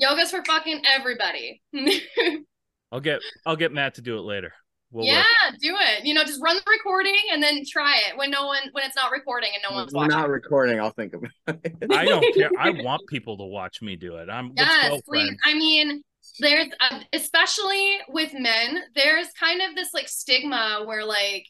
[0.00, 1.62] Yoga's for fucking everybody.
[2.92, 4.52] I'll get I'll get Matt to do it later.
[4.94, 5.58] We'll yeah, work.
[5.60, 6.04] do it.
[6.04, 8.94] You know, just run the recording and then try it when no one when it's
[8.94, 10.16] not recording and no one's We're watching.
[10.16, 10.78] not recording.
[10.78, 11.90] I'll think of it.
[11.90, 12.50] I don't care.
[12.56, 14.30] I want people to watch me do it.
[14.30, 15.36] I'm yes, go, please.
[15.44, 16.04] I mean,
[16.38, 21.48] there's uh, especially with men, there's kind of this like stigma where like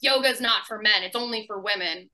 [0.00, 2.08] yoga's not for men; it's only for women.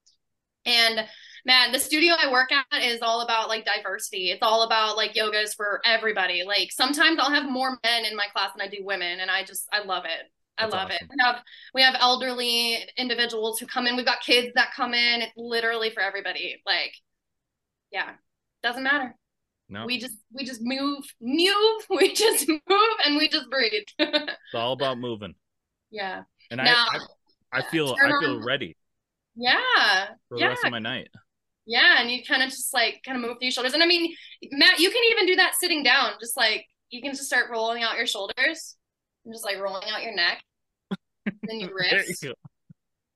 [0.67, 1.07] And
[1.47, 4.33] man, the studio I work at is all about like diversity.
[4.33, 6.43] It's all about like yoga is for everybody.
[6.45, 9.45] Like sometimes I'll have more men in my class than I do women, and I
[9.45, 10.29] just I love it.
[10.63, 11.03] I love it.
[11.11, 11.37] We have
[11.75, 13.97] we have elderly individuals who come in.
[13.97, 15.23] We've got kids that come in.
[15.23, 16.61] It's literally for everybody.
[16.67, 16.93] Like,
[17.91, 18.11] yeah,
[18.63, 19.15] doesn't matter.
[19.69, 21.83] No, We just we just move, move.
[21.91, 22.61] We just move
[23.07, 23.85] and we just breathe.
[23.99, 25.35] it's all about moving.
[25.91, 28.77] yeah, And Now- I, I I feel I feel on- ready
[29.37, 31.09] yeah, for the yeah, rest of my night.
[31.67, 32.01] yeah.
[32.01, 33.73] And you kind of just like kind of move through your shoulders.
[33.75, 34.15] And I mean,
[34.53, 36.13] Matt, you can even do that sitting down.
[36.21, 38.77] Just like you can just start rolling out your shoulders
[39.25, 40.43] and just like rolling out your neck,
[41.43, 41.71] then your
[42.21, 42.35] you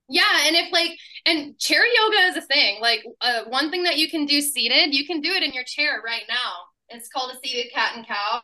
[0.08, 0.92] Yeah, and if like
[1.24, 2.80] and chair yoga is a thing.
[2.80, 5.64] Like uh, one thing that you can do seated, you can do it in your
[5.64, 6.52] chair right now.
[6.88, 8.40] It's called a seated cat and cow.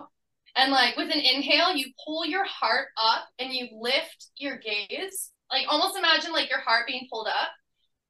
[0.56, 5.30] And like with an inhale, you pull your heart up and you lift your gaze.
[5.50, 7.50] Like almost imagine like your heart being pulled up.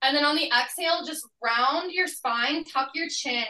[0.03, 3.45] And then on the exhale, just round your spine, tuck your chin,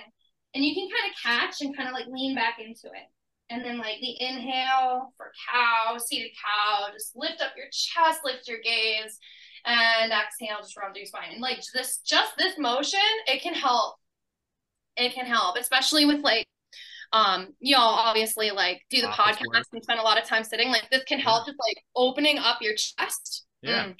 [0.55, 3.09] and you can kind of catch and kind of like lean back into it.
[3.51, 8.48] And then like the inhale for cow, seated cow, just lift up your chest, lift
[8.48, 9.19] your gaze
[9.64, 13.55] and exhale just round through your spine and like this just this motion it can
[13.55, 13.94] help
[14.97, 16.47] it can help especially with like
[17.12, 19.66] um you know obviously like do the Office podcast work.
[19.73, 22.59] and spend a lot of time sitting like this can help just like opening up
[22.60, 23.85] your chest Yeah.
[23.85, 23.94] Mm.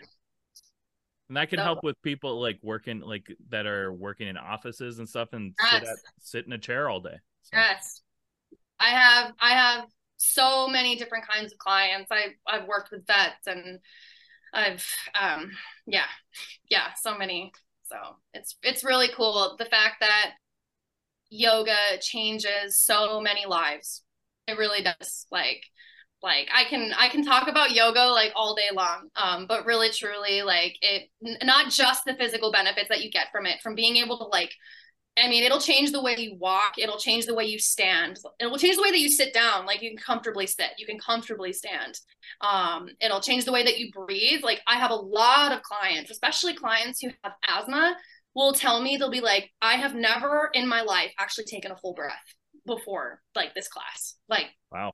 [1.29, 4.99] And that can So- help with people like working like that are working in offices
[4.99, 7.17] and stuff and sit at sit in a chair all day.
[7.43, 8.01] So, yes
[8.83, 9.85] i have i have
[10.19, 12.11] so many different kinds of clients.
[12.13, 13.81] I i've worked with vets and
[14.55, 14.87] i've
[15.21, 15.51] um
[15.87, 16.07] yeah
[16.71, 17.53] yeah so many.
[17.85, 17.97] So
[18.35, 19.57] it's it's really cool.
[19.59, 20.33] The fact that
[21.31, 24.03] yoga changes so many lives.
[24.47, 25.27] It really does.
[25.31, 25.65] Like
[26.23, 29.91] like i can i can talk about yoga like all day long um but really
[29.91, 33.75] truly like it n- not just the physical benefits that you get from it from
[33.75, 34.53] being able to like
[35.19, 36.75] I mean, it'll change the way you walk.
[36.79, 38.19] It'll change the way you stand.
[38.41, 39.67] It will change the way that you sit down.
[39.67, 40.71] Like you can comfortably sit.
[40.79, 42.01] You can comfortably stand.
[42.41, 44.43] Um, it'll change the way that you breathe.
[44.43, 47.97] Like I have a lot of clients, especially clients who have asthma,
[48.35, 51.77] will tell me they'll be like, I have never in my life actually taken a
[51.77, 52.35] full breath
[52.67, 54.17] before like this class.
[54.29, 54.93] Like Wow.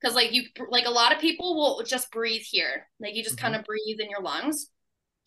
[0.00, 2.88] because like you like a lot of people will just breathe here.
[3.00, 3.40] Like you just Mhm.
[3.40, 4.70] kind of breathe in your lungs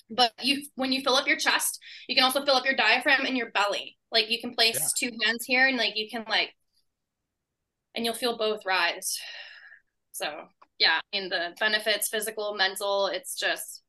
[0.10, 3.26] but you when you fill up your chest you can also fill up your diaphragm
[3.26, 3.98] and your belly.
[4.12, 6.54] Like you can place two hands here and like you can like
[7.96, 9.18] and you'll feel both rise.
[10.12, 13.82] So yeah i mean the benefits physical mental it's just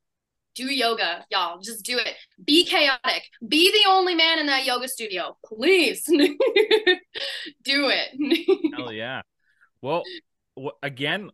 [0.55, 2.15] do yoga y'all just do it.
[2.45, 3.25] Be chaotic.
[3.47, 6.03] Be the only man in that yoga studio please.
[7.65, 8.75] Do it.
[8.77, 9.23] Hell yeah.
[9.83, 10.03] Well,
[10.83, 11.31] again,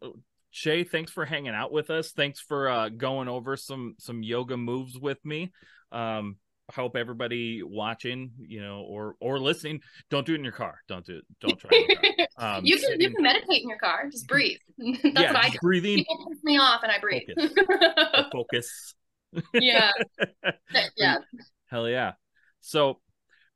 [0.52, 2.12] Chey, thanks for hanging out with us.
[2.12, 5.52] Thanks for uh, going over some some yoga moves with me.
[5.90, 6.36] Um,
[6.72, 9.80] hope everybody watching, you know, or or listening,
[10.10, 10.78] don't do it in your car.
[10.88, 11.24] Don't do it.
[11.40, 11.70] Don't try.
[11.72, 12.26] It in your car.
[12.38, 15.50] Um, you can you can meditate in your car just breathe that's yeah, what i
[15.50, 17.22] do breathing, people piss me off and i breathe
[18.32, 18.94] focus.
[19.52, 19.90] yeah
[20.96, 21.18] yeah
[21.72, 22.12] Hell yeah.
[22.60, 23.00] So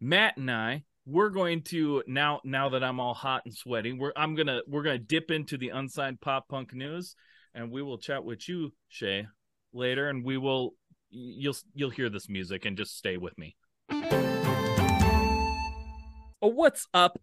[0.00, 4.12] Matt and I, we're going to now now that I'm all hot and sweaty, we're
[4.16, 7.14] I'm gonna we're gonna dip into the unsigned pop punk news
[7.54, 9.26] and we will chat with you, Chey,
[9.72, 10.74] later, and we will
[11.10, 13.56] you'll you'll hear this music and just stay with me.
[16.42, 17.20] Oh, what's up,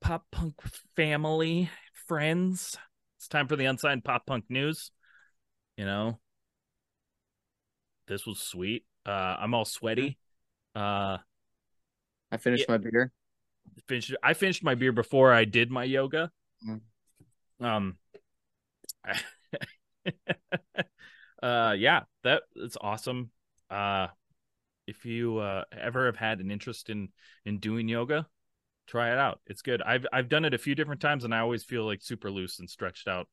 [0.00, 0.54] pop punk
[0.94, 1.70] family,
[2.06, 2.76] friends?
[3.16, 4.90] It's time for the unsigned pop punk news.
[5.78, 6.20] You know,
[8.08, 8.84] this was sweet.
[9.06, 10.18] Uh, I'm all sweaty.
[10.76, 11.16] Uh,
[12.30, 13.10] I finished my beer.
[13.88, 14.14] Finished.
[14.22, 16.30] I finished my beer before I did my yoga.
[16.66, 16.80] Mm.
[17.60, 17.96] Um,
[21.42, 23.30] uh yeah that it's awesome
[23.70, 24.06] uh
[24.86, 27.08] if you uh ever have had an interest in
[27.44, 28.26] in doing yoga
[28.86, 31.38] try it out it's good i've i've done it a few different times and i
[31.38, 33.28] always feel like super loose and stretched out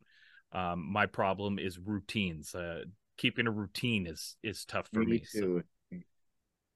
[0.52, 2.82] um my problem is routines uh
[3.20, 5.64] keeping a routine is is tough for me, so too.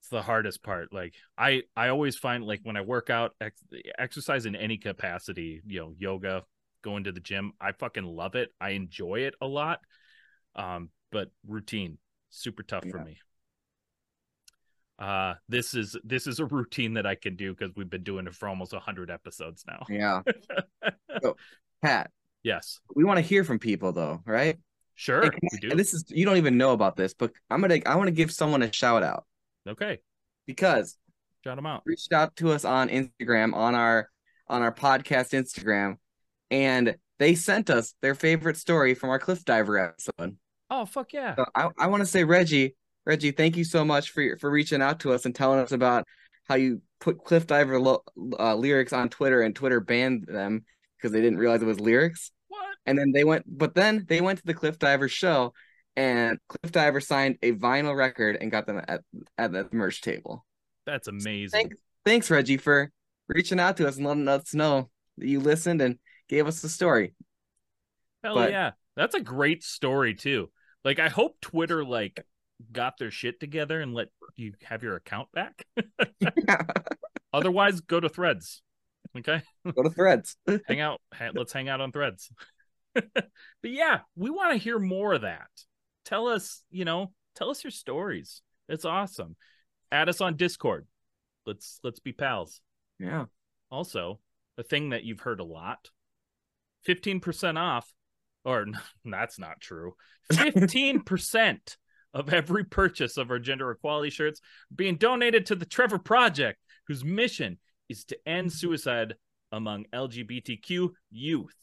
[0.03, 3.63] It's the hardest part like i i always find like when i work out ex-
[3.97, 6.43] exercise in any capacity you know yoga
[6.83, 8.49] going to the gym i fucking love it.
[8.59, 9.79] I enjoy it a lot
[10.57, 11.97] um but routine
[12.29, 13.17] super tough for me.
[14.99, 18.27] Uh this is this is a routine that i can do because we've been doing
[18.27, 19.85] it for almost 100 episodes now.
[19.89, 20.21] Yeah.
[21.21, 21.37] so,
[21.81, 22.11] Pat,
[22.43, 22.81] yes.
[22.93, 24.57] we want to hear from people though, right?
[24.95, 25.69] sure Hey, we I- do.
[25.77, 28.33] This is you don't even know about this, but I'm gonna I want to give
[28.33, 29.25] someone a shout out
[29.67, 29.99] okay
[30.45, 30.97] because
[31.43, 34.09] shout them out reached out to us on Instagram on our
[34.47, 35.97] on our podcast Instagram,
[36.51, 40.37] and they sent us their favorite story from our cliff diver episode.
[40.69, 42.75] oh fuck yeah So I, I want to say Reggie,
[43.05, 46.05] Reggie, thank you so much for for reaching out to us and telling us about
[46.49, 48.03] how you put cliff diver lo-
[48.37, 50.65] uh, lyrics on Twitter and Twitter banned them
[50.97, 52.31] because they didn't realize it was lyrics.
[52.49, 55.53] what And then they went, but then they went to the Cliff Diver show,
[55.95, 59.01] and Cliff Diver signed a vinyl record and got them at
[59.37, 60.45] at the merch table.
[60.85, 62.91] that's amazing Thanks, thanks Reggie for
[63.27, 65.97] reaching out to us and letting us know that you listened and
[66.29, 67.13] gave us the story.
[68.23, 68.71] Hell But- yeah.
[68.95, 70.51] That's a great story too.
[70.85, 72.23] Like I hope Twitter like
[72.71, 75.65] got their shit together and let you have your account back.
[77.33, 78.61] Otherwise, go to Threads.
[79.17, 79.41] Okay?
[79.75, 80.35] Go to Threads.
[80.67, 81.01] hang out
[81.33, 82.29] let's hang out on Threads.
[82.93, 83.31] but
[83.63, 85.47] yeah, we want to hear more of that.
[86.05, 88.41] Tell us, you know, tell us your stories.
[88.69, 89.35] It's awesome.
[89.91, 90.87] Add us on Discord.
[91.45, 92.61] Let's let's be pals.
[92.99, 93.25] Yeah.
[93.69, 94.19] Also,
[94.57, 95.89] a thing that you've heard a lot
[96.87, 97.91] 15% off,
[98.43, 98.65] or
[99.05, 99.95] that's not true.
[100.31, 101.77] 15%
[102.13, 104.39] of every purchase of our gender equality shirts
[104.73, 107.57] being donated to the Trevor Project, whose mission
[107.89, 108.55] is to end mm-hmm.
[108.55, 109.15] suicide
[109.51, 111.55] among LGBTQ youth.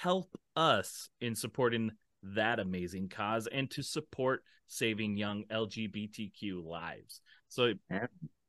[0.00, 1.90] Help us in supporting
[2.22, 7.20] that amazing cause and to support saving young LGBTQ lives.
[7.48, 7.72] So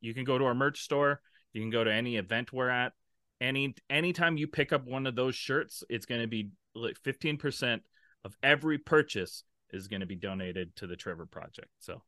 [0.02, 1.22] you can go to our merch store,
[1.54, 2.94] you can go to any event we're at.
[3.42, 7.82] Any anytime you pick up one of those shirts, it's going to be like 15%
[8.24, 11.68] of every purchase is going to be donated to the Trevor Project.
[11.80, 12.02] So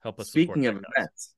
[0.00, 1.34] help us support Speaking of events,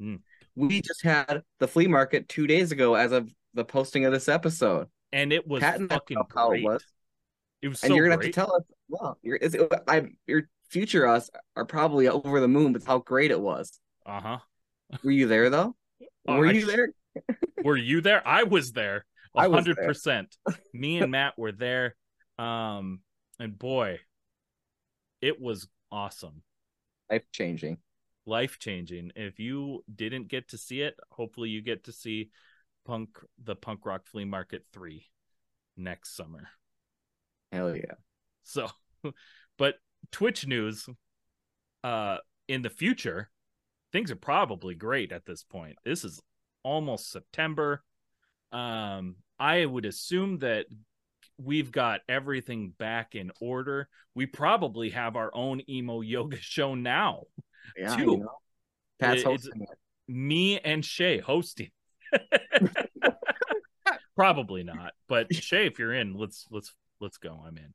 [0.00, 0.16] Hmm.
[0.54, 4.28] we just had the flea market two days ago as of the posting of this
[4.28, 4.88] episode.
[5.12, 6.60] and it was Pat fucking great.
[6.60, 6.84] it was.
[7.62, 8.34] It was and so you're gonna great.
[8.34, 8.62] have to tell us.
[8.88, 9.18] Well,
[9.88, 13.78] I, your future us are probably over the moon with how great it was.
[14.06, 14.38] Uh huh.
[15.02, 15.76] Were you there though?
[16.26, 16.92] Oh, Were you there?
[17.64, 18.26] Were you there?
[18.26, 19.04] I was there.
[19.34, 20.36] A I was hundred percent.
[20.72, 21.96] Me and Matt were there.
[22.38, 23.00] Um,
[23.40, 23.98] and boy,
[25.20, 26.42] it was awesome,
[27.10, 27.78] Life changing.
[28.26, 29.10] life changing.
[29.16, 32.30] If you didn't get to see it, hopefully you get to see
[32.86, 35.06] punk the punk rock flea market three
[35.76, 36.48] next summer.
[37.52, 37.94] Hell yeah.
[38.44, 38.68] So,
[39.58, 39.74] but
[40.12, 40.86] Twitch news,
[41.84, 42.18] uh,
[42.48, 43.30] in the future,
[43.92, 45.76] things are probably great at this point.
[45.84, 46.20] This is
[46.62, 47.82] almost September.
[48.52, 50.66] Um, I would assume that
[51.38, 53.88] we've got everything back in order.
[54.14, 57.24] We probably have our own emo yoga show now.
[57.76, 57.96] Yeah.
[57.96, 58.02] Two.
[58.02, 58.30] You know?
[58.98, 59.68] Pat's It- hosting it.
[60.10, 61.70] Me and Chey hosting.
[64.16, 67.40] probably not, but Chey, if you're in, let's let's let's go.
[67.46, 67.74] I'm in.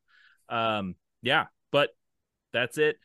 [0.56, 1.90] Um, yeah, but
[2.52, 2.98] that's it.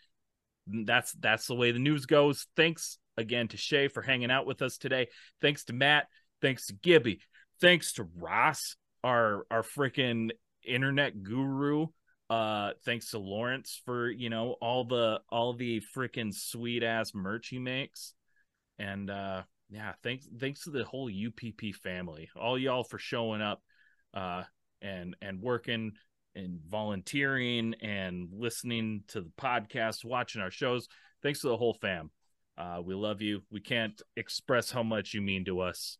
[0.66, 2.46] That's that's the way the news goes.
[2.56, 5.08] Thanks again to Chey for hanging out with us today.
[5.40, 6.06] Thanks to Matt.
[6.42, 7.20] Thanks to Gibby.
[7.60, 10.30] Thanks to Ross, our our freaking
[10.64, 11.86] internet guru.
[12.30, 17.48] Uh, thanks to Lawrence for you know all the all the freaking sweet ass merch
[17.48, 18.12] he makes,
[18.78, 23.62] and uh, yeah, thanks thanks to the whole UPP family, all y'all for showing up,
[24.12, 24.42] uh,
[24.82, 25.92] and and working
[26.34, 30.88] and volunteering and listening to the podcast, watching our shows.
[31.22, 32.10] Thanks to the whole fam.
[32.56, 33.42] Uh, we love you.
[33.50, 35.98] We can't express how much you mean to us,